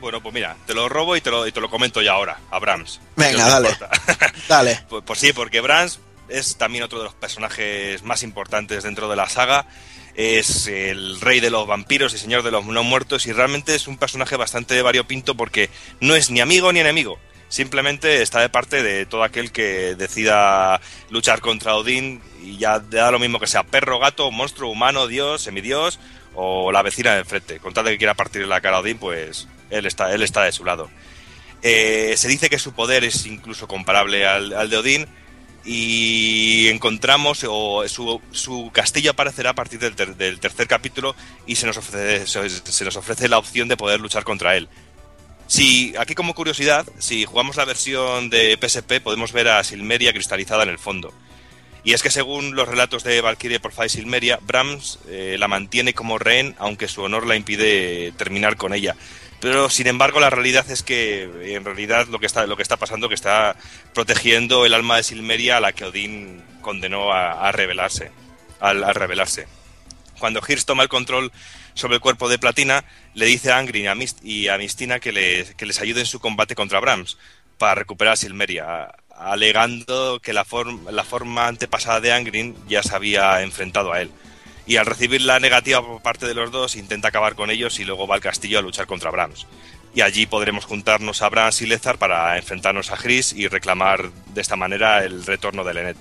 [0.00, 2.40] Bueno, pues mira, te lo robo y te lo, y te lo comento ya ahora,
[2.50, 3.00] a Brahms.
[3.14, 3.70] Venga, dale.
[4.48, 4.84] Dale.
[4.88, 9.14] Pues, pues sí, porque Brahms es también otro de los personajes más importantes dentro de
[9.14, 9.66] la saga.
[10.16, 13.86] Es el rey de los vampiros y señor de los no muertos y realmente es
[13.86, 17.18] un personaje bastante variopinto porque no es ni amigo ni enemigo.
[17.52, 20.80] Simplemente está de parte de todo aquel que decida
[21.10, 25.42] luchar contra Odín y ya da lo mismo que sea perro, gato, monstruo, humano, dios,
[25.42, 26.00] semidios
[26.34, 27.58] o la vecina de enfrente.
[27.58, 30.44] Con tal de que quiera partirle la cara a Odín, pues él está, él está
[30.44, 30.88] de su lado.
[31.60, 35.06] Eh, se dice que su poder es incluso comparable al, de Odín
[35.62, 41.14] y encontramos o su, su castillo aparecerá a partir del tercer capítulo
[41.46, 44.70] y se nos, ofrece, se, se nos ofrece la opción de poder luchar contra él.
[45.46, 50.62] Si, aquí como curiosidad, si jugamos la versión de PSP podemos ver a Silmeria cristalizada
[50.62, 51.12] en el fondo.
[51.84, 55.94] Y es que según los relatos de Valkyrie Porfa y Silmeria, Brahms eh, la mantiene
[55.94, 58.94] como rehén, aunque su honor la impide terminar con ella.
[59.40, 61.24] Pero sin embargo la realidad es que
[61.56, 63.56] en realidad lo que está lo que está pasando que está
[63.92, 68.12] protegiendo el alma de Silmeria a la que Odín condenó a, rebelarse,
[68.60, 69.48] a rebelarse.
[70.20, 71.32] Cuando Hirsch toma el control
[71.74, 73.86] sobre el cuerpo de Platina, le dice a Angrin
[74.22, 77.18] y a, Mistina que les, que les ayude en su combate contra Brahms
[77.58, 80.46] para recuperar a Silmeria, alegando que la,
[80.90, 84.10] la forma antepasada de Angrin ya se había enfrentado a él.
[84.66, 87.84] Y al recibir la negativa por parte de los dos, intenta acabar con ellos y
[87.84, 89.46] luego va al castillo a luchar contra Brahms.
[89.94, 94.40] Y allí podremos juntarnos a Brahms y Lezar para enfrentarnos a Gris y reclamar de
[94.40, 95.96] esta manera el retorno de Lenet.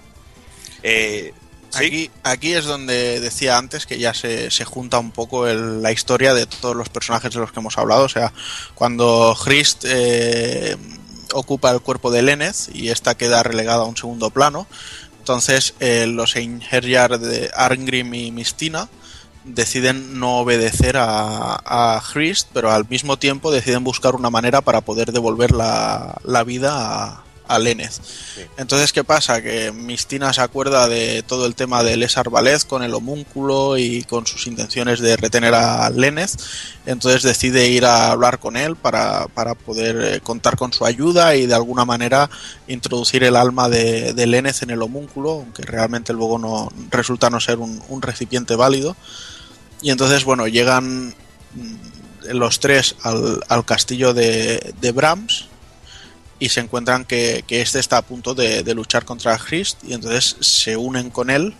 [0.83, 1.33] Eh,
[1.73, 5.91] Aquí, aquí es donde decía antes que ya se, se junta un poco el- la
[5.91, 8.03] historia de todos los personajes de los que hemos hablado.
[8.03, 8.33] O sea,
[8.75, 10.75] cuando Christ eh,
[11.33, 14.67] ocupa el cuerpo de Lenneth y esta queda relegada a un segundo plano,
[15.19, 18.89] entonces eh, los Einherjar de Arngrim y Mistina
[19.43, 21.55] deciden no obedecer a,
[21.95, 26.43] a Christ, pero al mismo tiempo deciden buscar una manera para poder devolver la, la
[26.43, 27.99] vida a, a Lenneth.
[28.57, 29.41] Entonces, ¿qué pasa?
[29.41, 34.03] Que Mistina se acuerda de todo el tema del Esar Valez con el homúnculo y
[34.03, 36.31] con sus intenciones de retener a Lenneth.
[36.85, 41.35] Entonces decide ir a hablar con él para, para poder eh, contar con su ayuda
[41.35, 42.29] y de alguna manera
[42.67, 47.41] introducir el alma de, de Lenneth en el homúnculo, aunque realmente luego no resulta no
[47.41, 48.95] ser un, un recipiente válido.
[49.81, 55.50] Y entonces, bueno, llegan mm, los tres al, al castillo de, de Brahms
[56.41, 60.35] y se encuentran que, que este está a punto de, luchar contra Christ y entonces
[60.39, 61.53] se unen con él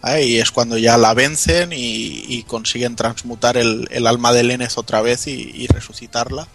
[0.00, 0.24] ¿vale?
[0.24, 5.26] y es cuando ya la vencen y, consiguen transmutar el, alma de Lenneth otra vez
[5.26, 6.48] y, y resucitarla.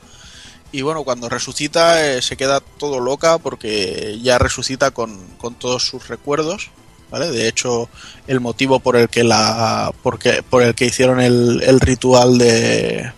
[0.71, 5.85] Y bueno, cuando resucita eh, se queda todo loca porque ya resucita con, con todos
[5.85, 6.71] sus recuerdos.
[7.11, 7.30] ¿Vale?
[7.30, 7.89] De hecho,
[8.25, 9.93] el motivo por el que la.
[10.01, 13.11] Porque, por el que hicieron el, el ritual de,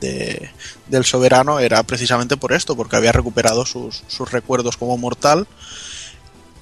[0.00, 0.50] de-
[0.92, 5.48] del soberano era precisamente por esto, porque había recuperado sus, sus recuerdos como mortal.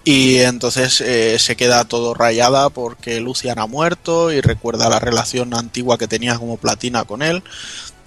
[0.02, 5.52] Y entonces eh, se queda todo rayada porque Lucian ha muerto y recuerda la relación
[5.54, 7.42] antigua que tenía como platina con él.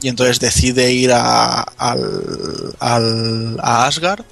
[0.02, 4.26] Y entonces decide ir a, al, al- a Asgard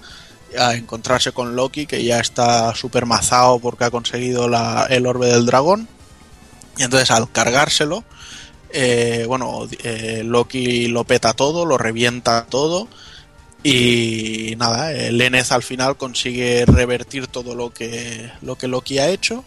[0.59, 5.27] a encontrarse con Loki, que ya está super mazado porque ha conseguido la- el orbe
[5.27, 5.87] del dragón.
[6.77, 8.03] Y entonces al cargárselo,
[8.73, 12.87] eh, bueno, eh, Loki lo peta todo, lo revienta todo.
[13.63, 19.09] Y nada, eh, Lenneth al final consigue revertir todo lo que, lo que Loki ha
[19.09, 19.43] hecho.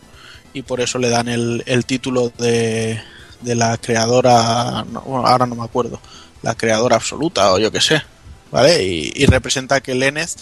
[0.52, 3.00] Y por eso le dan el, título de,
[3.42, 4.84] la creadora.
[4.88, 6.00] no, bueno, ahora no me acuerdo.
[6.42, 8.02] La creadora absoluta o yo qué sé.
[8.52, 8.84] ¿Vale?
[8.84, 10.38] Y, representa que Lenneth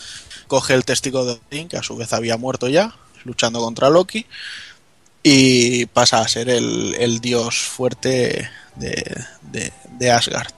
[0.49, 2.95] coge el testigo de Odín, que a su vez había muerto ya,
[3.25, 4.27] luchando contra Loki,
[5.23, 10.53] y pasa a ser el, el dios fuerte de, de, de Asgard.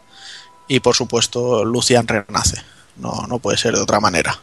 [0.69, 2.63] Y por supuesto, Lucian renace.
[2.97, 4.41] No, no puede ser de otra manera.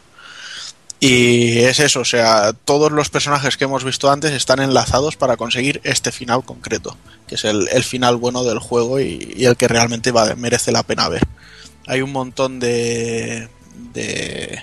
[1.00, 5.36] Y es eso, o sea, todos los personajes que hemos visto antes están enlazados para
[5.36, 6.96] conseguir este final concreto,
[7.26, 10.84] que es el, el final bueno del juego y, el que realmente va- merece la
[10.84, 11.26] pena ver.
[11.88, 13.48] Hay un montón de,
[13.92, 14.62] de,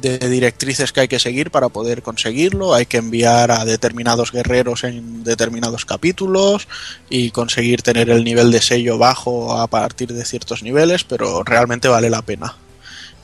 [0.00, 2.74] de directrices que hay que seguir para poder conseguirlo.
[2.74, 6.68] Hay que enviar a determinados guerreros en determinados capítulos
[7.08, 11.88] y conseguir tener el nivel de sello bajo a partir de ciertos niveles, pero realmente
[11.88, 12.56] vale la pena.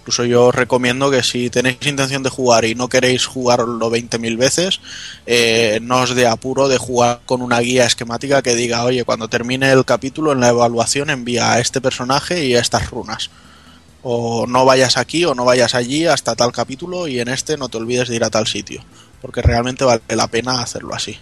[0.00, 4.38] Incluso yo os recomiendo que si tenéis intención de jugar y no queréis jugarlo 20.000
[4.38, 4.80] veces,
[5.26, 9.28] eh, no os dé apuro de jugar con una guía esquemática que diga, oye, cuando
[9.28, 13.30] termine el capítulo en la evaluación envía a este personaje y a estas runas.
[14.02, 17.68] O no vayas aquí o no vayas allí hasta tal capítulo y en este no
[17.68, 18.82] te olvides de ir a tal sitio.
[19.20, 21.18] Porque realmente vale la pena hacerlo así.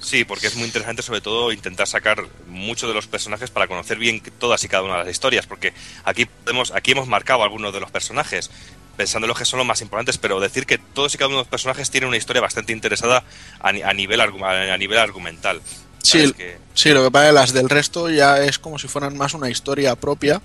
[0.00, 3.98] Sí, porque es muy interesante sobre todo intentar sacar mucho de los personajes para conocer
[3.98, 5.72] bien todas y cada una de las historias, porque
[6.04, 8.50] aquí podemos, aquí hemos marcado algunos de los personajes,
[8.96, 11.36] pensando en los que son los más importantes, pero decir que todos y cada uno
[11.36, 13.22] de los personajes tienen una historia bastante interesada
[13.60, 15.60] a, ni- a nivel, a nivel argumental.
[16.02, 16.32] Sí,
[16.74, 19.34] sí, lo que pasa es que las del resto ya es como si fueran más
[19.34, 20.42] una historia propia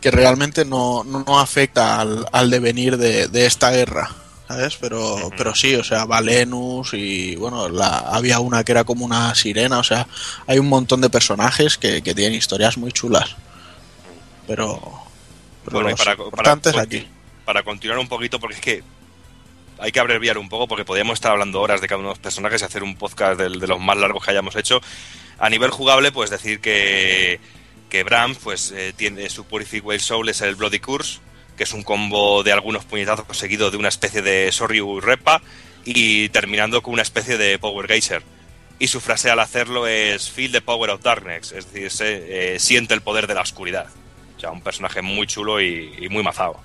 [0.00, 4.10] que realmente no, no, afecta al, al devenir de, de esta guerra.
[4.46, 4.76] ¿Sabes?
[4.76, 9.34] Pero, pero sí, o sea, Valenus y bueno, la, había una que era como una
[9.34, 10.06] sirena, o sea,
[10.46, 13.36] hay un montón de personajes que, que tienen historias muy chulas.
[14.46, 14.80] Pero,
[15.64, 17.08] pero Bueno, y los para, importantes para, aquí.
[17.46, 18.82] para continuar un poquito, porque es que
[19.78, 22.18] hay que abreviar un poco, porque podríamos estar hablando horas de cada uno de los
[22.18, 24.80] personajes y hacer un podcast de, los más largos que hayamos hecho.
[25.38, 27.40] A nivel jugable, pues decir que,
[27.90, 31.20] que Bram, pues eh, tiene su Purific Whale Soul es el Bloody Curse,
[31.56, 35.42] que es un combo de algunos puñetazos seguido de una especie de Soryu Repa
[35.84, 38.22] y terminando con una especie de Power Geyser.
[38.78, 42.58] Y su frase al hacerlo es Feel the Power of Darkness, es decir, se, eh,
[42.58, 43.86] siente el poder de la oscuridad.
[44.36, 46.60] O sea, un personaje muy chulo y, y muy mazado.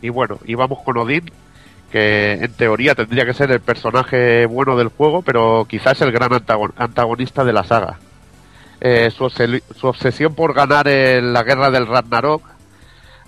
[0.00, 1.30] Y bueno, y vamos con Odín,
[1.90, 6.30] que en teoría tendría que ser el personaje bueno del juego, pero quizás el gran
[6.30, 7.98] antagon- antagonista de la saga.
[8.80, 12.42] Eh, su, obse- su obsesión por ganar en la guerra del Ragnarok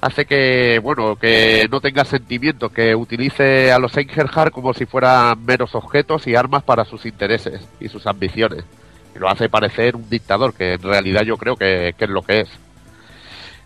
[0.01, 5.44] hace que, bueno, que no tenga sentimientos, que utilice a los Einherjar como si fueran
[5.44, 8.64] meros objetos y armas para sus intereses y sus ambiciones.
[9.14, 12.22] Y lo hace parecer un dictador, que en realidad yo creo que, que es lo
[12.22, 12.48] que es.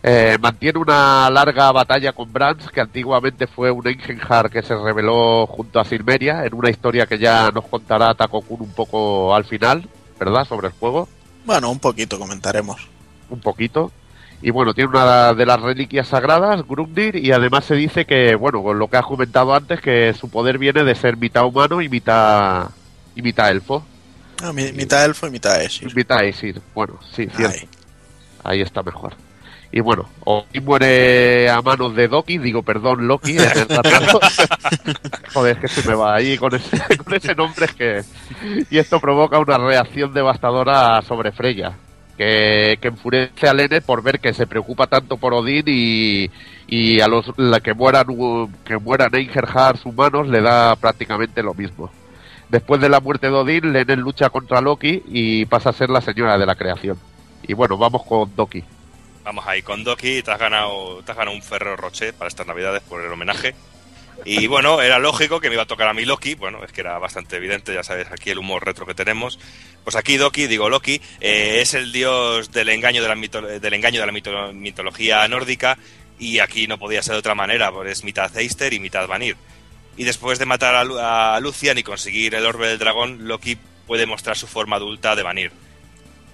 [0.09, 5.45] Eh, mantiene una larga batalla con Brands, que antiguamente fue un Einherjar que se rebeló
[5.47, 9.87] junto a Silmeria, en una historia que ya nos contará Takokun un poco al final,
[10.17, 10.45] ¿verdad?
[10.45, 11.09] Sobre el juego
[11.45, 12.87] Bueno, un poquito comentaremos.
[13.29, 13.91] un poquito.
[14.41, 18.61] Y bueno, tiene una de las reliquias sagradas, Grundir, y además se dice que, bueno,
[18.63, 21.89] con lo que has comentado antes, que su poder viene de ser mitad humano y
[21.89, 22.69] mitad,
[23.15, 23.83] y mitad elfo.
[24.41, 25.93] Ah, mi- mitad elfo y mitad Esir.
[25.95, 26.61] Mitad Aesir.
[26.75, 27.65] Bueno, sí, cierto.
[28.43, 29.15] Ahí está mejor.
[29.71, 33.37] Y bueno, Odín muere a manos de Doki, digo, perdón, Loki.
[35.33, 38.01] Joder, es que se me va ahí con ese, con ese nombre es que...
[38.69, 41.73] Y esto provoca una reacción devastadora sobre Freya,
[42.17, 46.31] que, que enfurece a Lene por ver que se preocupa tanto por Odín y,
[46.67, 48.07] y a los la que mueran
[48.63, 51.91] que mueran Einherjars humanos le da prácticamente lo mismo.
[52.49, 55.99] Después de la muerte de Odín, Lene lucha contra Loki y pasa a ser la
[55.99, 56.97] señora de la creación.
[57.43, 58.63] Y bueno, vamos con Doki.
[59.27, 62.47] Vamos ahí con Doki, te has ganado, te has ganado un Ferro Rocher para estas
[62.47, 63.55] navidades por el homenaje.
[64.23, 66.79] Y bueno, era lógico que me iba a tocar a mí Loki, bueno, es que
[66.79, 69.37] era bastante evidente, ya sabes, aquí el humor retro que tenemos.
[69.83, 73.73] Pues aquí Doki, digo Loki, eh, es el dios del engaño de la, mito- del
[73.73, 75.77] engaño de la mito- mitología nórdica
[76.17, 79.35] y aquí no podía ser de otra manera, pues es mitad Eister y mitad Vanir.
[79.97, 83.57] Y después de matar a, Lu- a Lucian y conseguir el orbe del dragón, Loki
[83.87, 85.51] puede mostrar su forma adulta de Vanir.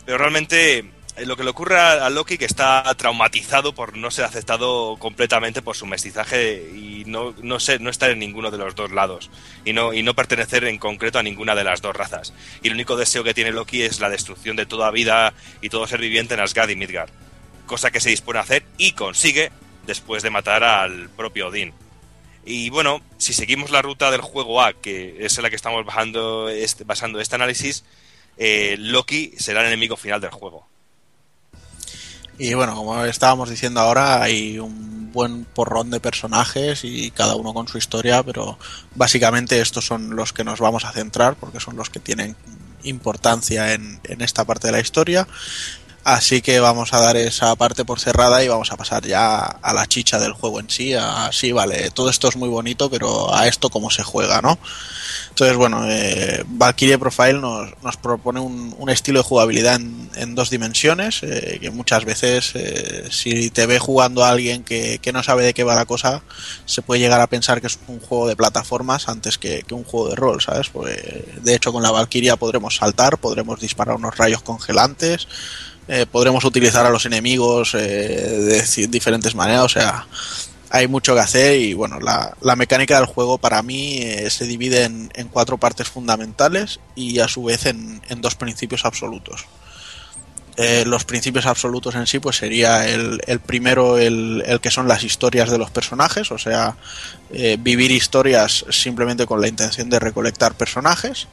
[0.06, 0.86] Pero realmente
[1.18, 5.62] lo que le ocurre a a Loki que está traumatizado por no ser aceptado completamente
[5.62, 9.30] por su mestizaje y no, no ser, no estar en ninguno de los dos lados
[9.64, 12.34] y no, y no pertenecer en concreto a ninguna de las dos razas.
[12.62, 15.86] Y el único deseo que tiene Loki es la destrucción de toda vida y todo
[15.88, 17.10] ser viviente en Asgard y Midgard.
[17.68, 19.52] Cosa que se dispone a hacer y consigue
[19.86, 21.74] después de matar al propio Odín.
[22.46, 25.86] Y bueno, si seguimos la ruta del juego A, que es en la que estamos
[25.86, 27.86] bajando este- basando este análisis,
[28.38, 30.68] eh, Loki será el enemigo final del juego.
[32.38, 37.54] Y bueno, como estábamos diciendo ahora, hay un buen porrón de personajes y cada uno
[37.54, 38.58] con su historia, pero
[38.96, 42.36] básicamente estos son los que nos vamos a centrar porque son los que tienen
[42.84, 45.28] importancia en, en esta parte de la historia.
[46.04, 49.74] Así que vamos a dar esa parte por cerrada y vamos a pasar ya a
[49.74, 50.94] la chicha del juego en sí.
[50.94, 54.60] A, sí, vale, todo esto es muy bonito, pero a esto cómo se juega, ¿no?
[55.30, 60.36] Entonces, bueno, eh, Valkyrie Profile nos, nos propone un, un estilo de jugabilidad en, en
[60.36, 65.14] dos dimensiones, eh, que muchas veces, eh, si te ve jugando a alguien que, que
[65.14, 66.22] no sabe de qué va la cosa,
[66.66, 69.86] se puede llegar a pensar que es un juego de plataformas antes que, que un
[69.86, 70.70] juego de rol, ¿sabes?
[70.70, 75.28] Porque, de hecho, con la Valkyria podremos saltar, podremos disparar unos rayos congelantes,
[75.88, 80.08] eh, podremos utilizar a los enemigos eh, de diferentes maneras, o sea,
[80.70, 84.46] hay mucho que hacer y bueno, la, la mecánica del juego para mí eh, se
[84.46, 89.46] divide en, en cuatro partes fundamentales y a su vez en, en dos principios absolutos.
[90.56, 94.88] Eh, los principios absolutos en sí pues sería el, el primero el, el que son
[94.88, 96.76] las historias de los personajes, o sea,
[97.60, 101.28] vivir historias simplemente con la intención de recolectar personajes.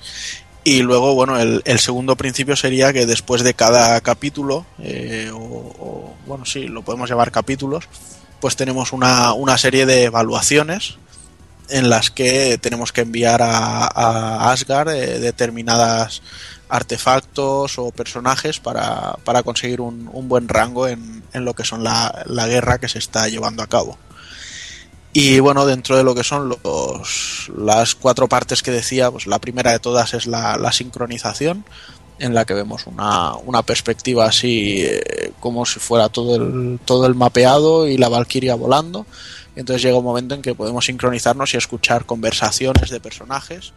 [0.63, 6.15] Y luego, bueno, el, segundo principio sería que después de cada capítulo, eh, o, o,
[6.27, 7.89] bueno, sí, lo podemos llamar capítulos,
[8.41, 10.99] pues tenemos una, una serie de evaluaciones
[11.71, 16.23] en las que tenemos que enviar a, a Asgard eh, determinadas
[16.69, 21.83] artefactos o personajes para, para conseguir un, un buen rango en, en lo que son
[21.83, 23.99] la, la guerra que se está llevando a cabo.
[25.13, 29.41] Y bueno, dentro de lo que son los, las cuatro partes que decía, pues la
[29.41, 31.65] primera de todas es la, la sincronización,
[32.21, 37.07] en la que vemos una, una perspectiva así eh, como si fuera todo el, todo
[37.07, 39.07] el mapeado y la Valkyria volando.
[39.57, 43.73] Entonces llega un momento en que podemos sincronizarnos y escuchar conversaciones de personajes,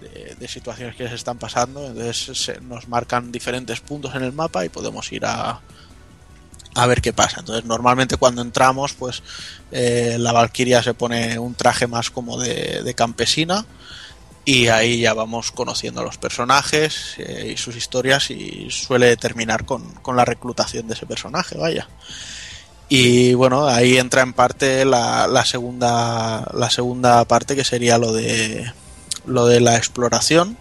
[0.00, 1.84] de, de situaciones que se están pasando.
[1.84, 5.60] Entonces se, nos marcan diferentes puntos en el mapa y podemos ir a,
[6.76, 7.40] a ver qué pasa.
[7.40, 9.22] Entonces, normalmente cuando entramos, pues
[9.72, 13.64] eh, la Valkyria se pone un traje más como de, de campesina
[14.44, 19.64] y ahí ya vamos conociendo a los personajes eh, y sus historias y suele terminar
[19.64, 21.88] con, con, la reclutación de ese personaje, vaya.
[22.88, 28.12] Y bueno, ahí entra en parte la, la, segunda la segunda parte que sería lo
[28.12, 28.70] de
[29.24, 30.56] lo de la exploración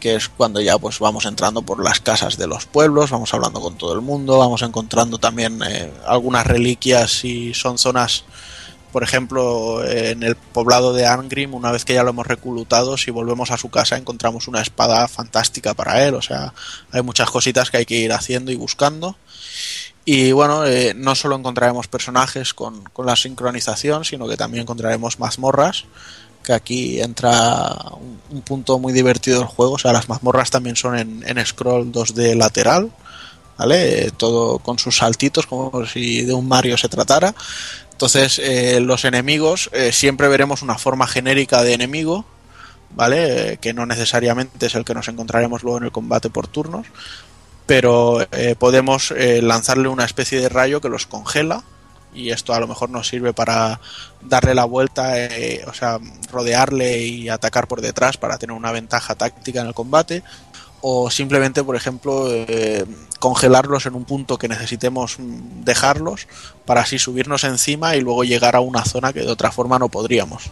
[0.00, 3.60] que es cuando ya pues vamos entrando por las casas de los pueblos, vamos hablando
[3.60, 8.24] con todo el mundo, vamos encontrando también eh, algunas reliquias y son zonas,
[8.90, 13.12] por ejemplo, en el poblado de Angrim, una vez que ya lo hemos reclutado, si
[13.12, 16.52] volvemos a su casa encontramos una espada fantástica para él, o sea,
[16.90, 19.16] hay muchas cositas que hay que ir haciendo y buscando.
[20.06, 25.20] Y bueno, eh, no solo encontraremos personajes con, con la sincronización, sino que también encontraremos
[25.20, 25.84] mazmorras
[26.42, 29.72] que aquí entra un, un, punto muy divertido del juego.
[29.72, 32.90] O sea, las mazmorras también son en, en scroll 2D lateral,
[33.58, 34.06] ¿vale?
[34.06, 37.34] Eh, todo con sus saltitos, como si de un Mario se tratara.
[37.92, 42.24] Entonces, eh, los enemigos, eh, siempre veremos una forma genérica de enemigo,
[42.94, 43.58] ¿vale?
[43.60, 46.86] que no necesariamente es el que nos encontraremos luego en el combate por turnos,
[47.66, 48.26] pero
[48.58, 51.62] podemos lanzarle una especie de rayo que los congela
[52.14, 53.80] y esto a lo mejor nos sirve para
[54.20, 55.98] darle la vuelta, eh, o sea,
[56.30, 60.22] rodearle y atacar por detrás para tener una ventaja táctica en el combate,
[60.82, 62.86] o simplemente, por ejemplo, eh,
[63.18, 66.26] congelarlos en un punto que necesitemos dejarlos
[66.64, 69.90] para así subirnos encima y luego llegar a una zona que de otra forma no
[69.90, 70.46] podríamos.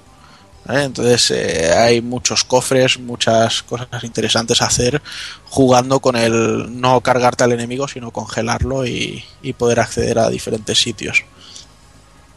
[0.69, 0.83] ¿eh?
[0.85, 1.31] Entonces
[1.75, 5.01] hay muchos cofres, muchas cosas interesantes a hacer
[5.49, 10.79] jugando con el no cargarte al enemigo, sino congelarlo y, y poder acceder a diferentes
[10.79, 11.25] sitios.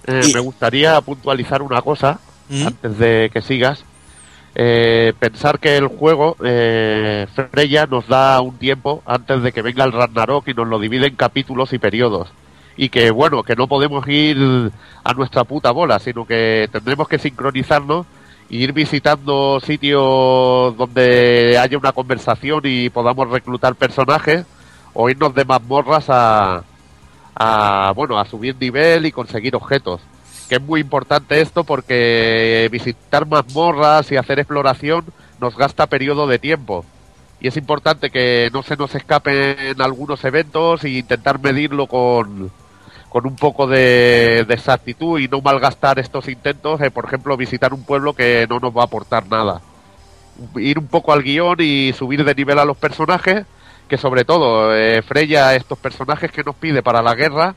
[0.07, 0.34] Eh, y...
[0.34, 2.19] Me gustaría puntualizar una cosa
[2.49, 2.68] ¿Mm?
[2.68, 3.84] antes de que sigas.
[4.53, 9.86] Eh, pensar que el juego, eh, Freya nos da un tiempo antes de que venga
[9.86, 12.30] el Ragnarok y nos lo divide en capítulos y periodos.
[12.76, 14.72] Y que bueno, que no podemos ir
[15.03, 18.06] a nuestra puta bola, sino que tendremos que sincronizarnos
[18.49, 24.45] e ir visitando sitios donde haya una conversación y podamos reclutar personajes
[24.94, 26.64] o irnos de mazmorras a,
[27.36, 30.02] a bueno a subir nivel y conseguir objetos
[30.49, 35.06] que es muy importante esto porque visitar mazmorras y hacer exploración
[35.40, 36.86] nos gasta periodo de tiempo
[37.41, 42.52] y es importante que no se nos escapen algunos eventos e intentar medirlo con,
[43.10, 48.14] con un poco de, exactitud y no malgastar estos intentos, por ejemplo, visitar un pueblo
[48.14, 49.62] que no nos va a aportar nada.
[50.56, 53.45] Ir un poco al guion y subir de nivel a los personajes
[53.91, 57.55] que sobre todo eh, Freya, estos personajes que nos pide para la guerra,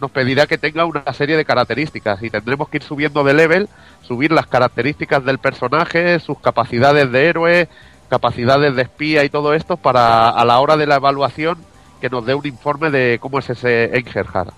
[0.00, 3.68] nos pedirá que tenga una serie de características y tendremos que ir subiendo de level,
[4.00, 7.68] subir las características del personaje, sus capacidades de héroe,
[8.08, 11.58] capacidades de espía y todo esto para a la hora de la evaluación
[12.00, 14.54] que nos dé un informe de cómo es ese Engerhard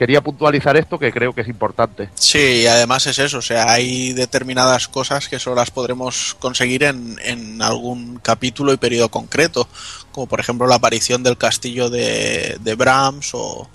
[0.00, 2.08] quería puntualizar esto que creo que es importante.
[2.14, 6.84] Sí, y además es eso, o sea, hay determinadas cosas que solo las podremos conseguir
[6.84, 9.68] en, en algún capítulo y periodo concreto,
[10.12, 13.68] como por ejemplo la aparición del castillo de, Brahms o,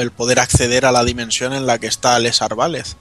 [0.00, 2.96] el poder acceder a la dimensión en la que está Lesar Vález.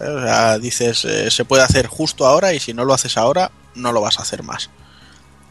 [0.00, 0.08] ¿Eh?
[0.08, 3.50] O sea, dices, eh, se puede hacer justo ahora y si no lo haces ahora,
[3.74, 4.70] no lo vas a hacer más.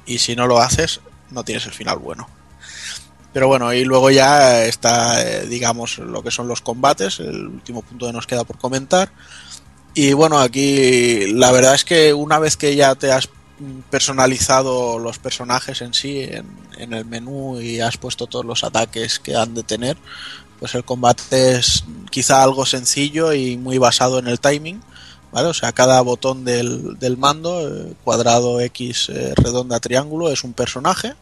[0.05, 2.27] Y si no lo haces, no tienes el final bueno.
[3.33, 7.81] Pero bueno, y luego ya está, eh, digamos, lo que son los combates, el último
[7.81, 9.11] punto que nos queda por comentar.
[9.93, 13.29] Y bueno, aquí la verdad es que una vez que ya te has
[13.89, 19.35] personalizado los personajes en sí en, el menú y has puesto todos los ataques que
[19.35, 19.97] han de tener,
[20.59, 24.81] pues el combate es quizá algo sencillo y muy basado en el timing.
[25.31, 25.47] ¿Vale?
[25.47, 30.51] O sea, cada botón del, del mando, eh, cuadrado, X, eh, redonda, triángulo, es un
[30.51, 31.13] personaje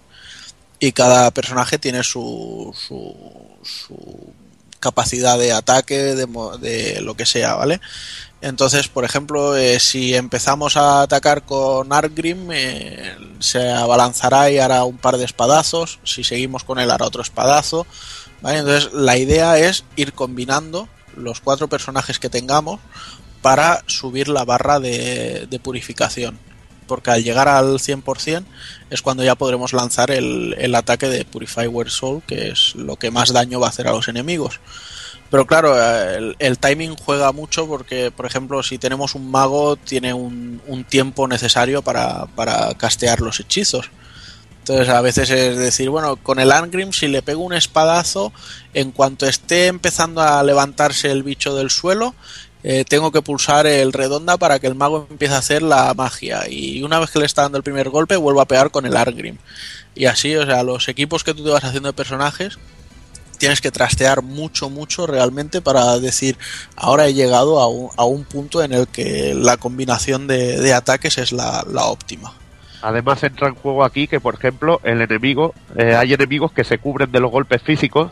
[0.80, 3.16] y cada personaje tiene su, su,
[3.62, 4.34] su
[4.80, 6.26] capacidad de ataque, de,
[6.62, 7.82] de, lo que sea, ¿vale?
[8.42, 14.86] Entonces, por ejemplo, eh, si empezamos a atacar con Argrim, eh, se abalanzará y hará
[14.86, 16.00] un par de espadazos.
[16.04, 17.86] Si seguimos con él, hará otro espadazo.
[18.42, 20.88] Entonces, la idea es ir combinando
[21.18, 22.80] los cuatro personajes que tengamos
[23.42, 26.40] para subir la barra de, purificación.
[26.88, 28.46] Porque al llegar al 100%
[28.90, 33.34] es cuando ya podremos lanzar el, ataque de Purify Soul, que es lo que más
[33.34, 34.60] daño va a hacer a los enemigos.
[35.30, 40.14] Pero claro, eh, el, timing juega mucho porque, por ejemplo, si tenemos un mago, tiene
[40.14, 43.92] un, un tiempo necesario para, para castear los hechizos.
[44.60, 48.32] Entonces a veces es decir, bueno, con el Angrim si le pego un espadazo,
[48.74, 52.14] en cuanto esté empezando a levantarse el bicho del suelo,
[52.62, 56.48] eh, tengo que pulsar el redonda para que el mago empiece a hacer la magia.
[56.50, 58.98] Y una vez que le está dando el primer golpe, vuelvo a pegar con el
[58.98, 59.38] Angrim.
[59.96, 62.60] Y así, o sea, los equipos que tú te vas haciendo de personajes,
[63.40, 66.38] tienes que trastear mucho, mucho realmente para decir,
[66.76, 70.74] ahora he llegado a un, a un punto en el que la combinación de, de
[70.74, 72.34] ataques es la, la óptima.
[72.82, 76.78] Además entra en juego aquí que, por ejemplo, el enemigo, eh, hay enemigos que se
[76.78, 78.12] cubren de los golpes físicos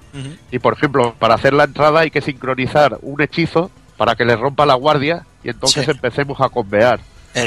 [0.51, 4.35] y, por ejemplo, para hacer la entrada hay que sincronizar un hechizo para que le
[4.35, 5.91] rompa la guardia y entonces Sí.
[5.91, 6.99] empecemos a convear.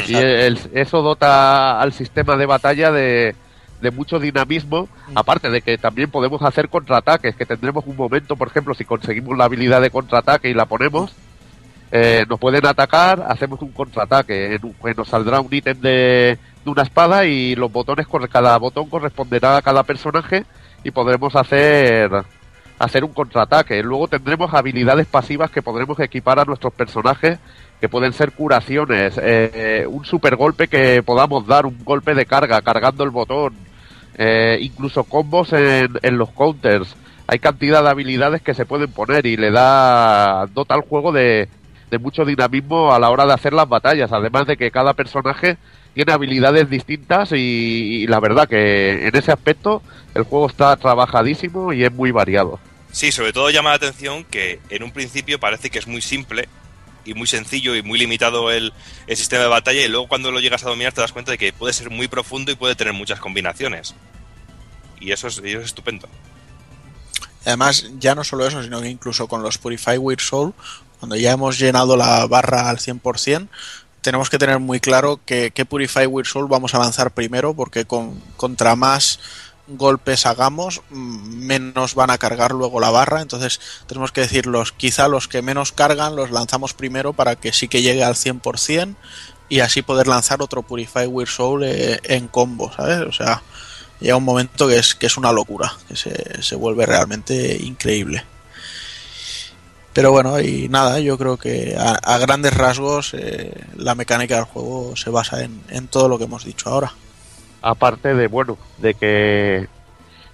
[0.08, 3.34] Y el- eso dota al sistema de batalla de,
[3.80, 8.48] de mucho dinamismo, aparte de que también podemos hacer contraataques, que tendremos un momento, por
[8.48, 11.14] ejemplo, si conseguimos la habilidad de contraataque y la ponemos,
[11.92, 16.38] eh, nos pueden atacar, hacemos un contraataque, en un- que nos saldrá un ítem de,
[16.64, 20.44] una espada y los botones, cada botón corresponderá a cada personaje
[20.84, 22.10] y podremos hacer
[22.78, 23.82] hacer un contraataque.
[23.82, 27.38] Luego tendremos habilidades pasivas que podremos equipar a nuestros personajes,
[27.78, 32.62] que pueden ser curaciones, eh, un super golpe que podamos dar, un golpe de carga,
[32.62, 33.52] cargando el botón,
[34.16, 36.94] eh, incluso combos en, en los counters.
[37.26, 41.48] Hay cantidad de habilidades que se pueden poner y le da dota al juego de,
[41.90, 45.56] de mucho dinamismo a la hora de hacer las batallas, además de que cada personaje
[45.94, 49.82] tiene habilidades distintas y, y la verdad que en ese aspecto
[50.14, 52.58] el juego está trabajadísimo y es muy variado.
[52.92, 56.48] Sí, sobre todo llama la atención que en un principio parece que es muy simple
[57.04, 58.72] y muy sencillo y muy limitado el,
[59.08, 61.52] sistema de batalla y luego cuando lo llegas a dominar te das cuenta de que
[61.52, 63.94] puede ser muy profundo y puede tener muchas combinaciones.
[65.00, 66.08] Y eso es, estupendo.
[67.44, 70.52] Además, ya no solo eso, sino que incluso con los Purify Weird Soul,
[70.98, 73.48] cuando ya hemos llenado la barra al 100%,
[74.02, 77.86] tenemos que tener muy claro que, qué Purify Weird Soul vamos a lanzar primero, porque
[77.86, 79.20] con, contra más
[79.76, 83.22] golpes hagamos, mm, menos van a cargar luego la barra.
[83.22, 87.52] Entonces, tenemos que decir, los, quizá los que menos cargan los lanzamos primero para que
[87.52, 88.96] sí que llegue al 100%
[89.48, 93.00] y así poder lanzar otro Purify Weird Soul eh, en combo, ¿sabes?
[93.00, 93.42] O sea,
[94.00, 98.24] llega un momento que es, que es una locura, que se, se vuelve realmente increíble.
[99.92, 104.44] Pero bueno, y nada, yo creo que a, a grandes rasgos eh, la mecánica del
[104.44, 106.92] juego se basa en, en todo lo que hemos dicho ahora.
[107.62, 109.66] Aparte de bueno de que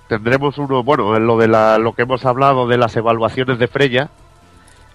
[0.09, 3.67] tendremos uno bueno en lo de la, lo que hemos hablado de las evaluaciones de
[3.69, 4.09] Freya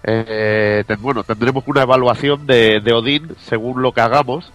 [0.04, 4.52] eh, ten- bueno tendremos una evaluación de, de Odín según lo que hagamos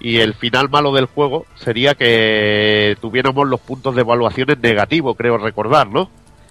[0.00, 5.14] y el final malo del juego sería que tuviéramos los puntos de evaluación en negativo
[5.14, 6.08] creo recordar no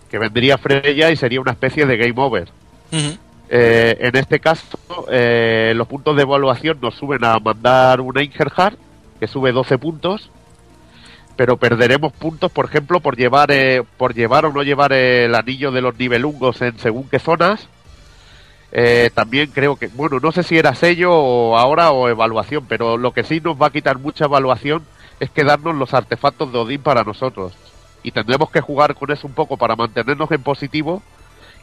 [0.09, 2.47] que vendría Freya y sería una especie de game over.
[3.47, 4.77] Eh, en este caso,
[5.11, 8.75] eh, los puntos de evaluación nos suben a mandar un Einherjar,
[9.19, 10.31] que sube 12 puntos,
[11.39, 15.71] pero perderemos puntos, por ejemplo, por llevar eh, por llevar o no llevar el anillo
[15.71, 17.69] de los nivelungos en según qué zonas.
[18.73, 22.97] Eh, también creo que, bueno, no sé si era sello o ahora o evaluación, pero
[22.97, 24.83] lo que sí nos va a quitar mucha evaluación
[25.21, 27.53] es quedarnos los artefactos de Odín para nosotros.
[28.03, 31.01] Y tendremos que jugar con eso un poco para mantenernos en positivo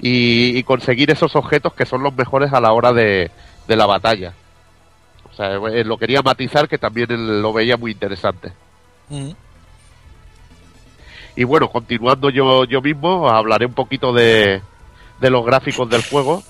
[0.00, 3.30] y, conseguir esos objetos que son los mejores a la hora de,
[3.68, 4.32] la batalla.
[5.30, 8.52] O sea, eh, lo quería matizar que también lo veía muy interesante.
[11.36, 14.62] Y bueno, continuando yo, yo mismo, hablaré un poquito de,
[15.20, 16.42] de los gráficos del juego.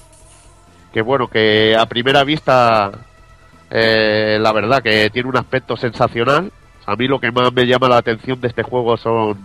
[0.93, 2.93] Que bueno, que a primera vista,
[3.71, 6.53] eh, la verdad que tiene un aspecto sensacional.
[6.87, 9.37] A mí lo que más me llama la atención de este juego son,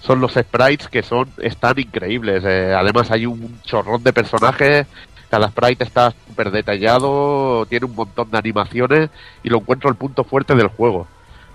[0.00, 2.42] son los sprites que son están increíbles.
[2.44, 4.86] Eh, además hay un chorrón de personajes,
[5.30, 9.10] cada sprite está súper detallado, tiene un montón de animaciones
[9.44, 11.06] y lo encuentro el punto fuerte del juego.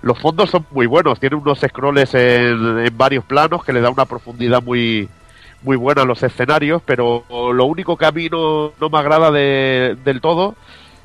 [0.04, 3.88] Los fondos son muy buenos, tiene unos scrolls en, en varios planos que le da
[3.88, 5.08] una profundidad muy,
[5.62, 9.30] muy buena a los escenarios, pero lo único que a mí no, no me agrada
[9.30, 10.56] de- del todo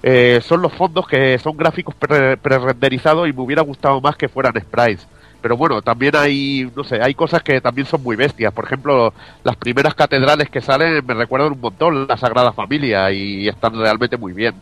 [0.04, 4.28] eh, son los fondos que son gráficos pre- pre-renderizados y me hubiera gustado más que
[4.28, 5.08] fueran sprites.
[5.42, 8.52] Pero bueno, también hay, no sé, hay cosas que también son muy bestias.
[8.54, 9.14] Por ejemplo,
[9.46, 14.18] las primeras catedrales que salen me recuerdan un montón la Sagrada Familia y están realmente
[14.18, 14.56] muy bien.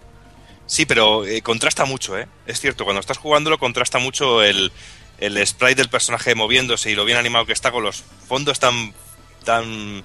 [0.67, 2.27] Sí, pero eh, contrasta mucho, ¿eh?
[2.45, 4.71] Es cierto, cuando estás jugándolo contrasta mucho el,
[5.17, 8.93] el sprite del personaje moviéndose y lo bien animado que está con los fondos tan
[9.45, 10.03] tan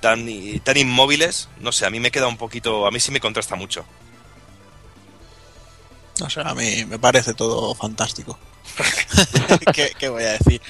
[0.00, 0.26] tan
[0.60, 1.48] tan inmóviles.
[1.58, 3.84] No sé, a mí me queda un poquito, a mí sí me contrasta mucho.
[6.20, 8.38] No sé, a mí me parece todo fantástico.
[9.74, 10.62] ¿Qué, qué voy a decir?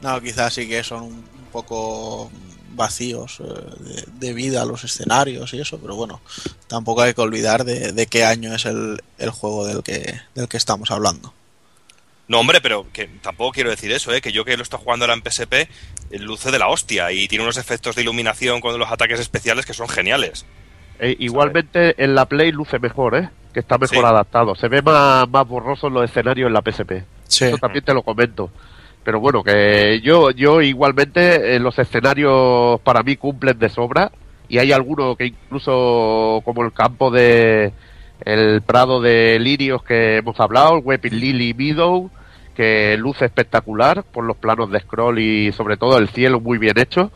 [0.00, 2.30] No, quizás sí que son un poco
[2.78, 3.44] vacíos eh,
[3.80, 6.22] de, de vida los escenarios y eso, pero bueno,
[6.66, 10.48] tampoco hay que olvidar de, de qué año es el, el juego del que, del
[10.48, 11.34] que estamos hablando.
[12.28, 14.20] No, hombre, pero que tampoco quiero decir eso, ¿eh?
[14.20, 15.68] que yo que lo estoy jugando ahora en PSP, eh,
[16.18, 19.72] luce de la hostia y tiene unos efectos de iluminación con los ataques especiales que
[19.74, 20.44] son geniales.
[21.00, 23.30] Eh, igualmente en la Play luce mejor, ¿eh?
[23.54, 24.04] Que está mejor Sí.
[24.04, 24.54] adaptado.
[24.56, 27.04] Se ve más, más borroso los escenarios en la PSP.
[27.28, 27.44] Sí.
[27.46, 28.50] Eso también te lo comento.
[29.08, 34.12] Pero bueno, que yo, yo igualmente eh, los escenarios para mí cumplen de sobra
[34.50, 37.72] y hay algunos que incluso como el campo de
[38.26, 42.10] el prado de lirios que hemos hablado, el Weeping Lily Meadow,
[42.54, 46.78] que luce espectacular por los planos de scroll y sobre todo el cielo muy bien
[46.78, 47.10] hecho.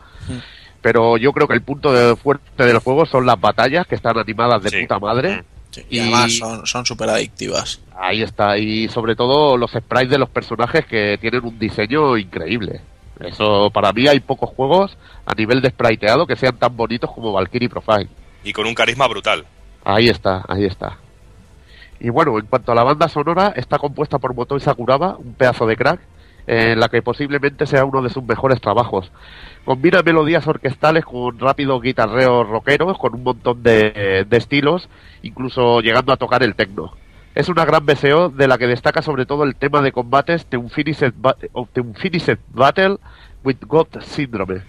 [0.81, 4.17] Pero yo creo que el punto de fuerte del juego son las batallas que están
[4.17, 4.81] animadas de Sí.
[4.81, 5.43] puta madre.
[5.73, 7.81] Sí, y, Y- además son son súper adictivas.
[7.97, 12.81] Ahí está, y sobre todo los sprites de los personajes que tienen un diseño increíble.
[13.19, 17.31] Eso, para mí hay pocos juegos a nivel de spriteado que sean tan bonitos como
[17.31, 18.09] Valkyrie Profile.
[18.43, 19.45] Y con un carisma brutal.
[19.83, 20.97] Ahí está, ahí está.
[21.99, 25.65] Y bueno, en cuanto a la banda sonora, está compuesta por Motoi Sakuraba, un pedazo
[25.65, 26.01] de crack,
[26.47, 29.11] en la que posiblemente sea uno de sus mejores trabajos.
[29.65, 34.89] Combina melodías orquestales con rápidos guitarreos rockeros, con un montón de, de estilos,
[35.21, 36.91] incluso llegando a tocar el techno.
[37.35, 40.57] Es una gran BSO de la que destaca sobre todo el tema de combates The
[40.57, 41.35] Unfinished, Ba-
[41.73, 42.97] The Unfinished Battle
[43.43, 44.61] with God Syndrome.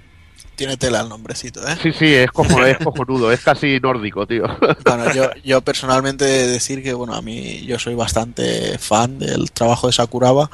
[0.57, 1.77] Tiene tela el nombrecito, ¿eh?
[1.83, 4.45] Sí, sí, es, cojo- es cojonudo, es casi nórdico, tío.
[4.85, 9.89] Bueno, yo, yo personalmente decir que, bueno, a mí yo soy bastante fan del trabajo
[9.89, 10.49] de Sakuraba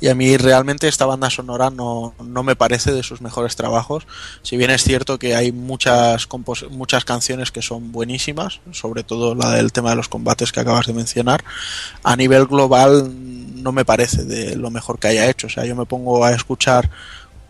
[0.00, 4.06] y a mí realmente esta banda sonora no, no me parece de sus mejores trabajos.
[4.42, 9.36] Si bien es cierto que hay muchas, compos- muchas canciones que son buenísimas, sobre todo
[9.36, 11.44] la del tema de los combates que acabas de mencionar,
[12.02, 13.08] a nivel global
[13.62, 15.46] no me parece de lo mejor que haya hecho.
[15.46, 16.90] O sea, yo me pongo a escuchar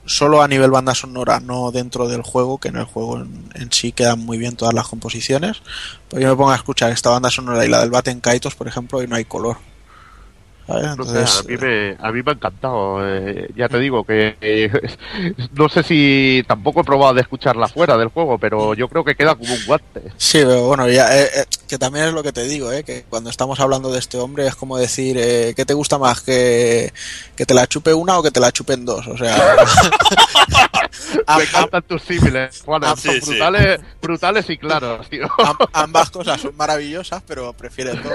[0.07, 3.73] solo a nivel banda sonora, no dentro del juego, que en el juego en, en
[3.73, 5.63] sí quedan muy bien todas las composiciones.
[6.09, 8.69] Pues yo me pongo a escuchar esta banda sonora y la del Baten Kaitos, por
[8.69, 9.57] ejemplo, y no hay color.
[10.67, 13.07] Sé, Entonces, a, mí me, a mí me ha encantado.
[13.07, 14.71] eh, ya te digo que eh,
[15.53, 19.15] no sé si tampoco he probado de escucharla fuera del juego, pero yo creo que
[19.15, 20.01] queda como un guante.
[20.17, 23.05] Sí, pero bueno, ya, eh, eh, que también es lo que te digo, eh, que
[23.11, 26.23] cuando estamos hablando de este hombre es como decir, eh, ¿qué te gusta más?
[26.23, 26.93] ¿Que,
[27.37, 29.07] ¿Que te la chupe una o que te la chupen dos?
[29.07, 29.37] O sea,
[31.37, 32.95] Me encantan tus símiles, Juana.
[32.97, 33.31] Sí, son sí.
[33.31, 35.27] brutales, brutales y claros, tío.
[35.45, 38.15] am- ambas cosas son maravillosas, pero prefiero todo.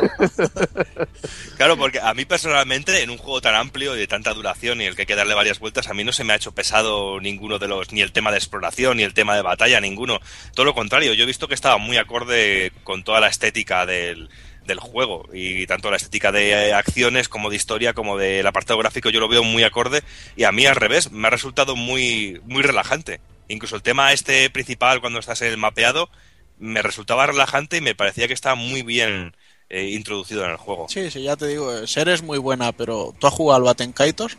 [1.57, 4.85] Claro, porque a mí personalmente, en un juego tan amplio y de tanta duración y
[4.85, 7.19] el que hay que darle varias vueltas, a mí no se me ha hecho pesado
[7.19, 10.19] ninguno de los, ni el tema de exploración, ni el tema de batalla, ninguno.
[10.53, 14.29] Todo lo contrario, yo he visto que estaba muy acorde con toda la estética del,
[14.65, 15.27] del juego.
[15.33, 19.27] Y tanto la estética de acciones como de historia como del apartado gráfico yo lo
[19.27, 20.01] veo muy acorde.
[20.37, 23.19] Y a mí al revés me ha resultado muy muy relajante.
[23.49, 26.09] Incluso el tema este principal cuando estás en el mapeado
[26.57, 29.35] me resultaba relajante y me parecía que estaba muy bien
[29.69, 33.13] eh, introducido en el juego Sí, sí, ya te digo, Ser es muy buena, pero
[33.19, 34.37] ¿tú has jugado al Baten Kaitos?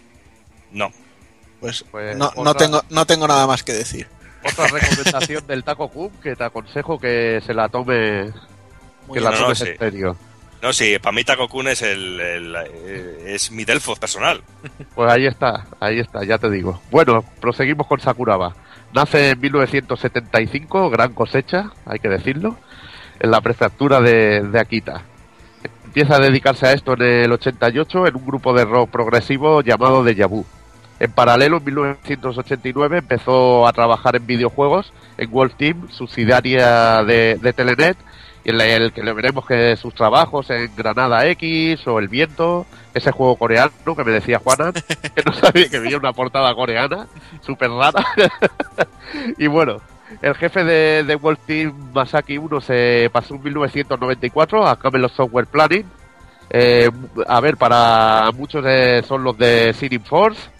[0.73, 0.91] no
[1.61, 4.07] Pues, Pues no, no, tengo, no tengo nada más que decir.
[4.43, 8.33] Otra recomendación del Taco Kun que te aconsejo que se la tome,
[9.07, 9.79] Muy que la no, tomes no, en sí.
[9.79, 10.17] serio.
[10.63, 14.43] no sí para mí Taco Kun es el, el- eh, es mi Delfos personal
[14.95, 16.81] Pues ahí está, ahí está, ya te digo.
[16.91, 18.57] Bueno, proseguimos con Sakuraba.
[18.93, 22.57] Nace en 1975, gran cosecha, hay que decirlo,
[23.21, 25.03] en la prefectura de, de Akita.
[25.91, 30.05] Empieza a dedicarse a esto en el 88 en un grupo de rock progresivo llamado
[30.05, 30.47] Deja Vu.
[31.01, 37.53] En paralelo, en 1989 empezó a trabajar en videojuegos en Wolf Team, subsidiaria de, de
[37.53, 37.97] Telenet,
[38.45, 42.67] y en el que le veremos que sus trabajos en Granada X o El Viento,
[42.95, 44.73] ese juego coreano que me decía Juana,
[45.17, 47.09] que no sabía que había una portada coreana,
[47.41, 48.07] súper rara.
[49.39, 49.81] y bueno,
[50.23, 55.47] el jefe de, de Wolf Team, Masaki 1, se pasó en 1994 a Camelot Software
[55.47, 55.85] Planning.
[56.51, 56.91] Eh,
[57.29, 60.51] a ver, para muchos eh, son los de City Force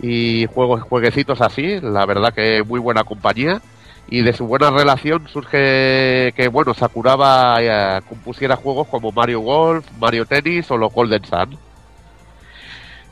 [0.00, 3.60] y juegos, jueguecitos así, la verdad que muy buena compañía.
[4.08, 9.84] Y de su buena relación surge que, bueno, Sakuraba eh, compusiera juegos como Mario Golf,
[9.98, 11.58] Mario Tennis o los Golden Sun.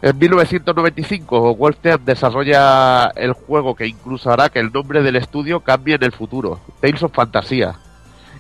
[0.07, 5.61] En 1995, Wolf Team desarrolla el juego que incluso hará que el nombre del estudio
[5.61, 7.75] cambie en el futuro, Tales of Fantasía.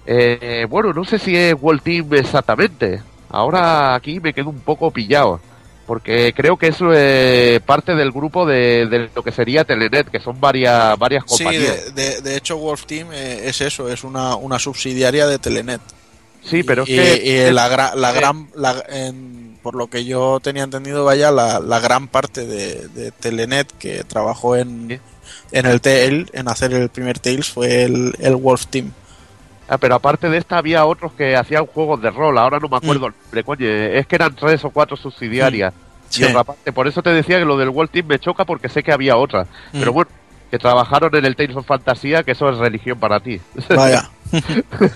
[0.04, 3.00] Eh, bueno, no sé si es Wolf Team exactamente.
[3.30, 5.40] Ahora aquí me quedo un poco pillado,
[5.86, 10.20] porque creo que eso es parte del grupo de, de lo que sería Telenet, que
[10.20, 11.94] son varias, varias Sí, compañías.
[11.94, 15.80] de, de- de hecho Wolf Team eh, es eso, es una, una subsidiaria de Telenet.
[16.42, 17.48] Sí, pero es que...
[17.48, 21.58] y la, la eh, gran, la- en- por lo que yo tenía entendido, vaya, la,
[21.58, 25.00] la gran parte de, de Telenet que trabajó en,
[25.52, 28.92] en el Tail, en hacer el primer Tales, fue el, el Wolf Team.
[29.66, 32.76] Ah, pero aparte de esta había otros que hacían juegos de rol, ahora no me
[32.76, 35.72] acuerdo el nombre, coño, es que eran tres o cuatro subsidiarias.
[36.10, 36.20] Sí.
[36.20, 38.68] Y otra parte, por eso te decía que lo del World Team me choca porque
[38.68, 39.44] sé que había otra.
[39.72, 39.78] Mm.
[39.78, 40.10] Pero bueno,
[40.50, 43.40] que trabajaron en el Tales of Fantasía, que eso es religión para ti.
[43.70, 44.10] Vaya.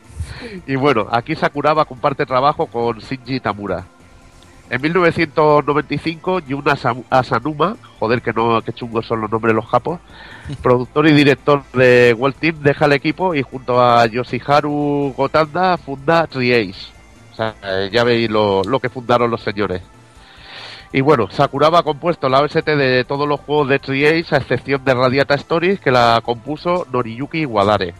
[0.66, 3.84] y bueno, aquí Sakuraba comparte trabajo con Shinji Tamura.
[4.74, 6.76] En 1995, Yuna
[7.10, 10.00] Asanuma, joder que no, que chungos son los nombres de los japos,
[10.64, 16.26] productor y director de World Team, deja el equipo y junto a Yoshiharu Gotanda funda
[16.26, 16.88] Triace.
[17.32, 19.80] O sea, eh, ya veis lo, lo que fundaron los señores.
[20.92, 24.84] Y bueno, Sakuraba ha compuesto la OST de todos los juegos de Triace, a excepción
[24.84, 27.94] de Radiata Stories, que la compuso Noriyuki Wadare.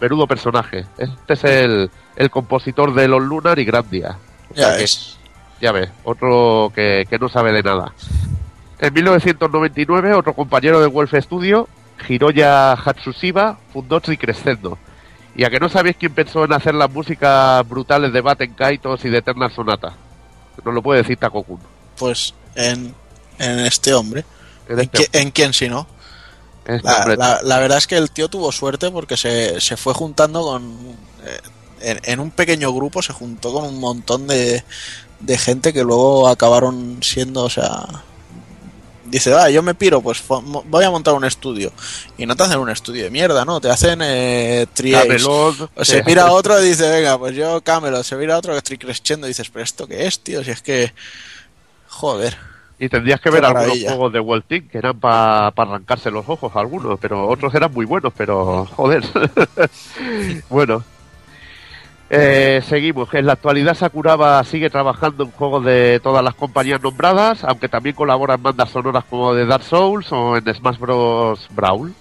[0.00, 0.86] Menudo personaje.
[0.96, 4.16] Este es el, el compositor de Los Lunar y Grandia.
[4.50, 5.18] O sea Ya que- ves.
[5.64, 7.92] Ya ves, otro que, que no sabe de nada.
[8.78, 11.68] En 1999, otro compañero de Wolf Studio,
[12.08, 14.78] Hiroya Hatsushiba, fundó Tricrescendo.
[15.34, 19.04] Y a que no sabéis quién pensó en hacer las músicas brutales de Batten Kaitos
[19.04, 19.94] y de Eternal Sonata.
[20.64, 21.58] Nos lo puede decir Takokun.
[21.96, 22.94] Pues en,
[23.38, 24.24] en este hombre.
[24.68, 25.86] En ¿En, este- qui- en quién si no?
[26.66, 27.16] este La, hombre.
[27.16, 30.64] la- la verdad es que el tío tuvo suerte porque se, se fue juntando con.
[31.24, 31.40] eh,
[31.80, 34.62] en, en un pequeño grupo se juntó con un montón de,
[35.24, 37.86] de gente que luego acabaron siendo, o sea.
[39.06, 41.72] Dice, ah, yo me piro, pues voy a montar un estudio.
[42.18, 43.60] Y no te hacen un estudio de mierda, ¿no?
[43.60, 44.66] Te hacen eh.
[44.74, 48.02] Camelot, O se mira otro y dice, venga, pues yo Camelot.
[48.02, 50.42] Se mira otro que estoy creciendo y dices, pero ¿esto qué es, tío?
[50.42, 50.92] Si es que.
[51.88, 52.36] Joder.
[52.78, 56.50] Y tendrías que ver algunos juegos de World Team que eran para arrancarse los ojos
[56.56, 59.04] algunos, pero otros eran muy buenos, pero joder.
[60.48, 60.82] bueno.
[62.10, 63.12] Eh, seguimos.
[63.14, 67.96] En la actualidad Sakuraba sigue trabajando en juegos de todas las compañías nombradas, aunque también
[67.96, 71.48] colabora en bandas sonoras como de Dark Souls o en Smash Bros.
[71.50, 71.94] Brawl.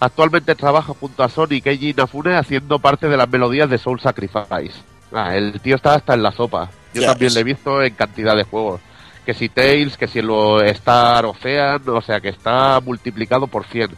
[0.00, 4.72] Actualmente trabaja junto a Sonic Eiji Inafune haciendo parte de las melodías de Soul Sacrifice.
[5.12, 6.70] Ah, el tío está hasta en la sopa.
[6.94, 8.80] Yo también le he visto en cantidad de juegos.
[9.26, 13.90] Que si Tails, que si lo Star Ocean, o sea que está multiplicado por 100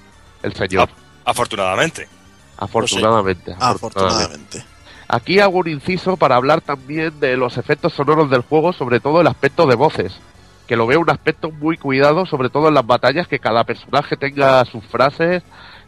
[0.43, 0.89] el señor.
[1.25, 2.09] Afortunadamente.
[2.59, 3.55] Afortunadamente.
[3.59, 4.72] Afortunadamente.
[5.15, 9.21] Aquí hago un inciso para hablar también de los efectos sonoros del juego, sobre todo
[9.21, 10.15] el aspecto de voces.
[10.67, 14.17] Que lo veo un aspecto muy cuidado, sobre todo en las batallas, que cada personaje
[14.17, 15.43] tenga sus frases,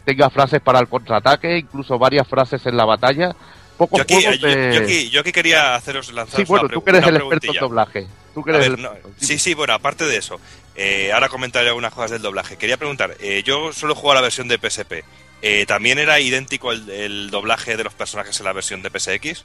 [0.05, 3.35] tenga frases para el contraataque, incluso varias frases en la batalla.
[3.79, 6.69] Pocos Yo aquí, juegos yo, de- yo aquí, yo aquí quería haceros lanzar Sí, bueno,
[6.69, 8.07] tú que eres el experto en doblaje.
[8.35, 10.39] Tú que A eres ver, el- no, sí, sí, bueno, aparte de eso,
[10.77, 12.59] eh, ahora comentaré algunas cosas del doblaje.
[12.59, 15.03] Quería preguntar, eh, yo solo juego a la versión de PSP.
[15.47, 19.45] Eh, ¿También era idéntico el, el doblaje de los personajes en la versión de PSX?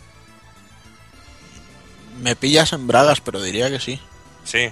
[2.21, 3.99] Me pillas en bragas, pero diría que sí.
[4.45, 4.71] Sí.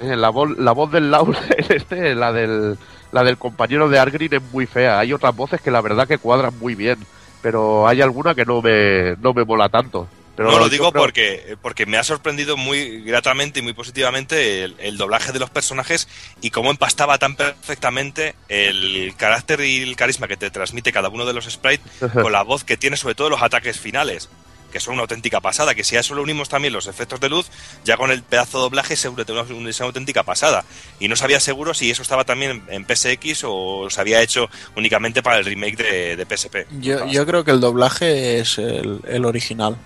[0.00, 1.36] Eh, la, voz, la voz del Laur,
[1.68, 2.76] este, la del,
[3.12, 4.98] la del compañero de Argrin es muy fea.
[4.98, 6.98] Hay otras voces que la verdad que cuadran muy bien,
[7.42, 10.08] pero hay alguna que no me, no me mola tanto.
[10.40, 14.64] Pero no lo digo creo- porque, porque me ha sorprendido muy gratamente y muy positivamente
[14.64, 16.08] el, el doblaje de los personajes
[16.40, 21.26] y cómo empastaba tan perfectamente el carácter y el carisma que te transmite cada uno
[21.26, 21.84] de los sprites
[22.22, 24.30] con la voz que tiene sobre todo los ataques finales,
[24.72, 27.28] que son una auténtica pasada, que si a eso le unimos también los efectos de
[27.28, 27.50] luz,
[27.84, 30.64] ya con el pedazo de doblaje se une una, una auténtica pasada.
[31.00, 34.48] Y no sabía seguro si eso estaba también en, en PSX o se había hecho
[34.76, 36.56] únicamente para el remake de, de PSP.
[36.80, 39.76] Yo, yo creo que el doblaje es el, el original.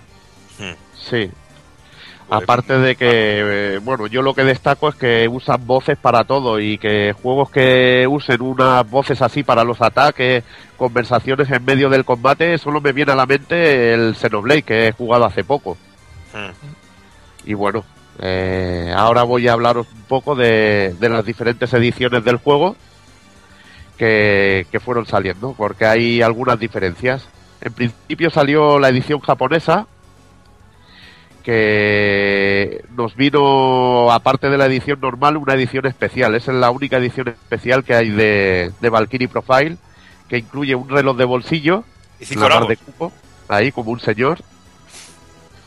[0.97, 1.29] Sí.
[2.27, 6.59] Aparte de que, eh, bueno, yo lo que destaco es que usan voces para todo
[6.59, 10.43] y que juegos que usen unas voces así para los ataques,
[10.75, 14.91] conversaciones en medio del combate, solo me viene a la mente el Xenoblade que he
[14.91, 15.77] jugado hace poco.
[17.45, 17.85] Y bueno,
[18.19, 22.75] eh, ahora voy a hablaros un poco de, de las diferentes ediciones del juego
[23.99, 27.27] que, que fueron saliendo, porque hay algunas diferencias.
[27.61, 29.85] En principio salió la edición japonesa,
[31.45, 36.35] que nos vino, aparte de la edición normal, una edición especial.
[36.35, 39.77] Esa es la única edición especial que hay de, de Valkyrie Profile,
[40.27, 41.83] que incluye un reloj de bolsillo,
[42.19, 43.11] Y cinco la de cupo,
[43.47, 44.39] ahí como un señor,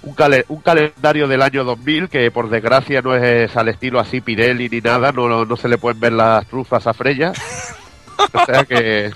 [0.03, 4.21] un, cale- un calendario del año 2000 que por desgracia no es al estilo así
[4.21, 7.33] Pirelli ni nada, no, no se le pueden ver las trufas a Freya.
[8.33, 9.13] O sea que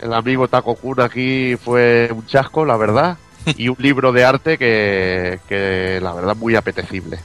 [0.00, 3.18] el amigo Taco Kun aquí fue un chasco, la verdad.
[3.56, 7.18] Y un libro de arte que, que la verdad muy apetecible.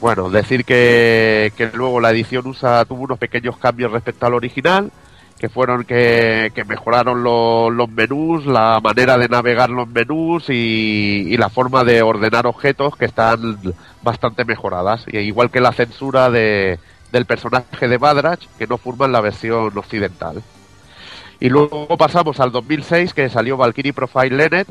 [0.00, 4.90] Bueno, decir que, que luego la edición USA tuvo unos pequeños cambios respecto al original.
[5.38, 11.36] que fueron que, que mejoraron lo- los menús, la manera de navegar los menús y,
[11.38, 13.58] la forma de ordenar objetos que están
[14.02, 15.04] bastante mejoradas.
[15.10, 16.78] Y igual que la censura de,
[17.12, 20.42] del personaje de Badrach, que no forman la versión occidental.
[21.40, 24.66] Y luego pasamos al 2006 que salió Valkyrie Profile Leonard,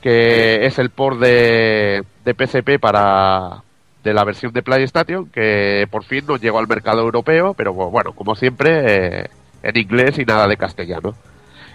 [0.00, 3.62] que es el port de, de PSP para
[4.02, 8.12] de la versión de PlayStation, que por fin nos llegó al mercado europeo, pero bueno,
[8.14, 9.30] como siempre, eh,
[9.62, 11.14] en inglés y nada de castellano.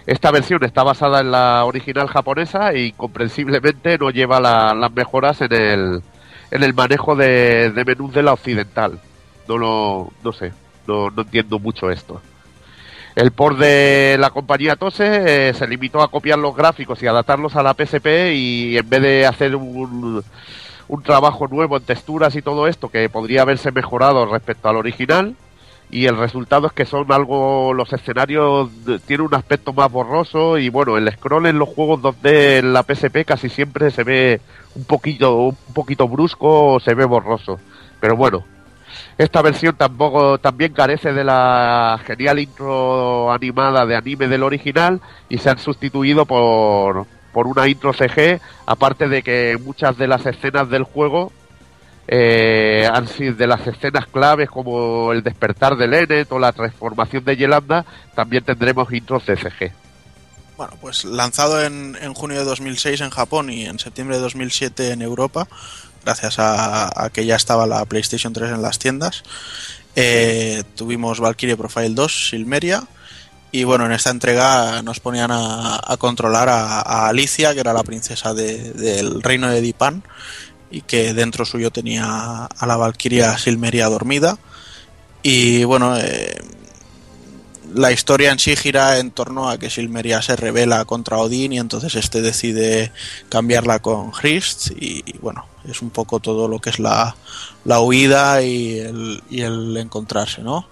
[0.06, 5.40] Esta versión está basada en la original japonesa y comprensiblemente no lleva la- las mejoras
[5.40, 6.02] en el,
[6.50, 8.98] en el manejo de, de menús de la occidental.
[9.48, 10.52] No lo, no sé,
[10.88, 12.20] no, no entiendo mucho esto.
[13.16, 17.56] El port de la compañía Tose eh, se limitó a copiar los gráficos y adaptarlos
[17.56, 20.22] a la PSP y en vez de hacer un,
[20.86, 25.34] un trabajo nuevo en texturas y todo esto que podría haberse mejorado respecto al original
[25.90, 28.68] y el resultado es que son algo los escenarios
[29.06, 32.82] tienen un aspecto más borroso y bueno el scroll en los juegos 2D en la
[32.82, 34.42] PSP casi siempre se ve
[34.74, 37.58] un poquito un poquito brusco o se ve borroso.
[37.98, 38.55] Pero bueno
[39.18, 45.38] esta versión tampoco también carece de la genial intro animada de anime del original y
[45.38, 50.68] se han sustituido por, por una intro CG, aparte de que muchas de las escenas
[50.68, 51.32] del juego
[52.08, 57.24] eh, han sido de las escenas claves como el despertar de Lenet o la transformación
[57.24, 57.84] de Yelanda,
[58.14, 59.72] también tendremos intros de CG.
[60.56, 64.92] Bueno, pues lanzado en, en junio de 2006 en Japón y en septiembre de 2007
[64.92, 65.48] en Europa,
[66.06, 69.24] gracias a, que ya estaba la PlayStation 3 en las tiendas,
[69.96, 72.84] eh, tuvimos Valkyrie Profile 2, Silmeria,
[73.50, 78.34] y bueno, en esta entrega nos ponían a, controlar a, Alicia, que era la princesa
[78.34, 80.04] de- del reino de Dipan,
[80.70, 84.38] y que dentro suyo tenía a la Valkyria Silmeria dormida.
[85.22, 86.36] Y bueno, eh,
[87.74, 91.58] la historia en sí gira en torno a que Silmeria se revela contra Odín y
[91.58, 92.92] entonces este decide
[93.28, 97.16] cambiarla con Hrist y, y bueno, es un poco todo lo que es la,
[97.64, 100.66] la huida y el, y el encontrarse, ¿no?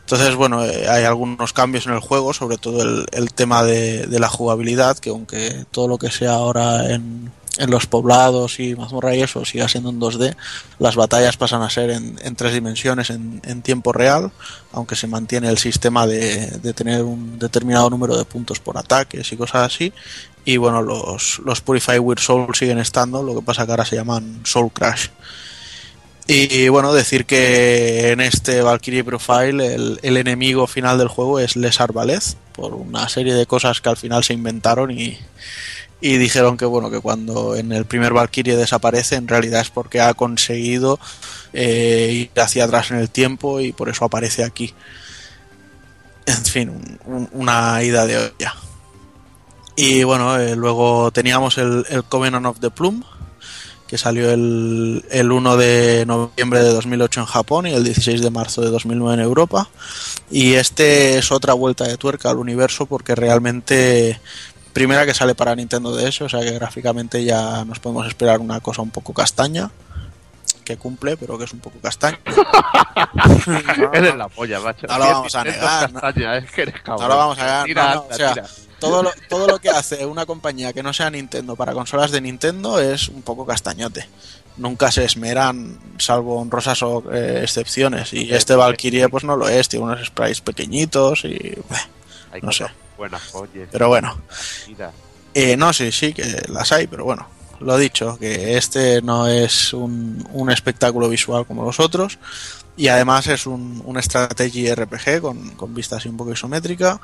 [0.00, 4.20] Entonces, bueno, eh, hay algunos cambios en el juego, sobre todo el, tema de, de
[4.20, 9.14] la jugabilidad, que aunque todo lo que sea ahora en, en los poblados y mazmorra
[9.14, 10.36] y eso siga siendo en 2D,
[10.78, 14.32] las batallas pasan a ser en, en tres dimensiones en, en tiempo real,
[14.72, 19.32] aunque se mantiene el sistema de, de tener un determinado número de puntos por ataques
[19.32, 19.92] y cosas así.
[20.44, 23.96] Y bueno, los, los Purify Weird Soul siguen estando, lo que pasa que ahora se
[23.96, 25.08] llaman Soul Crash.
[26.26, 31.54] Y bueno, decir que en este Valkyrie Profile el, el enemigo final del juego es
[31.56, 35.18] Les Arbalez, por una serie de cosas que al final se inventaron y,
[36.00, 40.00] y dijeron que bueno que cuando en el primer Valkyrie desaparece en realidad es porque
[40.00, 40.98] ha conseguido
[41.52, 44.72] eh, ir hacia atrás en el tiempo y por eso aparece aquí.
[46.26, 48.54] En fin, un- un- una ida de olla.
[49.76, 53.02] Y bueno, eh, luego teníamos el, el Covenant of the Plume,
[53.86, 58.30] que salió el, el 1 de noviembre de 2008 en Japón y el 16 de
[58.30, 59.68] marzo de 2009 en Europa.
[60.30, 64.20] Y este es otra vuelta de tuerca al universo porque realmente,
[64.72, 68.60] primera que sale para Nintendo DS, o sea que gráficamente ya nos podemos esperar una
[68.60, 69.70] cosa un poco castaña,
[70.64, 72.18] que cumple, pero que es un poco castaña.
[73.92, 74.86] Eres la polla, macho.
[74.86, 76.00] No lo vamos a negar, ¿no?
[76.00, 77.02] castaña, es que eres cabrón.
[77.02, 78.46] No lo vamos a negar, Tira, no, no, anda, o sea, tira.
[78.78, 82.20] todo lo, todo lo que hace una compañía que no sea Nintendo para consolas de
[82.20, 84.08] Nintendo es un poco castañote.
[84.56, 88.12] Nunca se esmeran, salvo honrosas o, eh, excepciones.
[88.12, 91.58] Y este Valkyrie pues no lo es, tiene unos sprites pequeñitos y...
[92.32, 92.64] Hay no sé.
[92.64, 93.66] cosas buenas, oye.
[93.70, 94.16] Pero bueno.
[95.34, 97.26] Eh, no, sí, sí, que las hay, pero bueno,
[97.64, 102.18] lo dicho, que este no es un, un espectáculo visual como los otros.
[102.76, 107.00] Y además es un, un strategy RPG con, con vista así un poco isométrica.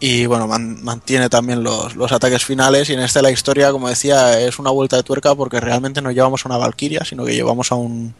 [0.00, 2.90] Y bueno, man- mantiene también los, los ataques finales.
[2.90, 6.10] Y en este la historia, como decía, es una vuelta de tuerca porque realmente no
[6.12, 8.14] llevamos a una Valkyria, sino que llevamos a un,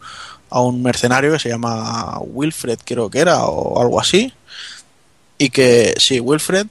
[0.49, 4.33] a un mercenario que se llama Wilfred, creo que era, o algo así.
[5.37, 6.67] Y que, sí, Wilfred.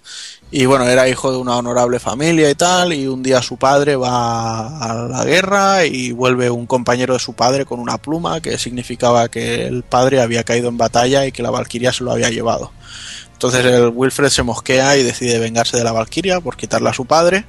[0.56, 3.96] Y bueno, era hijo de una honorable familia y tal, y un día su padre
[3.96, 8.56] va a la guerra y vuelve un compañero de su padre con una pluma que
[8.56, 12.30] significaba que el padre había caído en batalla y que la Valquiria se lo había
[12.30, 12.70] llevado.
[13.32, 17.04] Entonces el Wilfred se mosquea y decide vengarse de la Valquiria por quitarla a su
[17.04, 17.44] padre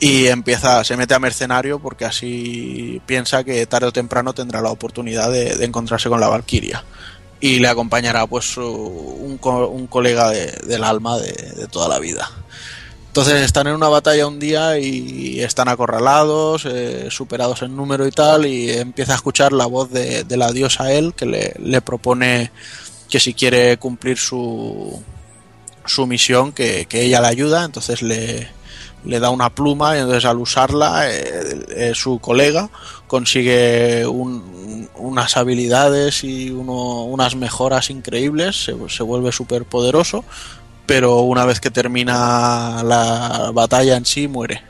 [0.00, 4.70] y empieza, se mete a mercenario porque así piensa que tarde o temprano tendrá la
[4.70, 6.82] oportunidad de, de encontrarse con la Valquiria
[7.40, 11.88] y le acompañará pues su- un, co- un colega de- del alma de, de toda
[11.88, 12.30] la vida.
[13.08, 18.10] Entonces están en una batalla un día y están acorralados, eh, superados en número y
[18.12, 22.52] tal, y empieza a escuchar la voz de, la diosa él que le, le propone
[23.08, 25.02] que si quiere cumplir su,
[25.86, 28.48] su misión que, que ella le ayuda, entonces le,
[29.04, 32.68] le da una pluma y entonces al usarla eh, eh, su colega
[33.08, 34.57] consigue un-
[34.98, 40.24] unas habilidades y uno- unas mejoras increíbles, se, se vuelve súper poderoso,
[40.86, 44.62] pero una vez que termina la batalla en sí muere.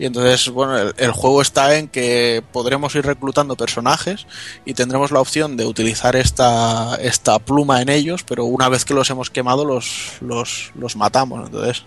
[0.00, 4.28] Y entonces, bueno, el, el juego está en que podremos ir reclutando personajes
[4.64, 8.94] y tendremos la opción de utilizar esta, esta pluma en ellos, pero una vez que
[8.94, 11.46] los hemos quemado los, los, los matamos.
[11.46, 11.84] Entonces,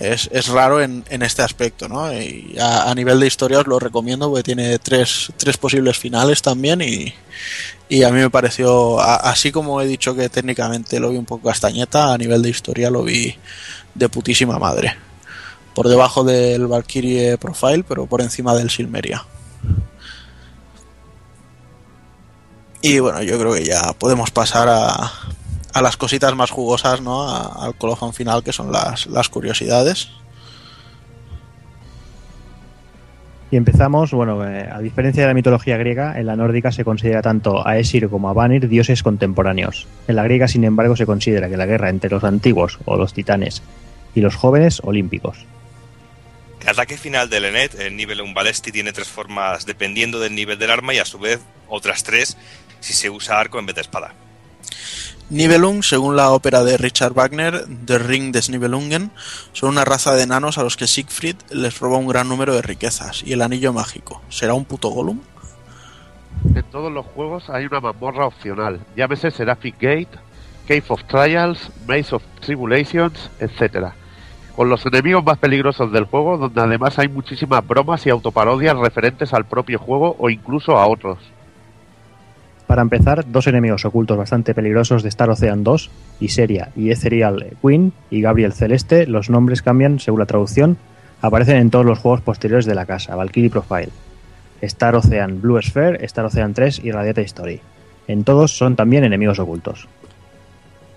[0.00, 2.12] es, es raro en, en este aspecto, ¿no?
[2.12, 6.80] Y a, nivel de historia os lo recomiendo porque tiene tres, tres posibles finales también
[6.80, 7.12] y,
[7.88, 11.48] y a mí me pareció, así como he dicho que técnicamente lo vi un poco
[11.48, 13.36] castañeta, a nivel de historia lo vi
[13.94, 14.96] de putísima madre.
[15.74, 19.24] Por debajo del Valkyrie Profile, pero por encima del Silmeria.
[22.82, 25.12] Y bueno, yo creo que ya podemos pasar a,
[25.72, 27.22] a las cositas más jugosas, ¿no?
[27.28, 30.08] A- al colofón final, que son las, las curiosidades.
[33.52, 37.20] Y empezamos, bueno, eh, a diferencia de la mitología griega, en la nórdica se considera
[37.20, 39.88] tanto a Esir como a Vanir dioses contemporáneos.
[40.06, 43.12] En la griega, sin embargo, se considera que la guerra entre los antiguos o los
[43.12, 43.62] titanes
[44.14, 45.38] y los jóvenes olímpicos.
[46.62, 50.58] El ataque final del Enet, el nivel un Balesti, tiene tres formas dependiendo del nivel
[50.58, 52.36] del arma y a su vez otras tres
[52.78, 54.12] si se usa arco en vez de espada.
[55.30, 59.12] Nibelung, según la ópera de Richard Wagner, The Ring des Nibelungen,
[59.52, 62.62] son una raza de enanos a los que Siegfried les roba un gran número de
[62.62, 63.22] riquezas.
[63.22, 64.22] ¿Y el anillo mágico?
[64.28, 65.20] ¿Será un puto Gollum?
[66.52, 70.18] En todos los juegos hay una mazmorra opcional, llámese Seraphic Gate,
[70.66, 73.92] Cave of Trials, Maze of Tribulations, etc.
[74.56, 79.32] Con los enemigos más peligrosos del juego, donde además hay muchísimas bromas y autoparodias referentes
[79.32, 81.18] al propio juego o incluso a otros.
[82.70, 85.90] Para empezar, dos enemigos ocultos bastante peligrosos de Star Ocean 2,
[86.20, 90.76] Iseria y Ethereal Queen y Gabriel Celeste, los nombres cambian según la traducción,
[91.20, 93.88] aparecen en todos los juegos posteriores de la casa, Valkyrie Profile.
[94.60, 97.60] Star Ocean Blue Sphere, Star Ocean 3 y Radiata History.
[98.06, 99.88] En todos son también enemigos ocultos.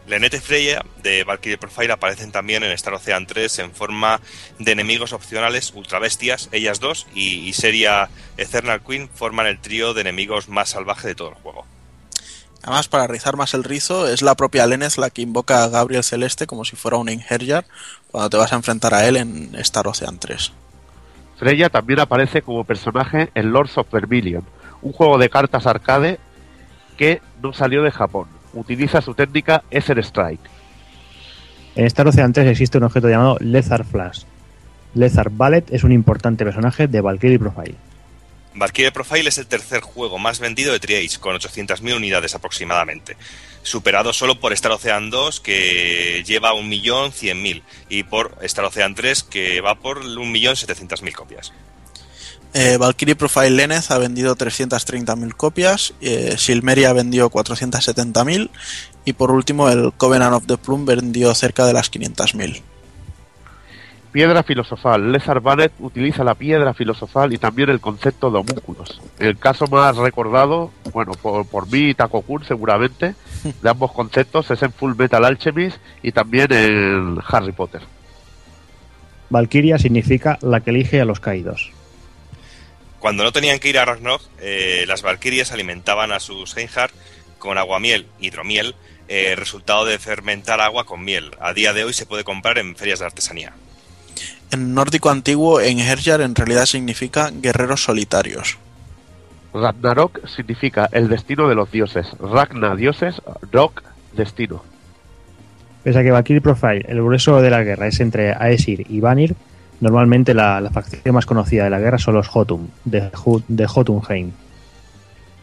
[0.08, 4.20] Lenette y Freya de Valkyrie Profile aparecen también en Star Ocean 3 en forma
[4.60, 9.94] de enemigos opcionales ultra bestias, ellas dos, y, y Seria Eternal Queen forman el trío
[9.94, 11.66] de enemigos más salvaje de todo el juego.
[12.64, 16.04] Además, para rizar más el rizo, es la propia Lenneth la que invoca a Gabriel
[16.04, 17.66] Celeste como si fuera un Inherjar
[18.10, 20.54] cuando te vas a enfrentar a él en Star Ocean 3.
[21.38, 24.46] Freya también aparece como personaje en Lords of Vermilion,
[24.82, 26.20] un juego de cartas arcade
[26.98, 28.28] que no salió de Japón.
[28.54, 30.50] Utiliza su técnica Ether Strike.
[31.76, 34.24] En Star Ocean 3 existe un objeto llamado Lezar Flash.
[34.94, 37.76] Lezar Ballet es un importante personaje de Valkyrie Profile.
[38.56, 43.18] Valkyrie Profile es el tercer juego más vendido de Triage, con 800.000 unidades aproximadamente,
[43.64, 49.62] superado solo por Star Ocean 2, que lleva 1.100.000, y por Star Ocean 3, que
[49.62, 51.52] va por 1.700.000 copias.
[52.54, 58.52] Eh, Valkyrie Profile Lenneth ha vendido 330.000 copias, eh, Silmeria vendió 470.000
[59.06, 62.62] y por último el Covenant of the Plume vendió cerca de las 500.000.
[64.12, 65.12] Piedra filosofal.
[65.12, 69.02] Lezar Bannet utiliza la piedra filosofal y también el concepto de homúnculos.
[69.18, 73.16] El caso más recordado, bueno, por, por mí y Takokun seguramente,
[73.64, 77.82] de ambos conceptos es en Full Metal Alchemist y también en Harry Potter.
[79.32, 81.72] Valkyria significa la que elige a los caídos.
[83.04, 86.94] Cuando no tenían que ir a Ragnarok, eh, las Valkyries alimentaban a sus Reinhardt
[87.38, 88.76] con aguamiel, hidromiel,
[89.10, 91.32] eh, resultado de fermentar agua con miel.
[91.42, 93.52] A día de hoy se puede comprar en ferias de artesanía.
[94.52, 98.58] En nórdico antiguo, Enherjar en realidad significa guerreros solitarios.
[99.54, 102.08] Ragnarok significa el destino de los dioses.
[102.22, 103.22] Ragna, dioses,
[103.52, 104.64] Rock, destino.
[105.84, 109.36] Pese a que Valkyrie Profile, el grueso de la guerra es entre Aesir y Vanir,
[109.80, 113.10] normalmente la, la facción más conocida de la guerra son los Jotun, de,
[113.48, 114.32] de Jotunheim.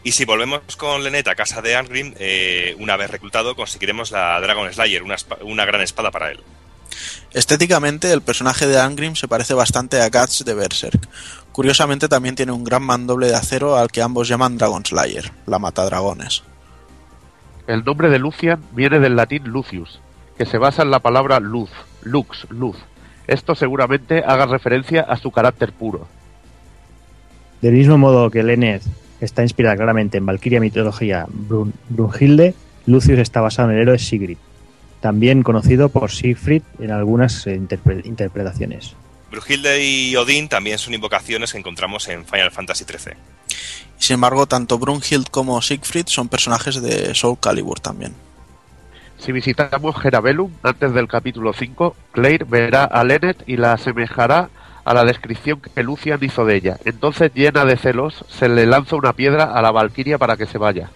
[0.03, 4.39] Y si volvemos con Lenet a casa de Angrim, eh, una vez reclutado conseguiremos la
[4.41, 5.03] Dragon Slayer,
[5.43, 6.39] una gran espada para él.
[7.33, 11.07] Estéticamente, el personaje de Angrim se parece bastante a Guts de Berserk.
[11.51, 15.59] Curiosamente, también tiene un gran mandoble de acero al que ambos llaman Dragon Slayer, la
[15.59, 16.43] matadragones.
[17.67, 20.01] El nombre de Lucian viene del latín Lucius,
[20.37, 21.69] que se basa en la palabra luz,
[22.01, 22.75] lux, luz.
[23.27, 26.07] Esto seguramente haga referencia a su carácter puro.
[27.61, 28.83] Del mismo modo que Lenneth
[29.19, 32.55] está inspirada claramente en Valkyria mitología Brun- Brunhilde,
[32.87, 34.37] Lucius está basado en el héroe Sigrid,
[34.99, 38.95] también conocido por Siegfried en algunas eh, interpre- interpretaciones.
[39.29, 43.13] Brujilde y Odín también son invocaciones que encontramos en Final Fantasy XIII.
[43.97, 48.13] Sin embargo, tanto Brunhild como Siegfried son personajes de Soul Calibur también.
[49.21, 54.49] Si visitamos Gerabellum antes del capítulo 5, Claire verá a Lennet y la asemejará
[54.83, 56.77] a la descripción que Lucian hizo de ella.
[56.85, 60.57] Entonces, llena de celos, se le lanza una piedra a la Valquiria para que se
[60.57, 60.89] vaya.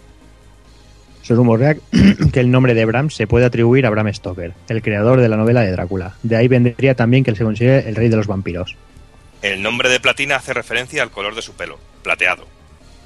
[1.21, 1.75] Se rumorea
[2.33, 5.37] que el nombre de Bram se puede atribuir a Bram Stoker, el creador de la
[5.37, 6.15] novela de Drácula.
[6.23, 8.75] De ahí vendría también que él se considere el rey de los vampiros.
[9.43, 12.47] El nombre de Platina hace referencia al color de su pelo, plateado.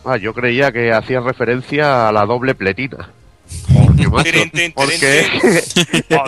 [0.05, 3.09] Ah, yo creía que hacía referencia a la doble pletina.
[4.75, 5.27] Porque,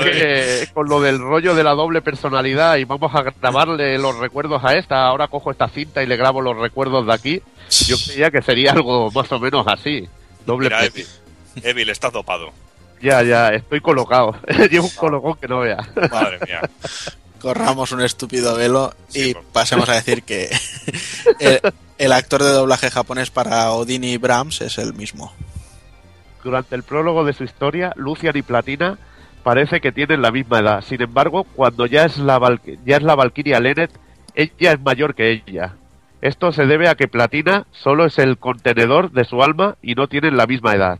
[0.01, 4.63] que con lo del rollo de la doble personalidad y vamos a grabarle los recuerdos
[4.63, 7.41] a esta, ahora cojo esta cinta y le grabo los recuerdos de aquí,
[7.87, 10.07] yo creía que sería algo más o menos así.
[10.45, 10.85] Doble Mira.
[10.85, 11.05] Evil,
[11.63, 12.51] Evil, estás dopado.
[13.01, 14.35] Ya, ya, estoy colocado.
[14.69, 15.77] Llevo un colocón que no vea.
[16.11, 16.61] Madre mía.
[17.39, 20.49] Corramos un estúpido velo Sí, y por- pasemos a decir que
[21.39, 21.59] el,
[21.97, 25.33] el actor de doblaje japonés para Odin y Brahms es el mismo.
[26.43, 28.97] Durante el prólogo de su historia, Lucian y Platina
[29.43, 30.81] parece que tienen la misma edad.
[30.81, 33.91] Sin embargo, cuando ya es la, Val- ya es la Valkyria Lennet,
[34.35, 35.75] ella es mayor que ella.
[36.21, 40.07] Esto se debe a que Platina solo es el contenedor de su alma y no
[40.07, 40.99] tienen la misma edad.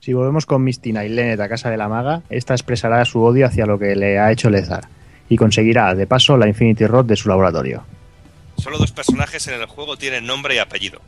[0.00, 3.46] Si volvemos con Mistina y Lennet a casa de la maga, esta expresará su odio
[3.46, 4.88] hacia lo que le ha hecho Lezar
[5.28, 7.84] y conseguirá, de paso, la Infinity Rod de su laboratorio.
[8.56, 11.00] Solo dos personajes en el juego tienen nombre y apellido.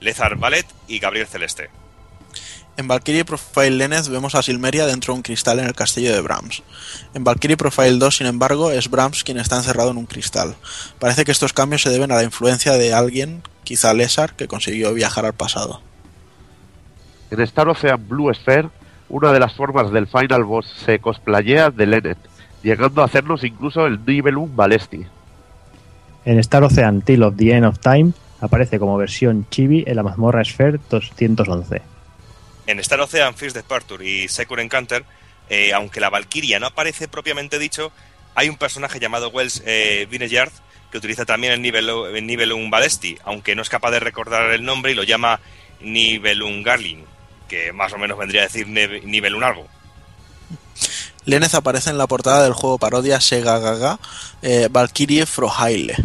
[0.00, 1.70] Lezar Ballet y Gabriel Celeste.
[2.76, 6.20] En Valkyrie Profile Lenneth vemos a Silmeria dentro de un cristal en el castillo de
[6.20, 6.64] Brahms.
[7.14, 10.56] En Valkyrie Profile 2, sin embargo, es Brahms quien está encerrado en un cristal.
[10.98, 14.92] Parece que estos cambios se deben a la influencia de alguien, quizá Lesar, que consiguió
[14.92, 15.82] viajar al pasado.
[17.30, 18.70] En Star Ocean Blue Sphere,
[19.08, 22.18] una de las formas del Final Boss se cosplayea de Lennet,
[22.64, 25.06] llegando a hacernos incluso el Nibelung Balesti.
[26.24, 30.02] En Star Ocean Till of the End of Time aparece como versión chibi en la
[30.02, 31.93] mazmorra Sphere 211.
[32.66, 35.04] En Star Ocean First Departure y Secure Encounter,
[35.50, 37.92] eh, aunque la Valkyria no aparece propiamente dicho,
[38.34, 40.50] hay un personaje llamado Wells eh, Vineyard
[40.90, 44.64] que utiliza también el, Nibelu- el Nibelung Balesti, aunque no es capaz de recordar el
[44.64, 45.40] nombre y lo llama
[45.80, 47.04] Nibelung Garling,
[47.48, 49.66] que más o menos vendría a decir Nib- Nibelung algo.
[51.26, 53.98] Lenneth aparece en la portada del juego parodia Sega Gaga
[54.42, 55.96] eh, Valkyrie Frohaile.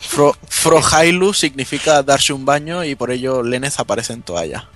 [0.00, 4.68] Fro, Frohailu significa darse un baño y por ello Lenneth aparece en toalla.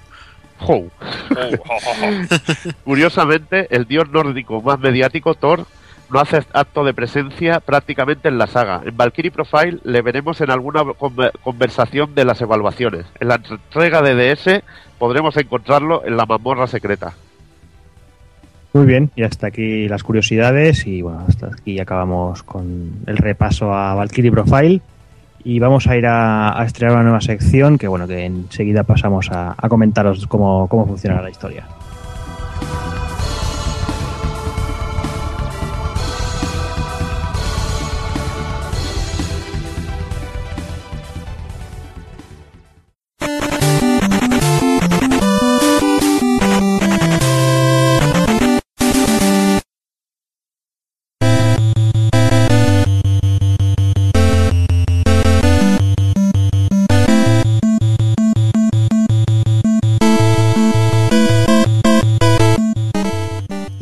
[0.60, 0.84] Oh.
[2.84, 5.66] Curiosamente, el dios nórdico más mediático, Thor,
[6.10, 8.80] no hace acto de presencia prácticamente en la saga.
[8.84, 13.06] En Valkyrie Profile le veremos en alguna conver- conversación de las evaluaciones.
[13.20, 14.62] En la entrega de DS
[14.98, 17.12] podremos encontrarlo en la mazmorra secreta.
[18.72, 23.72] Muy bien, y hasta aquí las curiosidades y bueno, hasta aquí acabamos con el repaso
[23.72, 24.80] a Valkyrie Profile
[25.46, 29.30] y vamos a ir a, a estrenar una nueva sección que bueno, que enseguida pasamos
[29.30, 31.68] a, a comentaros cómo, cómo funciona la historia.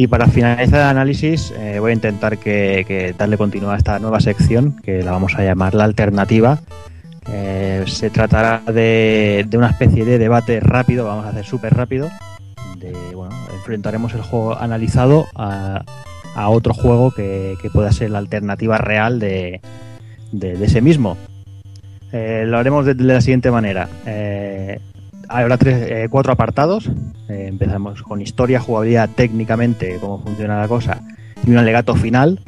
[0.04, 4.20] Y para finalizar el análisis, eh, voy a intentar que, darle continuidad a esta nueva
[4.20, 6.60] sección, que la vamos a llamar la alternativa.
[7.32, 12.10] Eh, se tratará de, una especie de debate rápido, vamos a hacer súper rápido.
[12.76, 12.92] De,
[13.54, 15.86] enfrentaremos el juego analizado a,
[16.50, 19.62] otro juego que, pueda ser la alternativa real de,
[20.38, 21.16] ese mismo.
[22.12, 23.88] Eh, lo haremos de la siguiente manera.
[25.34, 26.86] Habrá tres, eh, cuatro apartados.
[27.28, 31.00] Eh, empezamos con historia, jugabilidad, técnicamente, cómo funciona la cosa,
[31.44, 32.40] y un alegato final.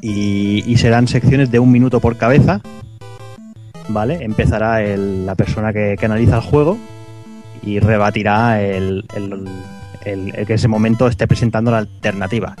[0.00, 2.60] Y, serán secciones de un minuto por cabeza.
[3.88, 4.24] ¿Vale?
[4.24, 6.78] Empezará la persona que, analiza el juego
[7.64, 9.48] y rebatirá el, el-
[10.04, 12.54] el- que ese momento esté presentando la alternativa.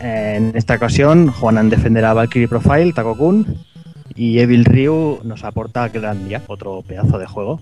[0.00, 3.58] En esta ocasión, Juanan defenderá Valkyrie Profile, Takokun,
[4.14, 7.60] y Evil Ryu nos aporta Grandia, otro pedazo de juego.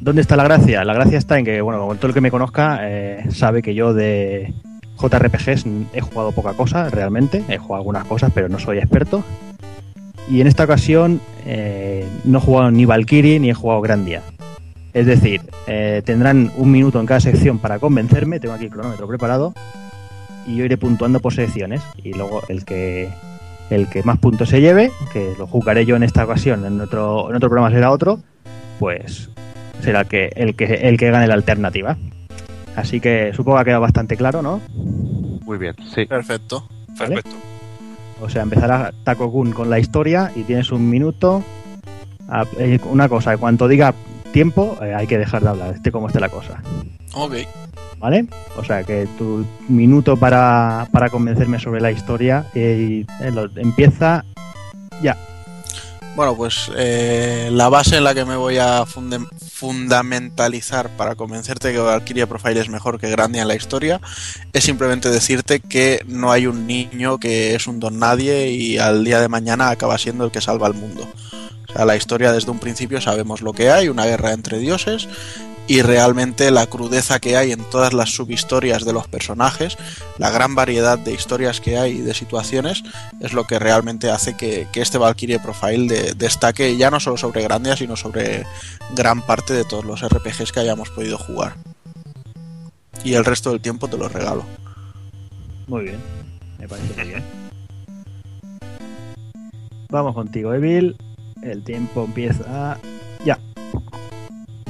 [0.00, 0.84] ¿Dónde está la gracia?
[0.84, 3.94] La gracia está en que, bueno, todo el que me conozca eh, sabe que yo
[3.94, 4.54] de
[5.00, 7.42] JRPGs he jugado poca cosa, realmente.
[7.48, 9.24] He jugado algunas cosas, pero no soy experto.
[10.30, 14.22] Y en esta ocasión eh, no he jugado ni Valkyrie ni he jugado Grandia.
[14.92, 18.40] Es decir, eh, tendrán un minuto en cada sección para convencerme.
[18.40, 19.52] Tengo aquí el cronómetro preparado.
[20.46, 21.82] Y yo iré puntuando por secciones.
[22.02, 23.08] Y luego el que
[23.70, 27.28] el que más puntos se lleve, que lo jugaré yo en esta ocasión, en otro,
[27.28, 28.20] en otro programa será otro,
[28.78, 29.28] pues
[29.82, 31.96] será el que, el que, el que gane la alternativa.
[32.76, 34.60] Así que supongo que ha quedado bastante claro, ¿no?
[35.44, 36.06] Muy bien, sí.
[36.06, 36.68] Perfecto.
[36.98, 37.16] ¿Vale?
[37.16, 37.36] Perfecto.
[38.20, 41.42] O sea, empezará Takokun con la historia y tienes un minuto.
[42.30, 43.94] a- eh, una cosa, en cuanto diga
[44.32, 46.62] tiempo, eh, hay que dejar de hablar, esté como esté la cosa.
[47.14, 47.36] Ok.
[47.98, 48.26] ¿Vale?
[48.58, 53.48] O sea, que tu minuto para, para convencerme sobre la historia eh, y, eh, lo-
[53.56, 54.24] empieza
[55.02, 55.16] ya.
[56.16, 59.26] Bueno, pues eh, la base en la que me voy a funde-
[59.58, 64.00] fundamentalizar para convencerte que Valkyria Profile es mejor que Grandia en la historia
[64.52, 69.02] es simplemente decirte que no hay un niño que es un don nadie y al
[69.02, 71.08] día de mañana acaba siendo el que salva al mundo.
[71.68, 75.08] O sea, la historia desde un principio sabemos lo que hay, una guerra entre dioses
[75.68, 79.76] y realmente la crudeza que hay en todas las subhistorias de los personajes,
[80.16, 82.82] la gran variedad de historias que hay y de situaciones,
[83.20, 87.18] es lo que realmente hace que, que este Valkyrie Profile de- destaque ya no solo
[87.18, 88.46] sobre Grandia, sino sobre
[88.96, 91.54] gran parte de todos los RPGs que hayamos podido jugar.
[93.04, 94.44] Y el resto del tiempo te lo regalo.
[95.66, 95.98] Muy bien.
[96.58, 97.24] Me parece muy bien.
[99.90, 100.96] Vamos contigo, Evil.
[101.42, 102.78] El tiempo empieza
[103.24, 103.38] ya.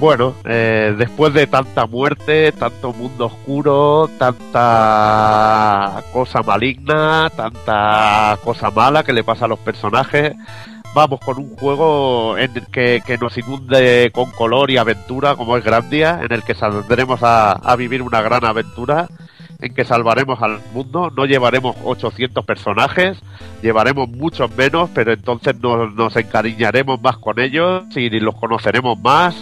[0.01, 9.03] Bueno, eh, después de tanta muerte, tanto mundo oscuro, tanta cosa maligna, tanta cosa mala
[9.03, 10.37] que le pasa a los personajes,
[10.95, 15.57] vamos con un juego en el que, que nos inunde con color y aventura como
[15.57, 19.09] es Grandia, en el que saldremos a, vivir una gran aventura,
[19.61, 23.19] en que salvaremos al mundo, no llevaremos 800 personajes,
[23.63, 29.35] llevaremos muchos menos, pero entonces nos, nos encariñaremos más con ellos y los conoceremos más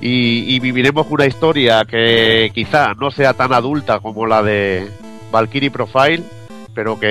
[0.00, 4.88] y, y viviremos una historia que quizá no sea tan adulta como la de
[5.32, 6.22] Valkyrie Profile,
[6.74, 7.08] pero que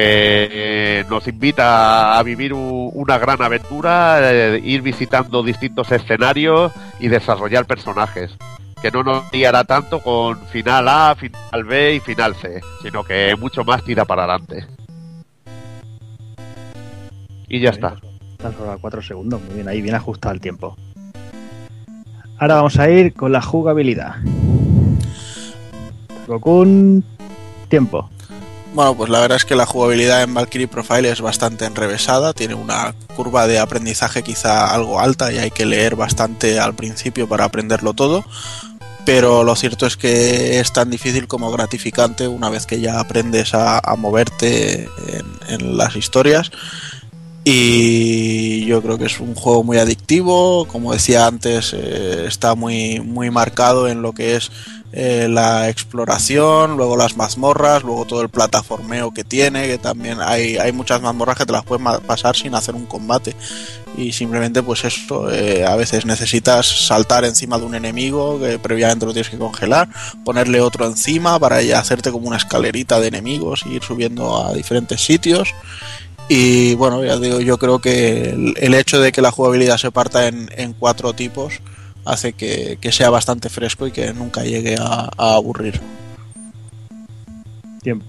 [0.51, 7.07] eh, nos invita a vivir u- una gran aventura, eh, ir visitando distintos escenarios y
[7.07, 8.35] desarrollar personajes.
[8.81, 13.33] Que no nos guiará tanto con final A, final B y final C, sino que
[13.39, 14.67] mucho más tira para adelante.
[17.47, 17.95] Y ya está.
[18.33, 20.75] Estás a 4 segundos, muy bien, ahí bien ajustado el tiempo.
[22.37, 24.15] Ahora vamos a ir con la jugabilidad.
[26.27, 27.03] Gokun,
[27.69, 28.09] tiempo.
[28.73, 32.55] Bueno, pues la verdad es que la jugabilidad en Valkyrie Profile es bastante enrevesada, tiene
[32.55, 37.45] una curva de aprendizaje quizá algo alta y hay que leer bastante al principio para
[37.45, 38.25] aprenderlo todo,
[39.05, 43.53] pero lo cierto es que es tan difícil como gratificante una vez que ya aprendes
[43.53, 44.89] a, moverte
[45.47, 46.51] en las historias
[47.45, 53.01] y yo creo que es un juego muy adictivo, como decía antes, eh, está muy,
[53.01, 54.49] muy marcado en lo que es
[54.95, 60.57] eh, la exploración, luego las mazmorras, luego todo el plataformeo que tiene, que también hay,
[60.57, 63.35] hay muchas mazmorras que te las puedes pasar sin hacer un combate.
[63.97, 69.05] Y simplemente pues eso, eh, a veces necesitas saltar encima de un enemigo que previamente
[69.05, 69.89] lo tienes que congelar,
[70.23, 74.53] ponerle otro encima para ya hacerte como una escalerita de enemigos y ir subiendo a
[74.53, 75.53] diferentes sitios.
[76.29, 79.91] Y bueno, ya digo, yo creo que el, el hecho de que la jugabilidad se
[79.91, 81.59] parta en, en cuatro tipos
[82.05, 85.79] hace que, que sea bastante fresco y que nunca llegue a, a aburrir.
[87.81, 88.05] Tiempo.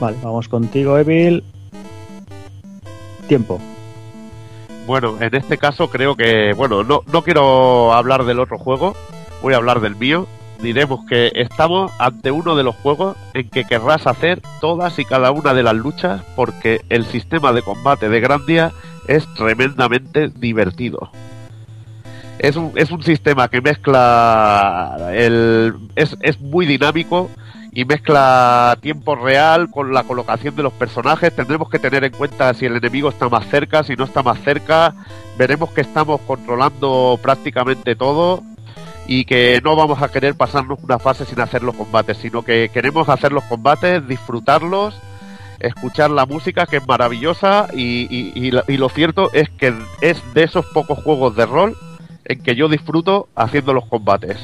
[0.00, 1.42] Vale, vamos contigo, Evil.
[3.26, 3.60] Tiempo.
[4.86, 8.94] Bueno, en este caso creo que, bueno, no, no quiero hablar del otro juego,
[9.42, 10.26] voy a hablar del mío.
[10.60, 15.30] Diremos que estamos ante uno de los juegos en que querrás hacer todas y cada
[15.30, 18.72] una de las luchas porque el sistema de combate de Grandia
[19.06, 21.10] es tremendamente divertido.
[22.40, 27.30] Es un, es un sistema que mezcla el es, es muy dinámico
[27.72, 31.34] y mezcla tiempo real con la colocación de los personajes.
[31.34, 34.40] Tendremos que tener en cuenta si el enemigo está más cerca, si no está más
[34.40, 34.94] cerca.
[35.36, 38.42] Veremos que estamos controlando prácticamente todo
[39.08, 42.68] y que no vamos a querer pasarnos una fase sin hacer los combates, sino que
[42.72, 44.94] queremos hacer los combates, disfrutarlos,
[45.58, 48.32] escuchar la música que es maravillosa y, y-
[48.68, 51.76] y lo cierto es que es de esos pocos juegos de rol
[52.26, 54.36] en que yo disfruto haciendo los combates.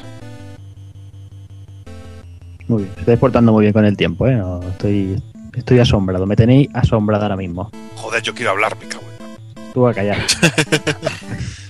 [2.67, 4.35] Muy bien, estáis portando muy bien con el tiempo, ¿eh?
[4.37, 5.23] No, estoy,
[5.55, 7.71] estoy asombrado, me tenéis asombrado ahora mismo.
[7.97, 10.17] Joder, yo quiero hablar, me cago en- Tú a callar.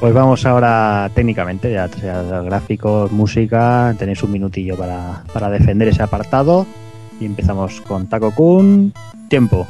[0.00, 6.02] pues vamos ahora técnicamente, ya sea gráficos, música, tenéis un minutillo para, para defender ese
[6.02, 6.66] apartado.
[7.20, 8.92] Y empezamos con Taco Kun.
[9.28, 9.66] Tiempo.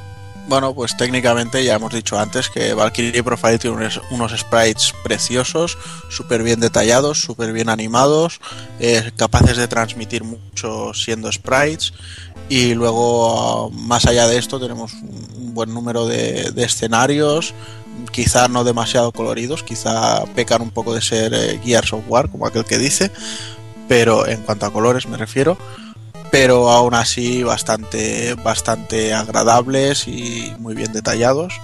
[0.49, 5.77] Bueno, pues técnicamente ya hemos dicho antes que Valkyrie Profile tiene unos, unos sprites preciosos,
[6.09, 8.41] súper bien detallados, súper bien animados,
[8.81, 11.93] eh, capaces de transmitir mucho siendo sprites.
[12.49, 17.53] Y luego, más allá de esto, tenemos un, buen número de, de escenarios,
[18.11, 22.65] quizá no demasiado coloridos, quizá pecan un poco de ser eh, Gears of como aquel
[22.65, 23.11] que dice,
[23.89, 25.57] pero en cuanto a colores me refiero
[26.31, 31.55] pero aún así bastante bastante agradables y muy bien detallados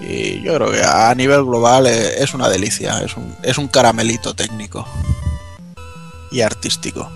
[0.00, 3.66] y yo creo que a nivel global eh, es una delicia es un, es un
[3.66, 4.86] caramelito técnico
[6.30, 7.10] y artístico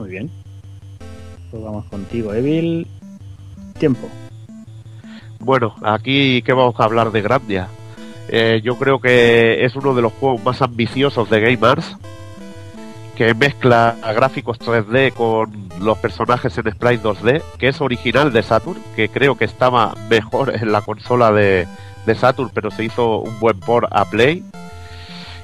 [0.00, 0.30] Muy bien.
[1.50, 2.86] Pues vamos contigo, Evil.
[3.78, 4.08] Tiempo.
[5.40, 7.68] Bueno, aquí que vamos a hablar de Grandia.
[8.28, 11.96] Eh, yo creo que es uno de los juegos más ambiciosos de Gamers,
[13.16, 15.50] que mezcla gráficos 3D con
[15.80, 20.54] los personajes en sprite 2D, que es original de Saturn, que creo que estaba mejor
[20.54, 21.66] en la consola de,
[22.04, 24.44] de Saturn, pero se hizo un buen port a Play.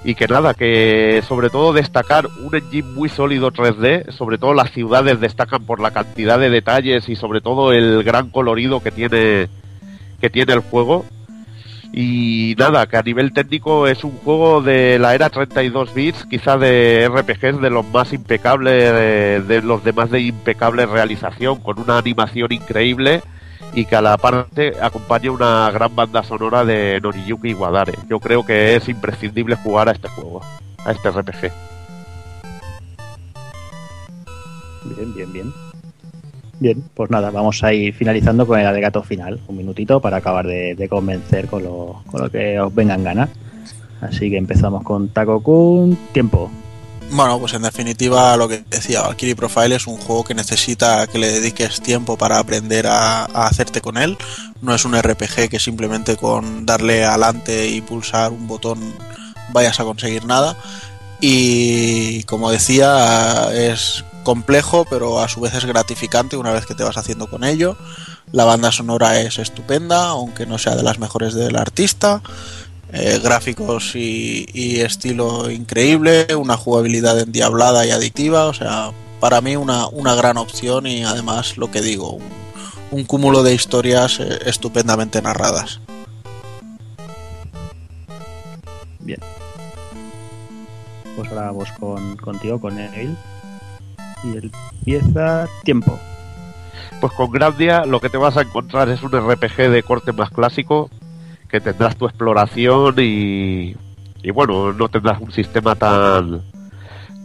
[0.05, 4.71] Y que nada, que sobre todo destacar un engine muy sólido 3D, sobre todo las
[4.71, 9.49] ciudades destacan por la cantidad de detalles y sobre todo el gran colorido que tiene
[10.21, 11.05] que tiene el juego.
[11.93, 16.59] Y nada, que a nivel técnico es un juego de la era 32 bits, quizá
[16.59, 21.97] de RPGs de los más impecables, de, de los demás de impecable realización, con una
[21.97, 23.23] animación increíble
[23.73, 27.95] y que a la parte acompaña una gran banda sonora de Noriyuki Iwadare.
[28.09, 30.41] Yo creo que es imprescindible jugar a este juego,
[30.85, 31.53] a este RPG.
[34.85, 35.66] Bien, bien, bien.
[36.59, 39.41] Bien, pues nada, vamos a ir finalizando con el alegato final.
[39.47, 43.31] Un minutito para acabar de, convencer con lo, con lo que os vengan ganas.
[44.01, 45.99] Así que empezamos con Taco Kun.
[46.13, 46.51] Tiempo.
[47.11, 51.19] Bueno, pues en definitiva lo que decía, Valkyrie Profile es un juego que necesita que
[51.19, 54.19] le dediques tiempo para aprender a, hacerte con él.
[54.61, 58.81] No es un RPG que simplemente con darle adelante y pulsar un botón
[59.53, 60.57] vayas a conseguir nada.
[61.21, 66.83] Y como decía, es complejo, pero a su vez es gratificante una vez que te
[66.83, 67.77] vas haciendo con ello.
[68.33, 72.23] La banda sonora es estupenda, aunque no sea de las mejores del artista.
[72.93, 78.91] Eh, gráficos y, estilo increíble, una jugabilidad endiablada y adictiva, o sea,
[79.21, 82.25] para mí una, una gran opción y además lo que digo, un,
[82.91, 85.81] un cúmulo de historias eh, estupendamente narradas.
[88.99, 89.21] Bien.
[91.15, 93.17] Pues ahora vamos con, contigo, con Neil.
[94.25, 95.99] Y empieza tiempo.
[97.01, 100.31] Pues con Grandia lo que te vas a encontrar es un RPG de corte más
[100.31, 100.91] clásico,
[101.49, 103.77] que tendrás tu exploración y,
[104.23, 106.43] y bueno, no tendrás un sistema tan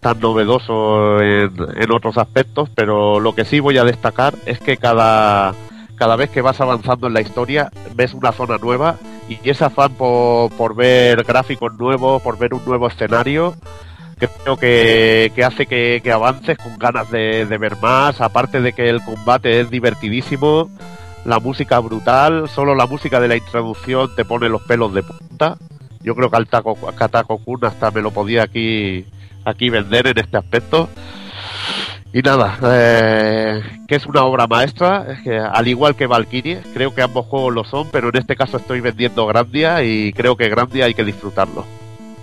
[0.02, 4.78] tan novedoso en, en, otros aspectos, pero lo que sí voy a destacar es que
[4.78, 5.54] cada,
[5.96, 8.96] cada vez que vas avanzando en la historia ves una zona nueva
[9.30, 13.54] y ese afán por, por ver gráficos nuevos, por ver un nuevo escenario,
[14.30, 18.74] creo que, que hace que, que, avances con ganas de, de ver más, aparte de
[18.74, 20.70] que el combate es divertidísimo,
[21.26, 25.58] la música brutal, solo la música de la introducción te pone los pelos de punta.
[26.04, 29.06] Yo creo que al Taco, Katako Kun hasta me lo podía aquí,
[29.46, 30.90] aquí vender en este aspecto.
[32.14, 36.94] Y nada, eh, que es una obra maestra, es que, al igual que Valkyrie, creo
[36.94, 40.50] que ambos juegos lo son, pero en este caso estoy vendiendo Grandia y creo que
[40.50, 41.66] Grandia hay que disfrutarlo,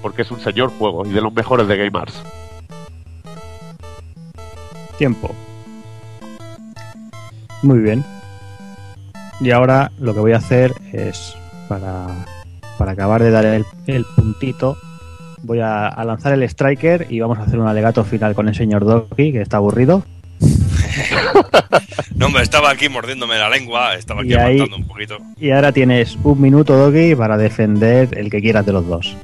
[0.03, 2.23] porque es un señor juego y de los mejores de Gamers.
[4.97, 5.35] Tiempo.
[7.62, 8.05] Muy bien,
[9.41, 11.37] y ahora lo que voy a hacer es,
[11.69, 12.07] para,
[12.77, 14.77] para acabar de dar el, el puntito,
[15.43, 18.57] voy a, a, lanzar el striker y vamos a hacer un alegato final con el
[18.57, 20.03] señor Doki, que está aburrido.
[22.16, 25.19] no, hombre, estaba aquí mordiéndome la lengua, estaba aquí ahí, aguantando un poquito.
[25.37, 29.16] Y ahora tienes un minuto, Doki, para defender el que quieras de los dos.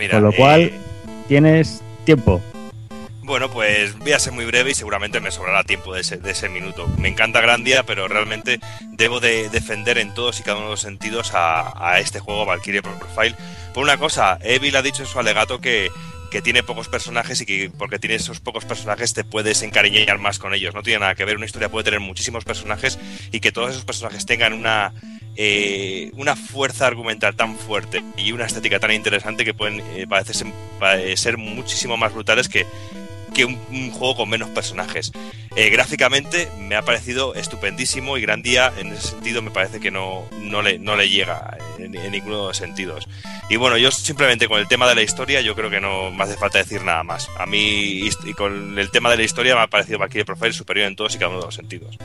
[0.00, 0.80] Mira, con lo cual, eh...
[1.28, 2.40] tienes tiempo.
[3.22, 6.30] Bueno, pues voy a ser muy breve y seguramente me sobrará tiempo de ese, de
[6.30, 6.88] ese minuto.
[6.98, 8.58] Me encanta Grandia, pero realmente
[8.92, 12.46] debo de defender en todos y cada uno de los sentidos a, a este juego
[12.46, 13.36] Valkyrie Profile.
[13.74, 15.90] Por una cosa, Evil ha dicho en su alegato que,
[16.30, 20.38] que tiene pocos personajes y que porque tiene esos pocos personajes te puedes encariñar más
[20.38, 20.74] con ellos.
[20.74, 22.98] No tiene nada que ver, una historia puede tener muchísimos personajes
[23.30, 24.94] y que todos esos personajes tengan una,
[25.42, 30.46] eh, una fuerza argumental tan fuerte y una estética tan interesante que pueden eh, parecer,
[31.16, 32.66] ser muchísimo más brutales que,
[33.32, 35.12] que un, un, juego con menos personajes.
[35.56, 39.90] Eh, gráficamente me ha parecido estupendísimo y Gran Día en ese sentido me parece que
[39.90, 43.08] no, no, le, no le llega en, en, ninguno de los sentidos.
[43.48, 46.22] Y bueno, yo simplemente con el tema de la historia yo creo que no me
[46.22, 47.30] hace falta decir nada más.
[47.38, 50.86] A mí y con el tema de la historia me ha parecido Valkyrie Profile superior
[50.86, 51.96] en todos y cada uno de los sentidos.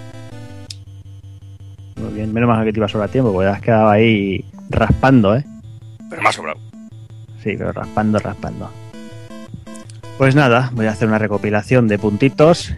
[2.06, 5.36] Muy bien, menos mal que te iba a sobrar tiempo, porque has quedado ahí raspando,
[5.36, 5.44] ¿eh?
[6.10, 6.60] Pero más sobrado.
[7.44, 8.70] Sí, pero raspando, raspando.
[10.20, 12.74] Pues nada, voy a hacer una recopilación de puntitos.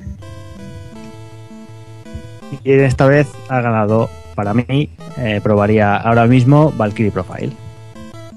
[2.64, 7.52] Y esta vez ha ganado, para mí, eh, probaría ahora mismo Valkyrie Profile.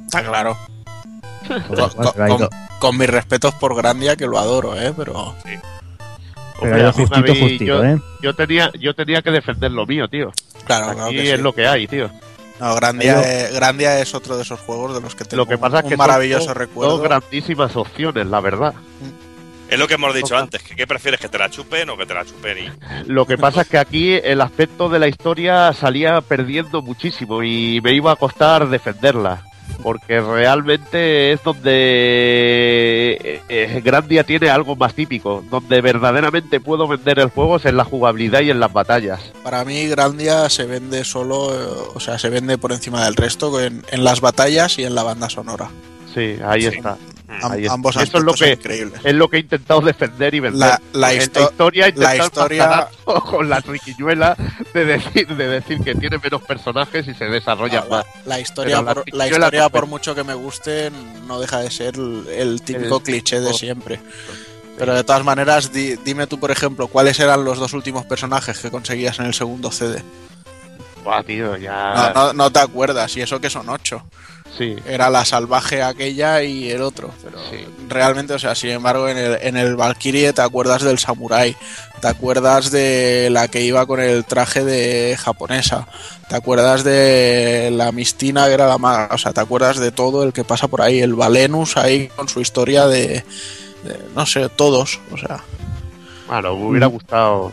[0.06, 0.56] Está claro.
[1.68, 2.48] Con lo Con,
[2.80, 4.92] con- mis respetos por Grandia, que lo adoro, ¿eh?
[4.96, 5.60] Pero se
[6.66, 7.98] ha ido justito, Javi, justito, yo, ¿eh?
[8.22, 10.32] yo tenía, yo tenía que defender lo mío, tío.
[10.64, 11.28] claro, claro Aquí sí.
[11.28, 12.10] es lo que hay, tío.
[12.58, 15.48] No, Grandia, Yo- es, Grandia es otro de esos juegos de los que tengo Lo
[15.48, 16.92] que pasa es un que son maravilloso dos- recuerdo.
[16.98, 18.74] Dos grandísimas opciones, la verdad.
[19.70, 21.20] Es lo que hemos dicho antes, que ¿qué prefieres?
[21.20, 22.70] ¿Que te la chupen o que te la chupen y...
[23.06, 27.80] Lo que pasa es que aquí el aspecto de la historia salía perdiendo muchísimo y
[27.80, 29.44] me iba a costar defenderla.
[29.82, 35.42] Porque realmente es donde eh, eh, Grandia tiene algo más típico.
[35.50, 39.20] Donde verdaderamente puedo vender el juego es en la jugabilidad y en las batallas.
[39.42, 43.60] Para mí, Grandia se vende solo, eh, o sea, se vende por encima del resto
[43.60, 45.70] en, en las batallas y en la banda sonora.
[46.14, 46.68] Sí, ahí Sí.
[46.76, 46.96] está.
[47.42, 47.72] Am- está.
[47.72, 49.00] ambos Eso es lo aspectos que- increíbles.
[49.04, 50.78] Es lo que he intentado defender y vender.
[50.92, 54.36] La- historia, intentar la historia- con la riquiñuela
[54.74, 58.06] de decir, de decir que tiene menos personajes y se desarrolla La, más.
[58.26, 60.90] la historia, por, la historia por mucho que me guste,
[61.26, 64.00] no deja de ser el, el típico El cliché de siempre.
[64.78, 68.58] Pero de todas maneras, di- dime tú, por ejemplo, cuáles eran los dos últimos personajes
[68.58, 70.02] que conseguías en el segundo CD.
[71.04, 72.12] Buah, tío, ya.
[72.14, 74.02] No, no, no te acuerdas, y eso que son ocho.
[74.58, 74.76] Sí.
[74.86, 77.10] Era la salvaje aquella y el otro.
[77.22, 77.64] Pero Sí.
[77.88, 81.56] realmente, o sea, sin embargo, en el, en el Valkyrie te acuerdas del samurái,
[82.00, 85.86] te acuerdas de la que iba con el traje de japonesa,
[86.28, 90.24] te acuerdas de la Mistina que era la maga, o sea, te acuerdas de todo
[90.24, 93.24] el que pasa por ahí, el Valenus ahí con su historia de,
[93.84, 95.40] de, no sé, todos, o sea,
[96.28, 97.50] Bueno, me hubiera gustado.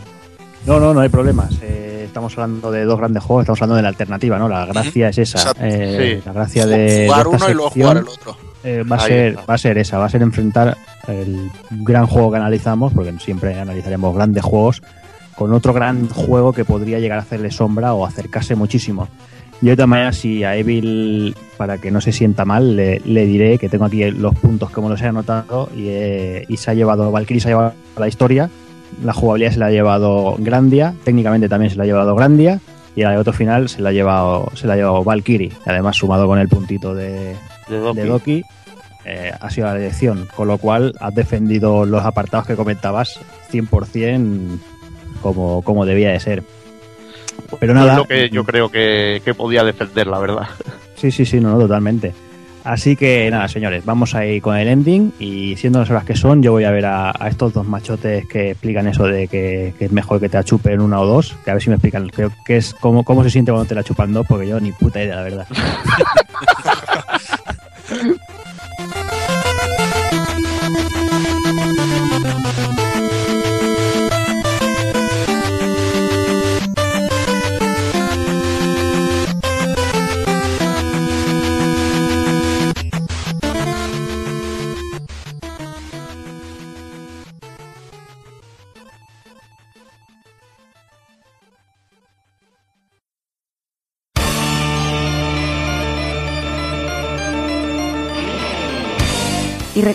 [0.67, 1.57] No, no, no hay problemas.
[1.61, 4.49] Eh, estamos hablando de dos grandes juegos, estamos hablando de la alternativa, ¿no?
[4.49, 5.53] La gracia es esa.
[5.61, 6.23] Eh, Sí.
[6.25, 8.37] La gracia de, jugar uno y luego jugar el otro.
[8.63, 12.31] eh, va, a ser, va a ser esa, va a ser enfrentar el gran juego
[12.31, 14.81] que analizamos, porque siempre analizaremos grandes juegos,
[15.37, 19.07] con otro gran juego que podría llegar a hacerle sombra o acercarse muchísimo.
[19.61, 23.25] Yo de todas maneras, si a Evil, para que no se sienta mal, le, le
[23.25, 26.73] diré que tengo aquí los puntos como los he anotado y, eh, y se ha
[26.73, 28.49] llevado, Valkyrie se ha llevado la historia,
[29.03, 32.59] la jugabilidad se la ha llevado Grandia, técnicamente también se la ha llevado Grandia
[32.95, 36.27] y el otro final se la ha llevado, se la ha llevado Valkyrie, además sumado
[36.27, 37.35] con el puntito de,
[37.67, 37.99] De Doki.
[37.99, 38.43] de Doki,
[39.05, 43.19] eh, ha sido la elección, con lo cual has defendido los apartados que comentabas
[43.51, 44.59] 100%
[45.21, 46.43] como, como debía de ser.
[47.59, 50.47] Pero nada, es lo que yo creo que, que podía defender, la verdad.
[50.95, 52.13] sí, sí, sí, no, no, totalmente.
[52.67, 56.17] Así que nada, señores, vamos a ir con el ending y siendo las horas que
[56.17, 59.91] son, yo voy a ver a, estos dos machotes que explican eso de que, es
[59.93, 62.11] mejor que te la chupen una o dos, que a ver si me explican
[62.45, 65.01] qué es, cómo, cómo se siente cuando te la chupan dos, porque yo ni puta
[65.01, 65.47] idea, la verdad.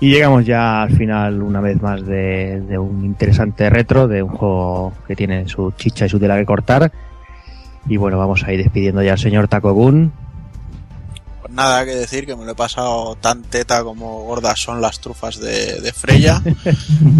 [0.00, 4.30] Y llegamos ya al final, una vez más, de, de un interesante retro, de un
[4.30, 6.90] juego que tiene su chicha y su tela que cortar.
[7.86, 10.10] Y bueno, vamos a ir despidiendo ya al señor Takogun.
[11.42, 15.00] Pues nada que decir, que me lo he pasado tan teta como gordas son las
[15.00, 16.42] trufas de, de Freya.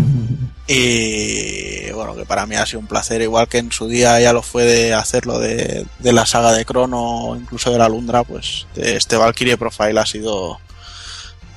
[0.67, 4.33] y bueno, que para mí ha sido un placer, igual que en su día ya
[4.33, 8.25] lo fue de hacerlo de, de la saga de Crono o incluso de la Lundra,
[8.25, 10.59] pues de este Valkyrie Profile ha sido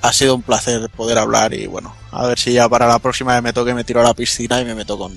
[0.04, 3.40] ha sido un placer poder hablar y bueno, a ver si ya para la próxima
[3.42, 5.14] me toque me tiro a la piscina y me meto con,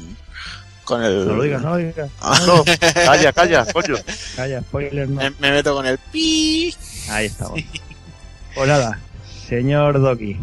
[0.85, 1.27] con el...
[1.27, 2.09] No lo digas, no lo digas.
[2.47, 2.65] No,
[3.05, 3.97] calla, calla, coño.
[4.37, 5.21] Calla, spoiler, no.
[5.21, 6.75] me, me meto con el pi.
[7.11, 7.61] Ahí estamos.
[8.55, 8.99] Pues nada,
[9.49, 10.39] señor Doki.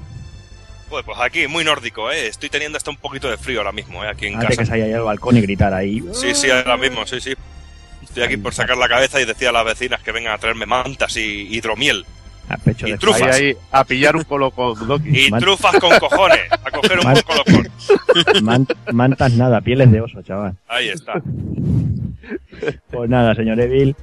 [0.88, 2.28] Pues, pues aquí, muy nórdico, ¿eh?
[2.28, 4.08] Estoy teniendo hasta un poquito de frío ahora mismo, ¿eh?
[4.10, 4.70] Aquí en Antes que casa.
[4.70, 6.04] salir allá al balcón y gritar ahí.
[6.14, 7.34] Sí, sí, ahora mismo, sí, sí.
[8.04, 10.68] Estoy aquí por sacar la cabeza y decía a las vecinas que vengan a traerme
[10.68, 12.06] mantas y hidromiel.
[12.50, 13.22] A pecho Y de trufas.
[13.22, 15.28] Ahí, ahí, a pillar un colocón, Doki.
[15.28, 16.40] Y Man- trufas con cojones.
[16.52, 17.68] A coger un Man- colocón.
[18.44, 20.56] Man- mantas nada, pieles de oso, chaval.
[20.68, 21.14] Ahí está.
[22.92, 23.96] Pues nada, señor Evil.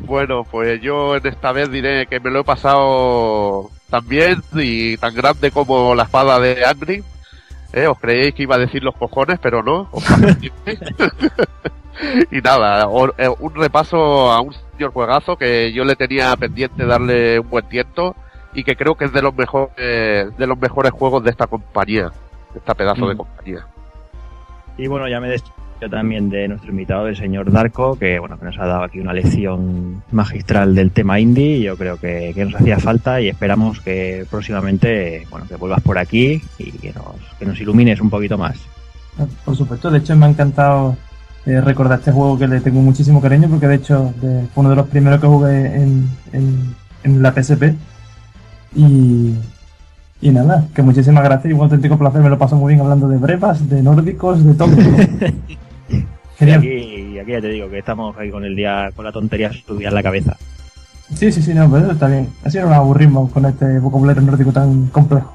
[0.00, 4.96] Bueno, pues yo en esta vez diré que me lo he pasado tan bien y
[4.98, 7.02] tan grande como la espada de Angry.
[7.72, 7.86] ¿Eh?
[7.86, 9.88] Os creéis que iba a decir los cojones, pero no.
[9.90, 10.04] Os.
[12.30, 12.86] y nada,
[13.18, 17.68] eh, un repaso a un señor juegazo que yo le tenía pendiente darle un buen
[17.68, 18.14] tiento
[18.54, 22.10] y que creo que es de los mejores de los mejores juegos de esta compañía,
[22.52, 23.18] de esta pedazo de Mm.
[23.18, 23.66] compañía.
[24.76, 25.54] Y bueno, ya me despido
[25.90, 29.12] también de nuestro invitado, el señor Darko, que bueno, que nos ha dado aquí una
[29.12, 31.60] lección magistral del tema indie.
[31.60, 35.98] Yo creo que, que nos hacía falta y esperamos que próximamente, bueno, que vuelvas por
[35.98, 38.56] aquí y que nos, que nos ilumines un poquito más.
[39.44, 40.96] Por supuesto, de hecho me ha encantado
[41.46, 44.70] eh, recordar este juego que le tengo muchísimo cariño porque de hecho de- fue uno
[44.70, 47.74] de los primeros que jugué en, en, en la PSP
[48.76, 49.34] y,
[50.20, 53.08] y nada, que muchísimas gracias y un auténtico placer, me lo paso muy bien hablando
[53.08, 54.70] de brevas, de nórdicos, de todo.
[56.36, 56.58] Y Genial.
[56.58, 56.68] aquí,
[57.14, 59.88] y aquí ya te digo que estamos ahí con el día, con la tontería subida
[59.90, 60.36] en la cabeza.
[61.14, 62.28] Sí, sí, sí, no, pero eso está bien.
[62.42, 65.32] Así no nos aburrimos con este vocabulario nórdico tan complejo.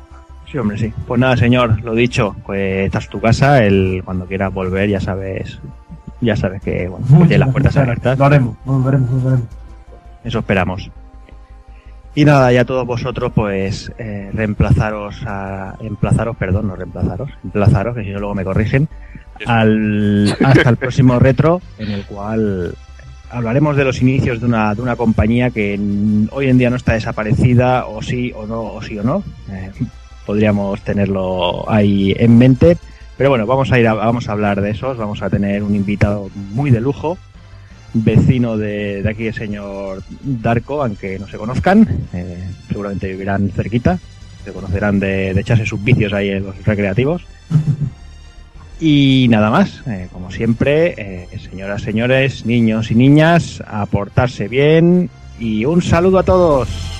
[0.52, 0.92] Sí, hombre, sí.
[1.08, 5.00] Pues nada, señor, lo dicho, pues esta es tu casa, el, cuando quieras volver ya
[5.00, 5.60] sabes,
[6.22, 8.18] ya sabes que, bueno, Muchas las puertas abiertas.
[8.18, 9.48] Lo haremos, volveremos, volveremos.
[10.24, 10.92] Eso esperamos.
[12.16, 18.04] Y nada, ya todos vosotros, pues, eh, reemplazaros a, emplazaros, perdón, no reemplazaros, emplazaros, que
[18.04, 18.90] si no luego me corrigen,
[19.46, 22.76] al, hasta el próximo retro, en el cual
[23.30, 25.80] hablaremos de los inicios de una, de una compañía que
[26.32, 29.24] hoy en día no está desaparecida, o sí o no, o sí o no.
[29.52, 29.72] Eh,
[30.26, 32.78] podríamos tenerlo ahí en mente.
[33.20, 36.30] Pero bueno, vamos a ir vamos a hablar de esos, vamos a tener un invitado
[36.54, 37.18] muy de lujo,
[37.94, 44.00] vecino de, aquí el señor Darko, aunque no se conozcan, eh, seguramente vivirán cerquita,
[44.46, 47.26] se conocerán de, de echarse sus vicios ahí en los recreativos.
[48.80, 55.10] Y nada más, eh, como siempre, eh, señoras, señores, niños y niñas, a portarse bien
[55.38, 56.99] y un saludo a todos.